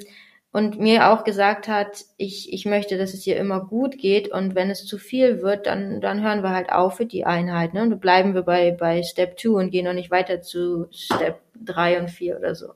und 0.51 0.79
mir 0.79 1.09
auch 1.09 1.23
gesagt 1.23 1.67
hat, 1.67 2.03
ich, 2.17 2.51
ich 2.51 2.65
möchte, 2.65 2.97
dass 2.97 3.13
es 3.13 3.25
ihr 3.25 3.37
immer 3.37 3.61
gut 3.61 3.97
geht 3.97 4.29
und 4.29 4.53
wenn 4.53 4.69
es 4.69 4.85
zu 4.85 4.97
viel 4.97 5.41
wird, 5.41 5.65
dann, 5.65 6.01
dann 6.01 6.21
hören 6.21 6.43
wir 6.43 6.49
halt 6.49 6.71
auf 6.71 6.97
für 6.97 7.05
die 7.05 7.25
Einheit. 7.25 7.73
Ne? 7.73 7.83
Und 7.83 7.89
dann 7.91 7.99
bleiben 7.99 8.33
wir 8.33 8.43
bei, 8.43 8.71
bei 8.71 9.01
Step 9.03 9.39
2 9.39 9.49
und 9.49 9.71
gehen 9.71 9.85
noch 9.85 9.93
nicht 9.93 10.11
weiter 10.11 10.41
zu 10.41 10.87
Step 10.91 11.39
3 11.63 12.01
und 12.01 12.09
4 12.09 12.37
oder 12.37 12.55
so. 12.55 12.73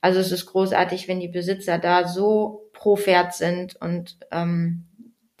Also 0.00 0.20
es 0.20 0.30
ist 0.30 0.46
großartig, 0.46 1.08
wenn 1.08 1.20
die 1.20 1.28
Besitzer 1.28 1.78
da 1.78 2.06
so 2.06 2.70
pro 2.72 2.96
Pferd 2.96 3.34
sind 3.34 3.76
und 3.80 4.16
ähm, 4.30 4.84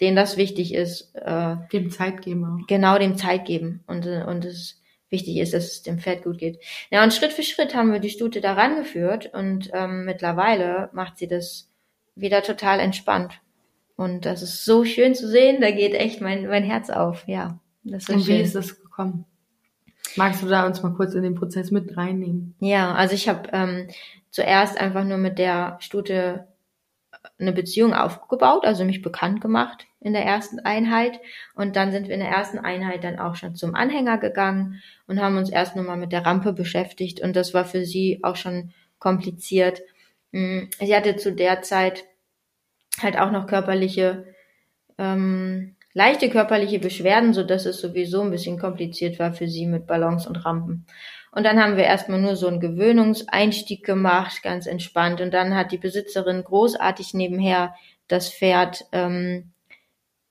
denen 0.00 0.16
das 0.16 0.36
wichtig 0.36 0.74
ist. 0.74 1.14
Äh, 1.14 1.56
dem 1.72 1.90
Zeit 1.90 2.22
geben 2.22 2.44
auch. 2.44 2.66
Genau, 2.66 2.98
dem 2.98 3.16
Zeit 3.16 3.44
geben. 3.44 3.84
Und, 3.86 4.06
äh, 4.06 4.24
und 4.26 4.44
es 4.44 4.79
wichtig 5.10 5.38
ist, 5.38 5.52
dass 5.52 5.64
es 5.64 5.82
dem 5.82 5.98
Pferd 5.98 6.24
gut 6.24 6.38
geht. 6.38 6.60
Ja, 6.90 7.02
und 7.02 7.12
Schritt 7.12 7.32
für 7.32 7.42
Schritt 7.42 7.74
haben 7.74 7.92
wir 7.92 8.00
die 8.00 8.10
Stute 8.10 8.40
da 8.40 8.54
rangeführt 8.54 9.32
und 9.34 9.70
ähm, 9.72 10.04
mittlerweile 10.04 10.88
macht 10.92 11.18
sie 11.18 11.28
das 11.28 11.68
wieder 12.14 12.42
total 12.42 12.80
entspannt. 12.80 13.40
Und 13.96 14.24
das 14.24 14.42
ist 14.42 14.64
so 14.64 14.84
schön 14.84 15.14
zu 15.14 15.28
sehen, 15.28 15.60
da 15.60 15.70
geht 15.70 15.94
echt 15.94 16.20
mein, 16.20 16.46
mein 16.46 16.64
Herz 16.64 16.88
auf, 16.90 17.24
ja. 17.26 17.58
Das 17.84 18.04
ist 18.04 18.10
und 18.10 18.18
wie 18.20 18.32
schön. 18.32 18.40
ist 18.40 18.54
das 18.54 18.80
gekommen? 18.80 19.26
Magst 20.16 20.42
du 20.42 20.48
da 20.48 20.66
uns 20.66 20.82
mal 20.82 20.94
kurz 20.94 21.14
in 21.14 21.22
den 21.22 21.34
Prozess 21.34 21.70
mit 21.70 21.96
reinnehmen? 21.96 22.54
Ja, 22.60 22.94
also 22.94 23.14
ich 23.14 23.28
habe 23.28 23.48
ähm, 23.52 23.88
zuerst 24.30 24.78
einfach 24.78 25.04
nur 25.04 25.18
mit 25.18 25.38
der 25.38 25.76
Stute 25.80 26.46
eine 27.38 27.52
Beziehung 27.52 27.94
aufgebaut, 27.94 28.64
also 28.64 28.84
mich 28.84 29.02
bekannt 29.02 29.40
gemacht 29.40 29.86
in 30.00 30.12
der 30.12 30.24
ersten 30.24 30.60
Einheit. 30.60 31.20
Und 31.54 31.76
dann 31.76 31.92
sind 31.92 32.08
wir 32.08 32.14
in 32.14 32.20
der 32.20 32.30
ersten 32.30 32.58
Einheit 32.58 33.04
dann 33.04 33.18
auch 33.18 33.36
schon 33.36 33.54
zum 33.54 33.74
Anhänger 33.74 34.18
gegangen 34.18 34.82
und 35.06 35.20
haben 35.20 35.36
uns 35.36 35.50
erst 35.50 35.76
nochmal 35.76 35.98
mit 35.98 36.12
der 36.12 36.24
Rampe 36.24 36.52
beschäftigt. 36.52 37.20
Und 37.20 37.36
das 37.36 37.52
war 37.54 37.64
für 37.64 37.84
sie 37.84 38.20
auch 38.22 38.36
schon 38.36 38.72
kompliziert. 38.98 39.82
Mm, 40.32 40.64
sie 40.78 40.94
hatte 40.94 41.16
zu 41.16 41.32
der 41.32 41.62
Zeit 41.62 42.04
halt 43.00 43.18
auch 43.18 43.30
noch 43.30 43.46
körperliche, 43.46 44.24
ähm, 44.98 45.76
leichte 45.92 46.30
körperliche 46.30 46.78
Beschwerden, 46.78 47.34
so 47.34 47.42
dass 47.42 47.66
es 47.66 47.80
sowieso 47.80 48.22
ein 48.22 48.30
bisschen 48.30 48.58
kompliziert 48.58 49.18
war 49.18 49.32
für 49.32 49.48
sie 49.48 49.66
mit 49.66 49.86
Ballons 49.86 50.26
und 50.26 50.44
Rampen. 50.44 50.86
Und 51.32 51.44
dann 51.44 51.60
haben 51.60 51.76
wir 51.76 51.84
erstmal 51.84 52.20
nur 52.20 52.34
so 52.36 52.48
einen 52.48 52.60
Gewöhnungseinstieg 52.60 53.84
gemacht, 53.84 54.42
ganz 54.42 54.66
entspannt. 54.66 55.20
Und 55.20 55.32
dann 55.32 55.54
hat 55.54 55.70
die 55.70 55.78
Besitzerin 55.78 56.42
großartig 56.42 57.14
nebenher 57.14 57.74
das 58.08 58.32
Pferd 58.32 58.84
ähm, 58.90 59.52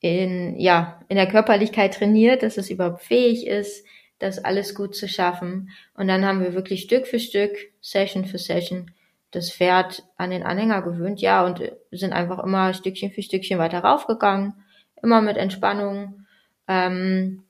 in, 0.01 0.59
ja, 0.59 1.01
in 1.07 1.15
der 1.15 1.27
Körperlichkeit 1.27 1.93
trainiert, 1.93 2.43
dass 2.43 2.57
es 2.57 2.69
überhaupt 2.69 3.01
fähig 3.01 3.47
ist, 3.47 3.85
das 4.19 4.43
alles 4.43 4.75
gut 4.75 4.95
zu 4.95 5.07
schaffen. 5.07 5.69
Und 5.93 6.07
dann 6.07 6.25
haben 6.25 6.41
wir 6.41 6.53
wirklich 6.53 6.81
Stück 6.81 7.07
für 7.07 7.19
Stück, 7.19 7.55
Session 7.81 8.25
für 8.25 8.37
Session, 8.37 8.91
das 9.31 9.51
Pferd 9.51 10.03
an 10.17 10.31
den 10.31 10.43
Anhänger 10.43 10.81
gewöhnt, 10.81 11.21
ja, 11.21 11.45
und 11.45 11.61
sind 11.91 12.13
einfach 12.13 12.43
immer 12.43 12.73
Stückchen 12.73 13.11
für 13.11 13.21
Stückchen 13.21 13.59
weiter 13.59 13.79
raufgegangen, 13.79 14.53
immer 15.01 15.21
mit 15.21 15.37
Entspannung. 15.37 16.25
Ähm, 16.67 17.43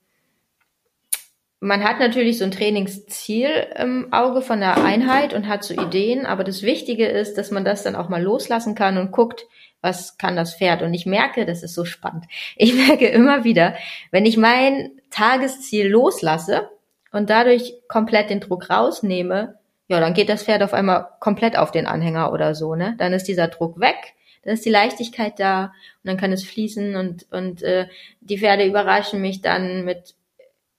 man 1.60 1.84
hat 1.84 2.00
natürlich 2.00 2.38
so 2.38 2.44
ein 2.44 2.50
Trainingsziel 2.50 3.50
im 3.76 4.12
Auge 4.12 4.40
von 4.40 4.60
der 4.60 4.82
Einheit 4.82 5.34
und 5.34 5.46
hat 5.46 5.62
so 5.62 5.74
Ideen, 5.74 6.24
aber 6.24 6.42
das 6.42 6.62
Wichtige 6.62 7.06
ist, 7.06 7.36
dass 7.36 7.50
man 7.50 7.66
das 7.66 7.82
dann 7.82 7.96
auch 7.96 8.08
mal 8.08 8.22
loslassen 8.22 8.74
kann 8.74 8.96
und 8.96 9.12
guckt, 9.12 9.46
was 9.82 10.16
kann 10.16 10.36
das 10.36 10.54
Pferd. 10.54 10.82
Und 10.82 10.94
ich 10.94 11.04
merke, 11.04 11.44
das 11.44 11.62
ist 11.62 11.74
so 11.74 11.84
spannend. 11.84 12.24
Ich 12.56 12.74
merke 12.88 13.06
immer 13.08 13.44
wieder, 13.44 13.74
wenn 14.10 14.24
ich 14.24 14.38
mein 14.38 14.92
Tagesziel 15.10 15.86
loslasse 15.86 16.70
und 17.12 17.28
dadurch 17.28 17.74
komplett 17.88 18.30
den 18.30 18.40
Druck 18.40 18.70
rausnehme, 18.70 19.56
ja, 19.88 20.00
dann 20.00 20.14
geht 20.14 20.28
das 20.28 20.44
Pferd 20.44 20.62
auf 20.62 20.72
einmal 20.72 21.08
komplett 21.20 21.58
auf 21.58 21.72
den 21.72 21.86
Anhänger 21.86 22.32
oder 22.32 22.54
so, 22.54 22.74
ne? 22.74 22.94
Dann 22.98 23.12
ist 23.12 23.24
dieser 23.24 23.48
Druck 23.48 23.80
weg, 23.80 24.14
dann 24.44 24.54
ist 24.54 24.64
die 24.64 24.70
Leichtigkeit 24.70 25.38
da 25.38 25.64
und 25.64 25.72
dann 26.04 26.16
kann 26.16 26.32
es 26.32 26.44
fließen 26.44 26.94
und 26.94 27.26
und 27.32 27.62
äh, 27.64 27.88
die 28.20 28.38
Pferde 28.38 28.64
überraschen 28.64 29.20
mich 29.20 29.42
dann 29.42 29.84
mit 29.84 30.14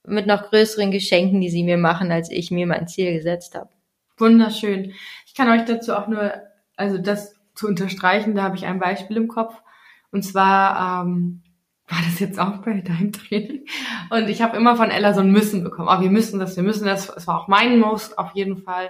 mit 0.06 0.28
noch 0.28 0.50
größeren 0.50 0.92
Geschenken, 0.92 1.42
die 1.42 1.50
sie 1.50 1.64
mir 1.64 1.78
machen, 1.78 2.12
als 2.12 2.32
ich 2.32 2.52
mir 2.52 2.66
mein 2.68 2.88
Ziel 2.88 3.14
gesetzt 3.14 3.56
habe. 3.56 3.70
Wunderschön. 4.18 4.94
Ich 5.26 5.36
kann 5.36 5.50
euch 5.50 5.66
dazu 5.66 5.96
auch 5.96 6.08
nur, 6.08 6.34
also 6.76 6.98
das 6.98 7.36
zu 7.56 7.68
unterstreichen, 7.68 8.36
da 8.36 8.44
habe 8.44 8.56
ich 8.56 8.66
ein 8.66 8.80
Beispiel 8.80 9.18
im 9.18 9.28
Kopf. 9.28 9.62
Und 10.12 10.24
zwar 10.24 11.06
ähm, 11.06 11.42
war 11.88 12.00
das 12.06 12.20
jetzt 12.20 12.40
auch 12.40 12.58
bei 12.58 12.82
deinem 12.82 13.12
Training. 13.12 13.66
Und 14.10 14.30
ich 14.30 14.42
habe 14.42 14.58
immer 14.58 14.76
von 14.76 14.90
Ella 14.90 15.14
so 15.14 15.22
ein 15.22 15.32
Müssen 15.32 15.64
bekommen. 15.64 15.90
Oh, 15.92 16.02
wir 16.02 16.10
müssen 16.10 16.40
das, 16.40 16.56
wir 16.56 16.64
müssen 16.64 16.86
das. 16.86 17.10
Es 17.10 17.28
war 17.28 17.42
auch 17.42 17.48
mein 17.48 17.80
Most 17.80 18.18
auf 18.18 18.32
jeden 18.34 18.58
Fall. 18.58 18.90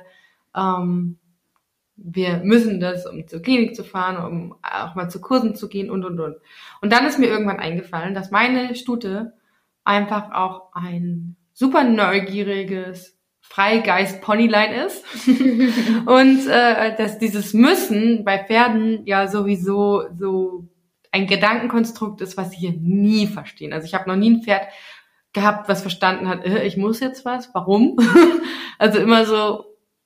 Ähm, 0.55 1.18
wir 1.95 2.38
müssen 2.43 2.80
das, 2.80 3.05
um 3.05 3.28
zur 3.28 3.41
Klinik 3.41 3.76
zu 3.76 3.84
fahren, 3.84 4.18
um 4.26 4.55
auch 4.64 4.95
mal 4.95 5.09
zu 5.09 5.22
Kursen 5.22 5.55
zu 5.55 5.70
gehen 5.70 5.89
und, 5.89 6.03
und, 6.03 6.20
und. 6.20 6.38
Und 6.82 6.91
dann 6.91 7.05
ist 7.05 7.20
mir 7.20 7.28
irgendwann 7.28 7.59
eingefallen, 7.59 8.14
dass 8.14 8.32
meine 8.32 8.76
Stute 8.76 9.34
einfach 9.84 10.32
auch 10.32 10.73
ein 10.73 11.36
super 11.53 11.84
neugieriges 11.84 13.17
Freigeist-Ponylein 13.41 14.73
ist. 14.86 15.03
und 16.05 16.47
äh, 16.47 16.95
dass 16.95 17.19
dieses 17.19 17.53
Müssen 17.53 18.23
bei 18.23 18.43
Pferden 18.43 19.05
ja 19.05 19.27
sowieso 19.27 20.03
so 20.17 20.69
ein 21.11 21.27
Gedankenkonstrukt 21.27 22.21
ist, 22.21 22.38
was 22.38 22.51
sie 22.51 22.69
nie 22.71 23.27
verstehen. 23.27 23.73
Also 23.73 23.86
ich 23.86 23.93
habe 23.93 24.09
noch 24.09 24.15
nie 24.15 24.32
ein 24.32 24.43
Pferd 24.43 24.67
gehabt, 25.34 25.67
was 25.67 25.82
verstanden 25.82 26.27
hat, 26.27 26.45
äh, 26.45 26.65
ich 26.65 26.77
muss 26.77 26.99
jetzt 26.99 27.25
was, 27.25 27.49
warum? 27.53 27.97
also 28.79 28.99
immer 28.99 29.25
so, 29.25 29.65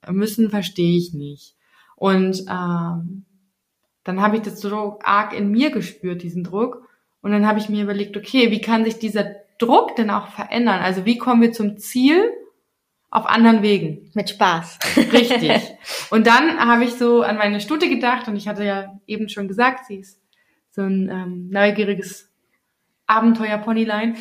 müssen 0.09 0.49
verstehe 0.49 0.97
ich 0.97 1.13
nicht. 1.13 1.55
Und 1.95 2.41
ähm, 2.49 3.26
dann 4.03 4.21
habe 4.21 4.38
ich 4.38 4.43
das 4.43 4.59
so 4.59 4.99
arg 5.03 5.34
in 5.34 5.49
mir 5.49 5.71
gespürt, 5.71 6.23
diesen 6.23 6.43
Druck. 6.43 6.88
Und 7.21 7.32
dann 7.32 7.47
habe 7.47 7.59
ich 7.59 7.69
mir 7.69 7.84
überlegt, 7.84 8.17
okay, 8.17 8.51
wie 8.51 8.61
kann 8.61 8.86
sich 8.86 8.99
dieser 8.99 9.45
Druck 9.58 9.95
denn 9.95 10.10
auch 10.10 10.28
verändern? 10.30 10.82
Also 10.82 11.06
wie 11.06 11.18
kommen 11.18 11.41
wir 11.41 11.53
zum 11.53 11.78
Ziel 11.78 12.32
auf 13.10 13.26
anderen 13.26 13.62
Wegen? 13.62 14.12
Mit 14.14 14.30
Spaß. 14.30 14.80
Richtig. 15.14 15.62
Und 16.10 16.28
dann 16.28 16.60
habe 16.60 16.84
ich 16.84 16.95
so 16.95 17.22
an 17.22 17.38
meine 17.38 17.62
Stute 17.62 17.89
gedacht 17.89 18.28
und 18.28 18.36
ich 18.36 18.47
hatte 18.47 18.66
ja 18.66 18.99
eben 19.08 19.30
schon 19.30 19.47
gesagt, 19.47 19.86
sie 19.86 19.95
ist 19.95 20.22
so 20.72 20.82
ein 20.82 21.10
ähm, 21.10 21.49
neugieriges 21.49 22.30
Abenteuer-Ponylein. 23.08 24.18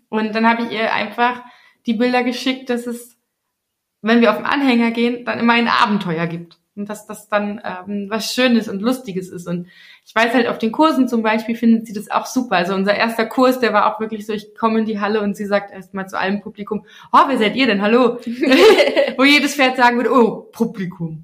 Und 0.08 0.34
dann 0.34 0.48
habe 0.48 0.64
ich 0.64 0.72
ihr 0.72 0.92
einfach 0.92 1.42
die 1.86 1.94
Bilder 1.94 2.22
geschickt, 2.22 2.70
dass 2.70 2.86
es, 2.86 3.16
wenn 4.02 4.20
wir 4.20 4.30
auf 4.30 4.38
den 4.38 4.46
Anhänger 4.46 4.90
gehen, 4.90 5.24
dann 5.24 5.38
immer 5.38 5.54
ein 5.54 5.68
Abenteuer 5.68 6.26
gibt. 6.26 6.59
Und 6.80 6.88
dass 6.88 7.06
das 7.06 7.28
dann 7.28 7.60
ähm, 7.62 8.06
was 8.08 8.32
Schönes 8.32 8.68
und 8.68 8.80
Lustiges 8.80 9.28
ist. 9.28 9.46
Und 9.46 9.68
ich 10.06 10.14
weiß 10.14 10.32
halt, 10.32 10.46
auf 10.46 10.56
den 10.56 10.72
Kursen 10.72 11.08
zum 11.08 11.22
Beispiel 11.22 11.54
findet 11.54 11.86
sie 11.86 11.92
das 11.92 12.10
auch 12.10 12.24
super. 12.24 12.56
Also 12.56 12.74
unser 12.74 12.94
erster 12.94 13.26
Kurs, 13.26 13.60
der 13.60 13.74
war 13.74 13.94
auch 13.94 14.00
wirklich 14.00 14.24
so, 14.24 14.32
ich 14.32 14.54
komme 14.54 14.78
in 14.78 14.86
die 14.86 14.98
Halle 14.98 15.20
und 15.20 15.36
sie 15.36 15.44
sagt 15.44 15.72
erstmal 15.72 16.08
zu 16.08 16.18
allem 16.18 16.40
Publikum, 16.40 16.86
oh, 17.12 17.18
wer 17.28 17.36
seid 17.36 17.54
ihr 17.54 17.66
denn? 17.66 17.82
Hallo. 17.82 18.18
Wo 19.18 19.24
jedes 19.24 19.56
Pferd 19.56 19.76
sagen 19.76 19.98
würde, 19.98 20.10
oh, 20.10 20.48
Publikum. 20.52 21.22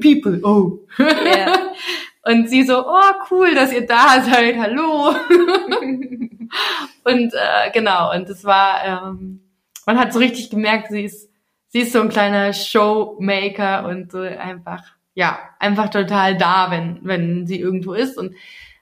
People, 0.00 0.40
oh. 0.44 0.78
Yeah. 0.98 1.72
Und 2.24 2.48
sie 2.48 2.62
so, 2.62 2.86
oh, 2.86 3.12
cool, 3.30 3.52
dass 3.54 3.72
ihr 3.72 3.84
da 3.84 4.22
seid, 4.22 4.56
hallo. 4.56 5.08
und 7.04 7.34
äh, 7.34 7.70
genau, 7.74 8.14
und 8.14 8.28
es 8.30 8.44
war, 8.44 8.84
ähm, 8.84 9.40
man 9.86 9.98
hat 9.98 10.12
so 10.12 10.20
richtig 10.20 10.48
gemerkt, 10.48 10.92
sie 10.92 11.02
ist, 11.02 11.31
sie 11.72 11.80
ist 11.80 11.92
so 11.92 12.02
ein 12.02 12.10
kleiner 12.10 12.52
Showmaker 12.52 13.88
und 13.88 14.12
so 14.12 14.20
einfach, 14.20 14.84
ja, 15.14 15.38
einfach 15.58 15.88
total 15.88 16.36
da, 16.36 16.70
wenn, 16.70 17.00
wenn 17.02 17.46
sie 17.46 17.58
irgendwo 17.58 17.94
ist. 17.94 18.18
Und 18.18 18.34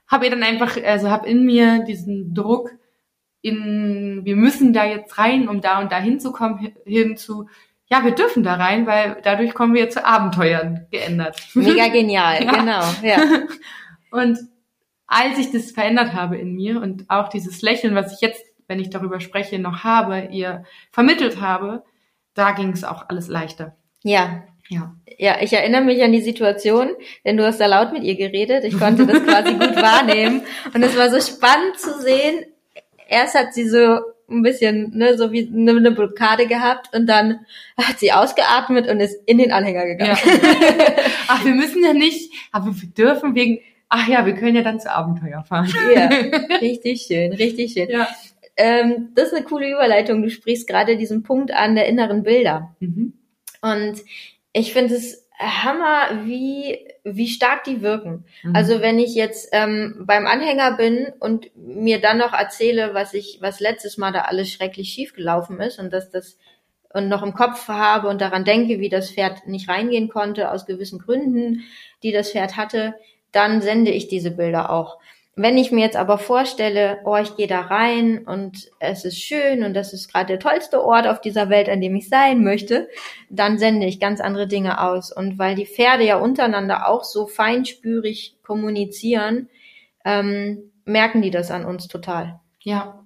habe 0.07 0.25
ihr 0.25 0.31
dann 0.31 0.43
einfach, 0.43 0.77
also 0.83 1.09
habe 1.09 1.27
in 1.27 1.45
mir 1.45 1.85
diesen 1.85 2.33
Druck 2.33 2.71
in, 3.41 4.21
wir 4.23 4.35
müssen 4.35 4.73
da 4.73 4.85
jetzt 4.85 5.17
rein, 5.17 5.47
um 5.47 5.61
da 5.61 5.79
und 5.79 5.91
da 5.91 5.99
hinzukommen, 5.99 6.73
hin 6.85 7.15
zu, 7.15 7.47
ja, 7.87 8.03
wir 8.03 8.11
dürfen 8.11 8.43
da 8.43 8.55
rein, 8.55 8.85
weil 8.85 9.17
dadurch 9.23 9.53
kommen 9.53 9.73
wir 9.73 9.89
zu 9.89 10.05
Abenteuern 10.05 10.85
geändert. 10.91 11.41
Mega 11.53 11.87
genial, 11.91 12.43
ja. 12.43 12.51
genau, 12.51 12.83
ja. 13.01 13.47
Und 14.11 14.37
als 15.07 15.37
ich 15.37 15.51
das 15.51 15.71
verändert 15.71 16.13
habe 16.13 16.37
in 16.37 16.53
mir 16.53 16.81
und 16.81 17.09
auch 17.09 17.29
dieses 17.29 17.61
Lächeln, 17.61 17.95
was 17.95 18.13
ich 18.13 18.19
jetzt, 18.19 18.43
wenn 18.67 18.79
ich 18.79 18.89
darüber 18.89 19.21
spreche, 19.21 19.57
noch 19.57 19.85
habe, 19.85 20.27
ihr 20.31 20.63
vermittelt 20.91 21.39
habe, 21.39 21.83
da 22.33 22.51
ging 22.51 22.69
es 22.71 22.83
auch 22.83 23.09
alles 23.09 23.27
leichter. 23.27 23.75
Ja. 24.03 24.43
Ja. 24.69 24.95
Ja, 25.17 25.37
ich 25.41 25.51
erinnere 25.53 25.81
mich 25.81 26.01
an 26.01 26.13
die 26.13 26.21
Situation, 26.21 26.91
denn 27.25 27.37
du 27.37 27.45
hast 27.45 27.59
da 27.59 27.65
laut 27.65 27.91
mit 27.91 28.03
ihr 28.03 28.15
geredet. 28.15 28.63
Ich 28.63 28.79
konnte 28.79 29.05
das 29.05 29.23
quasi 29.23 29.53
gut 29.53 29.75
wahrnehmen. 29.75 30.43
Und 30.73 30.81
es 30.81 30.97
war 30.97 31.09
so 31.09 31.19
spannend 31.19 31.77
zu 31.77 31.99
sehen. 32.01 32.45
Erst 33.07 33.35
hat 33.35 33.53
sie 33.53 33.67
so 33.67 33.99
ein 34.29 34.41
bisschen, 34.43 34.97
ne, 34.97 35.17
so 35.17 35.31
wie 35.31 35.51
eine, 35.53 35.71
eine 35.71 35.91
Blockade 35.91 36.47
gehabt 36.47 36.95
und 36.95 37.05
dann 37.07 37.41
hat 37.77 37.99
sie 37.99 38.13
ausgeatmet 38.13 38.87
und 38.87 39.01
ist 39.01 39.21
in 39.25 39.37
den 39.37 39.51
Anhänger 39.51 39.85
gegangen. 39.85 40.17
ja. 40.23 40.33
Ach, 41.27 41.43
wir 41.43 41.53
müssen 41.53 41.83
ja 41.83 41.93
nicht, 41.93 42.31
aber 42.51 42.67
wir 42.67 42.89
dürfen 42.89 43.35
wegen, 43.35 43.59
ach 43.89 44.07
ja, 44.07 44.25
wir 44.25 44.33
können 44.33 44.55
ja 44.55 44.63
dann 44.63 44.79
zu 44.79 44.89
Abenteuer 44.89 45.43
fahren. 45.43 45.71
Ja, 45.93 46.07
richtig 46.61 47.01
schön, 47.01 47.33
richtig 47.33 47.73
schön. 47.73 47.89
Ja. 47.89 48.07
Ähm, 48.61 49.09
das 49.15 49.29
ist 49.29 49.33
eine 49.33 49.45
coole 49.45 49.71
Überleitung. 49.71 50.21
Du 50.21 50.29
sprichst 50.29 50.67
gerade 50.67 50.95
diesen 50.95 51.23
Punkt 51.23 51.51
an 51.51 51.73
der 51.73 51.87
inneren 51.87 52.21
Bilder. 52.21 52.75
Mhm. 52.79 53.13
Und 53.61 53.95
ich 54.53 54.71
finde 54.71 54.93
es 54.93 55.27
Hammer, 55.39 56.25
wie, 56.25 56.77
wie 57.03 57.27
stark 57.27 57.63
die 57.63 57.81
wirken. 57.81 58.25
Mhm. 58.43 58.55
Also 58.55 58.81
wenn 58.81 58.99
ich 58.99 59.15
jetzt 59.15 59.49
ähm, 59.51 60.03
beim 60.05 60.27
Anhänger 60.27 60.77
bin 60.77 61.07
und 61.19 61.49
mir 61.55 61.99
dann 61.99 62.19
noch 62.19 62.33
erzähle, 62.33 62.93
was 62.93 63.15
ich, 63.15 63.39
was 63.41 63.59
letztes 63.59 63.97
Mal 63.97 64.11
da 64.11 64.21
alles 64.21 64.51
schrecklich 64.51 64.89
schief 64.89 65.13
gelaufen 65.13 65.59
ist 65.59 65.79
und 65.79 65.91
dass 65.91 66.11
das 66.11 66.37
und 66.93 67.07
noch 67.07 67.23
im 67.23 67.33
Kopf 67.33 67.67
habe 67.67 68.09
und 68.09 68.21
daran 68.21 68.43
denke, 68.45 68.79
wie 68.79 68.89
das 68.89 69.09
Pferd 69.09 69.47
nicht 69.47 69.69
reingehen 69.69 70.09
konnte 70.09 70.51
aus 70.51 70.67
gewissen 70.67 70.99
Gründen, 70.99 71.63
die 72.03 72.11
das 72.11 72.31
Pferd 72.31 72.57
hatte, 72.57 72.93
dann 73.31 73.61
sende 73.61 73.91
ich 73.91 74.07
diese 74.07 74.29
Bilder 74.29 74.69
auch. 74.69 74.99
Wenn 75.41 75.57
ich 75.57 75.71
mir 75.71 75.81
jetzt 75.81 75.95
aber 75.95 76.19
vorstelle, 76.19 76.99
oh, 77.03 77.15
ich 77.17 77.35
gehe 77.35 77.47
da 77.47 77.61
rein 77.61 78.19
und 78.27 78.69
es 78.79 79.05
ist 79.05 79.19
schön 79.19 79.63
und 79.63 79.73
das 79.73 79.91
ist 79.91 80.11
gerade 80.11 80.27
der 80.27 80.39
tollste 80.39 80.83
Ort 80.83 81.07
auf 81.07 81.19
dieser 81.19 81.49
Welt, 81.49 81.67
an 81.67 81.81
dem 81.81 81.95
ich 81.95 82.09
sein 82.09 82.43
möchte, 82.43 82.87
dann 83.29 83.57
sende 83.57 83.87
ich 83.87 83.99
ganz 83.99 84.21
andere 84.21 84.47
Dinge 84.47 84.79
aus. 84.79 85.11
Und 85.11 85.39
weil 85.39 85.55
die 85.55 85.65
Pferde 85.65 86.05
ja 86.05 86.17
untereinander 86.17 86.87
auch 86.87 87.03
so 87.03 87.25
feinspürig 87.25 88.37
kommunizieren, 88.43 89.49
ähm, 90.05 90.71
merken 90.85 91.23
die 91.23 91.31
das 91.31 91.49
an 91.49 91.65
uns 91.65 91.87
total. 91.87 92.39
Ja. 92.59 92.99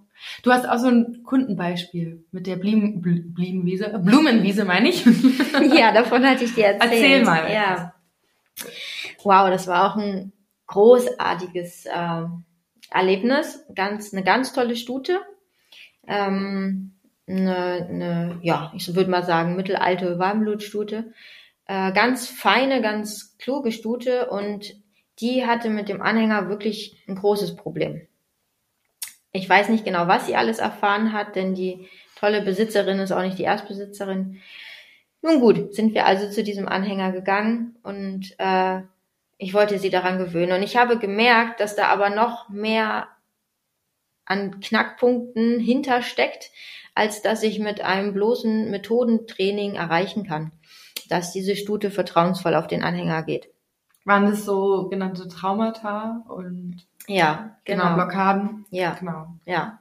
Du 0.44 0.52
hast 0.52 0.68
auch 0.68 0.78
so 0.78 0.88
ein 0.88 1.22
Kundenbeispiel 1.24 2.26
mit 2.32 2.48
der 2.48 2.58
Blumen, 2.58 3.02
Bl- 3.02 3.34
Blumenwiese, 3.34 3.98
Blumenwiese 4.04 4.66
meine 4.66 4.90
ich. 4.90 5.06
ja, 5.74 5.94
davon 5.94 6.26
hatte 6.26 6.44
ich 6.44 6.54
dir 6.54 6.66
erzählt. 6.66 6.92
Erzähl 6.92 7.24
mal. 7.24 7.50
Ja. 7.52 7.94
Wow, 9.24 9.50
das 9.50 9.68
war 9.68 9.92
auch 9.92 9.98
ein 9.98 10.34
großartiges 10.68 11.86
äh, 11.86 12.24
Erlebnis. 12.92 13.66
Ganz, 13.74 14.14
eine 14.14 14.24
ganz 14.24 14.54
tolle 14.54 14.76
Stute. 14.76 15.20
Ähm, 16.08 16.96
eine, 17.28 17.88
eine, 17.90 18.40
ja, 18.44 18.72
ich 18.76 18.94
würde 18.96 19.10
mal 19.10 19.24
sagen, 19.24 19.56
mittelalte 19.56 20.20
Warmblutstute. 20.20 21.14
Äh, 21.68 21.92
ganz 21.94 22.28
feine, 22.28 22.82
ganz 22.82 23.38
kluge 23.38 23.72
Stute 23.72 24.30
und 24.30 24.76
die 25.20 25.46
hatte 25.46 25.70
mit 25.70 25.90
dem 25.90 26.02
Anhänger 26.02 26.50
wirklich 26.50 27.04
ein 27.08 27.16
großes 27.16 27.56
Problem. 27.56 28.08
Ich 29.32 29.50
weiß 29.50 29.70
nicht 29.70 29.84
genau, 29.84 30.08
was 30.08 30.28
sie 30.28 30.36
alles 30.36 30.60
erfahren 30.60 31.12
hat, 31.12 31.36
denn 31.36 31.56
die 31.56 31.88
tolle 32.16 32.42
Besitzerin 32.42 33.00
ist 33.00 33.12
auch 33.12 33.22
nicht 33.22 33.40
die 33.40 33.44
Erstbesitzerin. 33.44 34.42
Nun 35.22 35.40
gut, 35.40 35.74
sind 35.74 35.94
wir 35.94 36.06
also 36.06 36.30
zu 36.30 36.44
diesem 36.44 36.68
Anhänger 36.68 37.12
gegangen 37.12 37.76
und 37.82 38.36
äh, 38.38 38.82
ich 39.38 39.54
wollte 39.54 39.80
sie 39.80 39.90
daran 39.90 40.18
gewöhnen. 40.18 40.54
Und 40.54 40.64
ich 40.64 40.78
habe 40.78 40.98
gemerkt, 40.98 41.60
dass 41.60 41.76
da 41.76 41.88
aber 41.88 42.10
noch 42.10 42.50
mehr 42.50 43.08
an 44.26 44.60
Knackpunkten 44.60 45.60
hintersteckt, 45.60 46.52
als 46.96 47.22
dass 47.22 47.44
ich 47.44 47.60
mit 47.60 47.82
einem 47.82 48.14
bloßen 48.14 48.72
Methodentraining 48.72 49.76
erreichen 49.76 50.26
kann, 50.26 50.52
dass 51.10 51.32
diese 51.32 51.56
Stute 51.56 51.92
vertrauensvoll 51.92 52.56
auf 52.56 52.68
den 52.68 52.84
Anhänger 52.84 53.24
geht. 53.24 53.50
Waren 54.06 54.30
das 54.30 54.46
so 54.46 54.88
genannte 54.88 55.28
Traumata 55.28 56.24
und 56.28 56.78
Ja, 57.08 57.58
genau, 57.66 57.84
genau. 57.84 57.96
Blockaden? 57.96 58.66
Ja. 58.70 58.96
Genau. 59.00 59.28
Ja. 59.46 59.80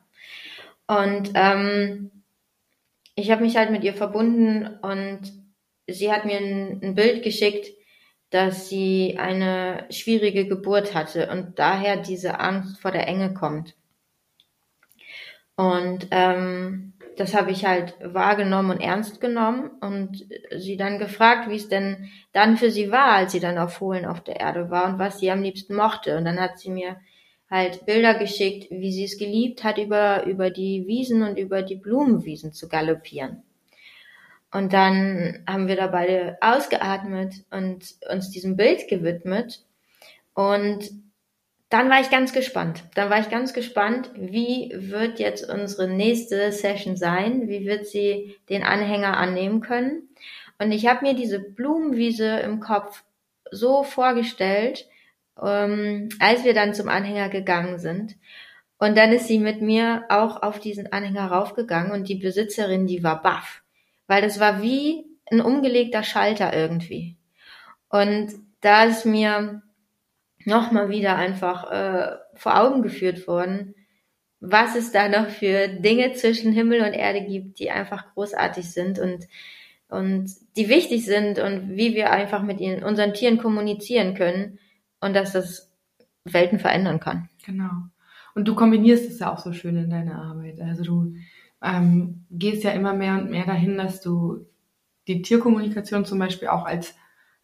Und 0.87 1.31
ähm, 1.35 2.11
ich 3.15 3.31
habe 3.31 3.43
mich 3.43 3.57
halt 3.57 3.71
mit 3.71 3.85
ihr 3.85 3.95
verbunden 3.95 4.67
und 4.83 5.21
sie 5.87 6.13
hat 6.13 6.25
mir 6.25 6.39
ein, 6.39 6.81
ein 6.83 6.95
Bild 6.95 7.23
geschickt, 7.23 7.69
dass 8.35 8.69
sie 8.69 9.17
eine 9.17 9.87
schwierige 9.91 10.49
Geburt 10.49 10.93
hatte 10.93 11.31
und 11.31 11.57
daher 11.61 11.97
diese 11.97 12.41
Angst 12.41 12.81
vor 12.81 12.91
der 12.91 13.07
Enge 13.07 13.33
kommt. 13.33 13.77
Und 15.55 16.09
ähm, 16.11 16.95
das 17.17 17.33
habe 17.33 17.53
ich 17.53 17.65
halt 17.65 17.95
wahrgenommen 18.03 18.73
und 18.73 18.81
ernst 18.81 19.21
genommen 19.21 19.71
und 19.81 20.27
sie 20.51 20.77
dann 20.77 20.99
gefragt, 20.99 21.49
wie 21.49 21.55
es 21.55 21.69
denn 21.69 22.11
dann 22.33 22.57
für 22.57 22.73
sie 22.73 22.91
war, 22.91 23.13
als 23.13 23.31
sie 23.31 23.39
dann 23.39 23.57
auf 23.57 23.75
Fohlen 23.75 24.05
auf 24.05 24.21
der 24.21 24.41
Erde 24.41 24.69
war 24.69 24.87
und 24.87 24.99
was 24.99 25.21
sie 25.21 25.31
am 25.31 25.43
liebsten 25.43 25.77
mochte. 25.77 26.17
Und 26.19 26.25
dann 26.25 26.41
hat 26.41 26.59
sie 26.59 26.71
mir 26.71 26.97
halt 27.49 27.87
Bilder 27.87 28.15
geschickt, 28.15 28.67
wie 28.69 28.91
sie 28.91 29.05
es 29.05 29.17
geliebt 29.17 29.63
hat, 29.63 29.79
über, 29.79 30.27
über 30.27 30.51
die 30.51 30.89
Wiesen 30.89 31.23
und 31.23 31.39
über 31.39 31.63
die 31.63 31.77
Blumenwiesen 31.77 32.53
zu 32.53 32.69
galoppieren. 32.69 33.45
Und 34.55 34.73
dann 34.73 35.43
haben 35.49 35.67
wir 35.67 35.75
da 35.75 35.89
beide 35.89 36.39
ausgeatmet 36.41 37.35
und 37.51 37.97
uns 38.09 38.31
diesem 38.31 38.57
Bild 38.57 38.87
gewidmet. 38.87 39.65
Und 40.33 40.93
dann 41.71 41.91
war 41.91 42.01
ich 42.01 42.09
ganz 42.09 42.33
gespannt. 42.33 42.85
Dann 42.95 43.11
war 43.11 43.19
ich 43.19 43.31
ganz 43.31 43.53
gespannt, 43.53 44.13
wie 44.15 44.71
wird 44.73 45.19
jetzt 45.19 45.51
unsere 45.51 45.89
nächste 45.89 46.53
Session 46.53 46.97
sein? 46.97 47.49
Wie 47.49 47.67
wird 47.67 47.89
sie 47.89 48.37
den 48.49 48.63
Anhänger 48.63 49.17
annehmen 49.17 49.61
können? 49.61 50.09
Und 50.61 50.71
ich 50.71 50.87
habe 50.87 51.05
mir 51.05 51.15
diese 51.15 51.41
Blumenwiese 51.41 52.39
im 52.39 52.61
Kopf 52.61 53.03
so 53.51 53.83
vorgestellt, 53.83 54.87
ähm, 55.43 56.11
als 56.21 56.45
wir 56.45 56.55
dann 56.55 56.75
zum 56.75 56.89
Anhänger 56.89 57.29
gegangen 57.29 57.81
sind. 57.81 58.15
Und 58.79 58.97
dann 58.97 59.11
ist 59.11 59.27
sie 59.27 59.41
mit 59.41 59.63
mir 59.63 60.05
auch 60.11 60.45
auf 60.45 60.61
diesen 60.61 60.93
Anhänger 60.93 61.27
raufgegangen 61.27 61.91
und 61.91 62.09
die 62.09 62.15
Besitzerin, 62.15 62.87
die 62.87 63.03
war 63.03 63.21
baff. 63.21 63.64
Weil 64.07 64.23
das 64.23 64.41
war 64.41 64.63
wie 64.63 65.05
ein 65.31 65.41
umgelegter 65.41 66.03
Schalter 66.03 66.55
irgendwie. 66.55 67.17
Und 67.89 68.33
da 68.61 68.85
ist 68.85 69.07
mir 69.07 69.63
nochmal 70.45 70.89
wieder 70.89 71.17
einfach 71.17 71.71
äh, 71.71 72.17
vor 72.35 72.61
Augen 72.61 72.83
geführt 72.83 73.27
worden, 73.27 73.75
was 74.41 74.77
es 74.77 74.93
da 74.93 75.09
noch 75.09 75.29
für 75.29 75.69
Dinge 75.69 76.13
zwischen 76.13 76.53
Himmel 76.53 76.83
und 76.83 76.93
Erde 76.93 77.23
gibt, 77.23 77.59
die 77.59 77.71
einfach 77.71 78.13
großartig 78.13 78.71
sind 78.71 78.99
und, 78.99 79.27
und 79.89 80.31
die 80.57 80.69
wichtig 80.69 81.07
sind 81.07 81.39
und 81.39 81.77
wie 81.77 81.95
wir 81.95 82.11
einfach 82.11 82.43
mit 82.43 82.61
ihnen, 82.61 82.85
unseren 82.85 83.15
Tieren 83.15 83.39
kommunizieren 83.39 84.15
können 84.15 84.59
und 85.01 85.15
dass 85.15 85.33
das 85.33 85.73
Welten 86.25 86.59
verändern 86.59 87.01
kann. 87.01 87.29
Genau. 87.45 87.71
Und 88.35 88.49
du 88.49 88.55
kombinierst 88.55 89.09
es 89.09 89.21
ja 89.21 89.33
auch 89.33 89.39
so 89.39 89.53
schön 89.53 89.77
in 89.77 89.91
deiner 89.91 90.17
Arbeit. 90.17 90.61
Also 90.61 90.83
du 90.83 91.15
ähm, 91.65 92.27
gehst 92.31 92.63
ja 92.63 92.71
immer 92.71 92.93
mehr 92.93 93.15
und 93.15 93.31
mehr 93.31 93.47
dahin, 93.47 93.79
dass 93.79 94.01
du 94.01 94.47
die 95.09 95.23
Tierkommunikation 95.23 96.05
zum 96.05 96.19
Beispiel 96.19 96.49
auch 96.49 96.65
als 96.65 96.95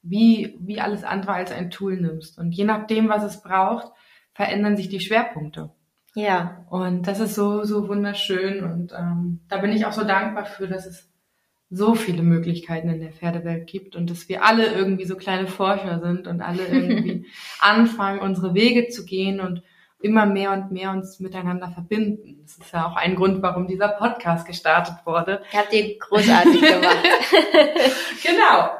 wie, 0.02 0.56
wie 0.60 0.80
alles 0.80 1.04
andere 1.04 1.32
als 1.32 1.52
ein 1.52 1.70
Tool 1.70 1.96
nimmst. 2.00 2.38
Und 2.38 2.52
je 2.52 2.64
nachdem, 2.64 3.08
was 3.08 3.22
es 3.22 3.42
braucht, 3.42 3.92
verändern 4.32 4.76
sich 4.76 4.88
die 4.88 5.00
Schwerpunkte. 5.00 5.70
Ja, 6.14 6.66
Und 6.70 7.06
das 7.06 7.20
ist 7.20 7.34
so, 7.34 7.64
so 7.64 7.88
wunderschön. 7.88 8.64
Und 8.64 8.92
ähm, 8.92 9.40
da 9.48 9.58
bin 9.58 9.72
ich 9.72 9.86
auch 9.86 9.92
so 9.92 10.04
dankbar 10.04 10.44
für, 10.44 10.66
dass 10.66 10.86
es 10.86 11.08
so 11.70 11.94
viele 11.94 12.22
Möglichkeiten 12.22 12.88
in 12.88 13.00
der 13.00 13.12
Pferdewelt 13.12 13.68
gibt 13.68 13.94
und 13.94 14.10
dass 14.10 14.28
wir 14.28 14.44
alle 14.44 14.72
irgendwie 14.72 15.04
so 15.04 15.16
kleine 15.16 15.46
Forscher 15.46 16.00
sind 16.00 16.26
und 16.26 16.40
alle 16.40 16.66
irgendwie 16.66 17.26
anfangen, 17.60 18.18
unsere 18.18 18.54
Wege 18.54 18.88
zu 18.88 19.04
gehen 19.04 19.40
und 19.40 19.62
immer 20.02 20.26
mehr 20.26 20.52
und 20.52 20.70
mehr 20.72 20.90
uns 20.92 21.20
miteinander 21.20 21.68
verbinden. 21.70 22.40
Das 22.42 22.56
ist 22.58 22.72
ja 22.72 22.86
auch 22.86 22.96
ein 22.96 23.16
Grund, 23.16 23.42
warum 23.42 23.66
dieser 23.66 23.88
Podcast 23.88 24.46
gestartet 24.46 24.94
wurde. 25.04 25.42
habt 25.52 25.72
ihr 25.72 25.98
großartig 25.98 26.60
gemacht. 26.60 26.98
Genau. 28.22 28.70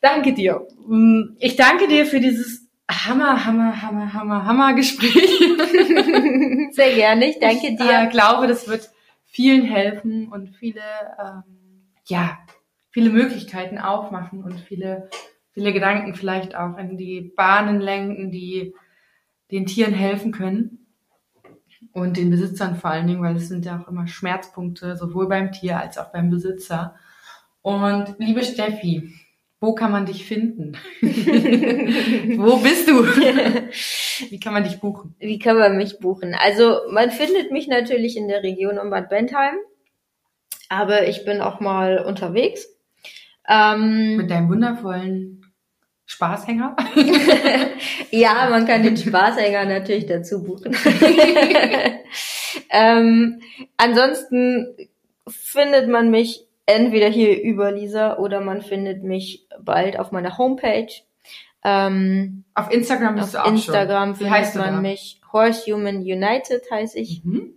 Danke 0.00 0.32
dir. 0.34 0.66
Mm, 0.86 1.36
Ich 1.38 1.56
danke 1.56 1.88
dir 1.88 2.06
für 2.06 2.20
dieses 2.20 2.68
Hammer, 2.90 3.44
Hammer, 3.44 3.82
Hammer, 3.82 4.12
Hammer, 4.12 4.44
Hammer 4.44 4.74
Gespräch. 4.74 5.12
Sehr 6.72 6.94
gerne, 6.94 7.30
ich 7.30 7.38
danke 7.40 7.68
Ich 7.68 7.76
dir. 7.76 8.02
äh, 8.02 8.08
glaube, 8.08 8.46
das 8.46 8.68
wird 8.68 8.90
vielen 9.24 9.64
helfen 9.64 10.28
und 10.28 10.50
viele, 10.56 10.80
ähm, 11.20 11.42
ja, 12.06 12.38
viele 12.90 13.10
Möglichkeiten 13.10 13.78
aufmachen 13.78 14.42
und 14.44 14.60
viele, 14.60 15.08
viele 15.52 15.72
Gedanken 15.72 16.14
vielleicht 16.14 16.54
auch 16.54 16.76
in 16.78 16.96
die 16.96 17.32
Bahnen 17.36 17.80
lenken, 17.80 18.30
die 18.30 18.74
den 19.50 19.66
Tieren 19.66 19.94
helfen 19.94 20.32
können. 20.32 20.86
Und 21.92 22.16
den 22.16 22.30
Besitzern 22.30 22.76
vor 22.76 22.90
allen 22.90 23.06
Dingen, 23.06 23.22
weil 23.22 23.36
es 23.36 23.48
sind 23.48 23.64
ja 23.64 23.80
auch 23.80 23.88
immer 23.88 24.06
Schmerzpunkte, 24.06 24.96
sowohl 24.96 25.28
beim 25.28 25.52
Tier 25.52 25.78
als 25.78 25.98
auch 25.98 26.12
beim 26.12 26.30
Besitzer. 26.30 26.94
Und 27.62 28.16
liebe 28.18 28.42
Steffi, 28.42 29.14
wo 29.60 29.74
kann 29.74 29.90
man 29.90 30.04
dich 30.04 30.26
finden? 30.26 30.76
wo 31.00 32.56
bist 32.58 32.88
du? 32.88 33.02
Wie 34.30 34.38
kann 34.38 34.52
man 34.52 34.64
dich 34.64 34.80
buchen? 34.80 35.14
Wie 35.18 35.38
kann 35.38 35.56
man 35.56 35.76
mich 35.76 35.98
buchen? 35.98 36.34
Also 36.34 36.80
man 36.90 37.10
findet 37.10 37.50
mich 37.52 37.66
natürlich 37.66 38.16
in 38.16 38.28
der 38.28 38.42
Region 38.42 38.78
um 38.78 38.90
Bad 38.90 39.08
Bentheim, 39.08 39.56
aber 40.68 41.08
ich 41.08 41.24
bin 41.24 41.40
auch 41.40 41.60
mal 41.60 41.98
unterwegs. 41.98 42.68
Ähm, 43.48 44.16
Mit 44.16 44.30
deinem 44.30 44.50
wundervollen 44.50 45.45
Spaßhänger. 46.06 46.76
ja, 48.10 48.48
man 48.48 48.66
kann 48.66 48.82
den 48.84 48.96
Spaßhänger 48.96 49.64
natürlich 49.64 50.06
dazu 50.06 50.44
buchen. 50.44 50.74
ähm, 52.70 53.40
ansonsten 53.76 54.88
findet 55.28 55.88
man 55.88 56.10
mich 56.10 56.46
entweder 56.64 57.08
hier 57.08 57.42
über 57.42 57.72
Lisa 57.72 58.18
oder 58.18 58.40
man 58.40 58.62
findet 58.62 59.02
mich 59.02 59.46
bald 59.60 59.98
auf 59.98 60.12
meiner 60.12 60.38
Homepage. 60.38 60.92
Ähm, 61.64 62.44
Auf 62.54 62.70
Instagram 62.70 63.16
bist 63.16 63.36
auf 63.36 63.42
du 63.42 63.48
auch 63.48 63.52
Instagram 63.52 64.10
schon. 64.10 64.20
Wie 64.20 64.24
findet 64.24 64.38
heißt 64.38 64.56
man 64.56 64.74
da? 64.74 64.80
mich 64.80 65.20
Horse 65.32 65.72
Human 65.72 65.96
United 65.96 66.62
heiße 66.70 66.98
ich. 66.98 67.24
Mhm. 67.24 67.54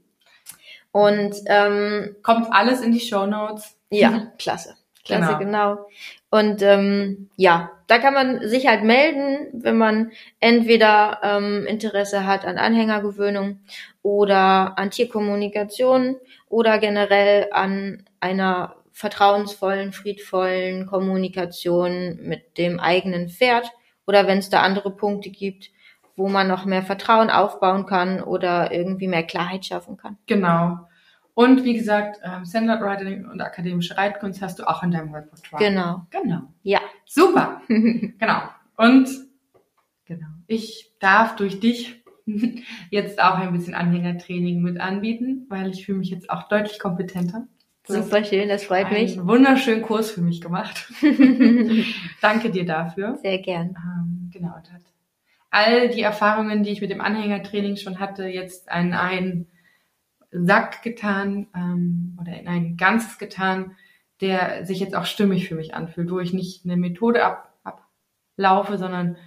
Und 0.92 1.36
ähm, 1.46 2.16
Kommt 2.24 2.52
alles 2.52 2.82
in 2.82 2.92
die 2.92 3.00
Show 3.00 3.28
Notes. 3.28 3.78
Ja, 3.92 4.32
klasse. 4.40 4.76
Klasse. 5.06 5.38
Genau. 5.38 5.76
genau. 5.76 5.88
Und 6.32 6.64
ähm, 6.64 7.30
ja, 7.36 7.72
da 7.90 7.98
kann 7.98 8.14
man 8.14 8.48
sich 8.48 8.68
halt 8.68 8.84
melden, 8.84 9.48
wenn 9.52 9.76
man 9.76 10.12
entweder 10.40 11.20
ähm, 11.24 11.66
Interesse 11.66 12.28
hat 12.28 12.46
an 12.46 12.60
Anhängergewöhnung 12.60 13.62
oder 14.04 14.78
an 14.78 14.92
Tierkommunikation 14.92 16.18
oder 16.50 16.78
generell 16.78 17.48
an 17.52 18.06
einer 18.20 18.76
vertrauensvollen, 18.92 19.92
friedvollen 19.92 20.86
Kommunikation 20.86 22.20
mit 22.22 22.60
dem 22.60 22.80
eigenen 22.80 23.28
Pferd 23.28 23.72
oder 24.06 24.28
wenn 24.28 24.38
es 24.38 24.52
da 24.52 24.62
andere 24.62 24.92
Punkte 24.92 25.32
gibt, 25.32 25.72
wo 26.16 26.30
man 26.30 26.48
noch 26.48 26.66
mehr 26.66 26.84
Vertrauen 26.84 27.32
aufbauen 27.32 27.88
kann 27.88 28.22
oder 28.22 28.72
irgendwie 28.72 29.08
mehr 29.08 29.24
Klarheit 29.24 29.66
schaffen 29.66 29.98
kann. 29.98 30.20
Genau. 30.28 30.78
Und 31.34 31.64
wie 31.64 31.74
gesagt, 31.74 32.20
ähm, 32.24 32.46
Sandlot 32.46 32.82
Riding 32.82 33.26
und 33.26 33.42
akademische 33.42 33.98
Reitkunst 33.98 34.42
hast 34.42 34.60
du 34.60 34.68
auch 34.68 34.84
in 34.84 34.92
deinem 34.92 35.14
Repertoire. 35.14 35.64
Genau. 35.64 36.06
Genau. 36.10 36.42
Ja. 36.64 36.80
Super. 37.06 37.62
Genau. 37.70 38.42
Und 38.76 39.10
genau. 40.06 40.28
Ich 40.48 40.92
darf 41.00 41.36
durch 41.36 41.60
dich 41.60 42.04
jetzt 42.92 43.22
auch 43.22 43.36
ein 43.36 43.54
bisschen 43.54 43.76
Anhängertraining 43.76 44.62
mit 44.62 44.80
anbieten, 44.80 45.46
weil 45.50 45.70
ich 45.70 45.86
fühle 45.86 46.00
mich 46.00 46.10
jetzt 46.10 46.30
auch 46.30 46.48
deutlich 46.48 46.80
kompetenter. 46.80 47.48
Du 47.88 47.94
Super 47.94 48.24
schön, 48.24 48.50
das 48.50 48.66
freut 48.66 48.92
mich. 48.92 49.18
einen 49.18 49.28
wunderschönen 49.28 49.82
Kurs 49.82 50.12
für 50.12 50.22
mich 50.22 50.42
gemacht. 50.42 50.92
Danke 52.22 52.52
dir 52.52 52.66
dafür. 52.66 53.18
Sehr 53.22 53.40
gern. 53.40 53.70
Ähm, 53.70 54.30
genau. 54.32 54.56
Und 54.56 54.72
hat 54.72 54.82
all 55.50 55.90
die 55.90 56.02
Erfahrungen, 56.02 56.64
die 56.64 56.70
ich 56.70 56.82
mit 56.82 56.92
dem 56.92 57.02
Anhängertraining 57.02 57.78
schon 57.78 58.00
hatte, 58.00 58.26
jetzt 58.28 58.68
in 58.68 58.94
einen 58.94 59.48
Sack 60.32 60.84
getan 60.84 61.48
ähm, 61.56 62.18
oder 62.20 62.40
in 62.40 62.48
ein 62.48 62.78
Ganzes 62.78 63.18
getan, 63.18 63.76
der 64.22 64.66
sich 64.66 64.80
jetzt 64.80 64.96
auch 64.96 65.06
stimmig 65.06 65.48
für 65.48 65.56
mich 65.56 65.74
anfühlt, 65.74 66.12
wo 66.12 66.20
ich 66.20 66.34
nicht 66.34 66.66
eine 66.66 66.78
Methode 66.78 67.24
ab, 67.26 67.54
ablaufe, 67.64 68.78
sondern 68.78 69.18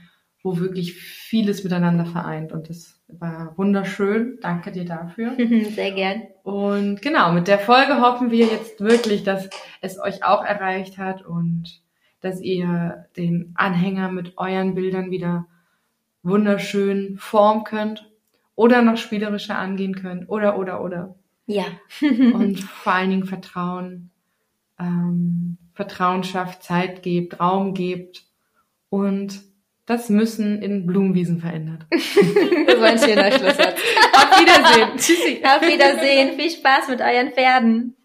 wo 0.42 0.58
wirklich 0.58 0.94
vieles 0.94 1.64
miteinander 1.64 2.04
vereint. 2.04 2.52
Und 2.52 2.68
das 2.68 3.00
war 3.08 3.56
wunderschön. 3.56 4.38
Danke 4.40 4.72
dir 4.72 4.84
dafür. 4.84 5.36
Sehr 5.70 5.92
gern. 5.92 6.22
Und 6.42 7.00
genau, 7.00 7.32
mit 7.32 7.48
der 7.48 7.58
Folge 7.58 8.00
hoffen 8.00 8.30
wir 8.30 8.46
jetzt 8.46 8.80
wirklich, 8.80 9.22
dass 9.22 9.48
es 9.80 10.00
euch 10.00 10.24
auch 10.24 10.44
erreicht 10.44 10.98
hat 10.98 11.24
und 11.24 11.80
dass 12.20 12.40
ihr 12.40 13.06
den 13.16 13.52
Anhänger 13.54 14.10
mit 14.10 14.36
euren 14.36 14.74
Bildern 14.74 15.10
wieder 15.10 15.46
wunderschön 16.22 17.16
formen 17.18 17.64
könnt 17.64 18.11
oder 18.54 18.82
noch 18.82 18.96
spielerischer 18.96 19.58
angehen 19.58 19.94
könnt 19.94 20.28
oder, 20.28 20.58
oder, 20.58 20.82
oder. 20.82 21.14
Ja. 21.46 21.64
Und 22.00 22.60
vor 22.60 22.92
allen 22.92 23.10
Dingen 23.10 23.24
Vertrauen, 23.26 24.10
ähm, 24.78 25.58
Vertrauen 25.74 26.24
schafft, 26.24 26.62
Zeit 26.62 27.02
gebt, 27.02 27.40
Raum 27.40 27.74
gebt 27.74 28.24
und 28.90 29.40
das 29.86 30.10
Müssen 30.10 30.62
in 30.62 30.86
Blumenwiesen 30.86 31.40
verändert. 31.40 31.86
Das 31.90 32.80
war 32.80 32.88
ein 32.88 32.98
schöner 32.98 33.32
Schlusssatz. 33.32 33.80
Auf 34.12 34.40
Wiedersehen. 34.40 34.90
Tschüssi. 34.96 35.42
Auf 35.44 35.62
Wiedersehen. 35.62 36.38
Viel 36.38 36.50
Spaß 36.50 36.88
mit 36.88 37.00
euren 37.00 37.32
Pferden. 37.32 37.96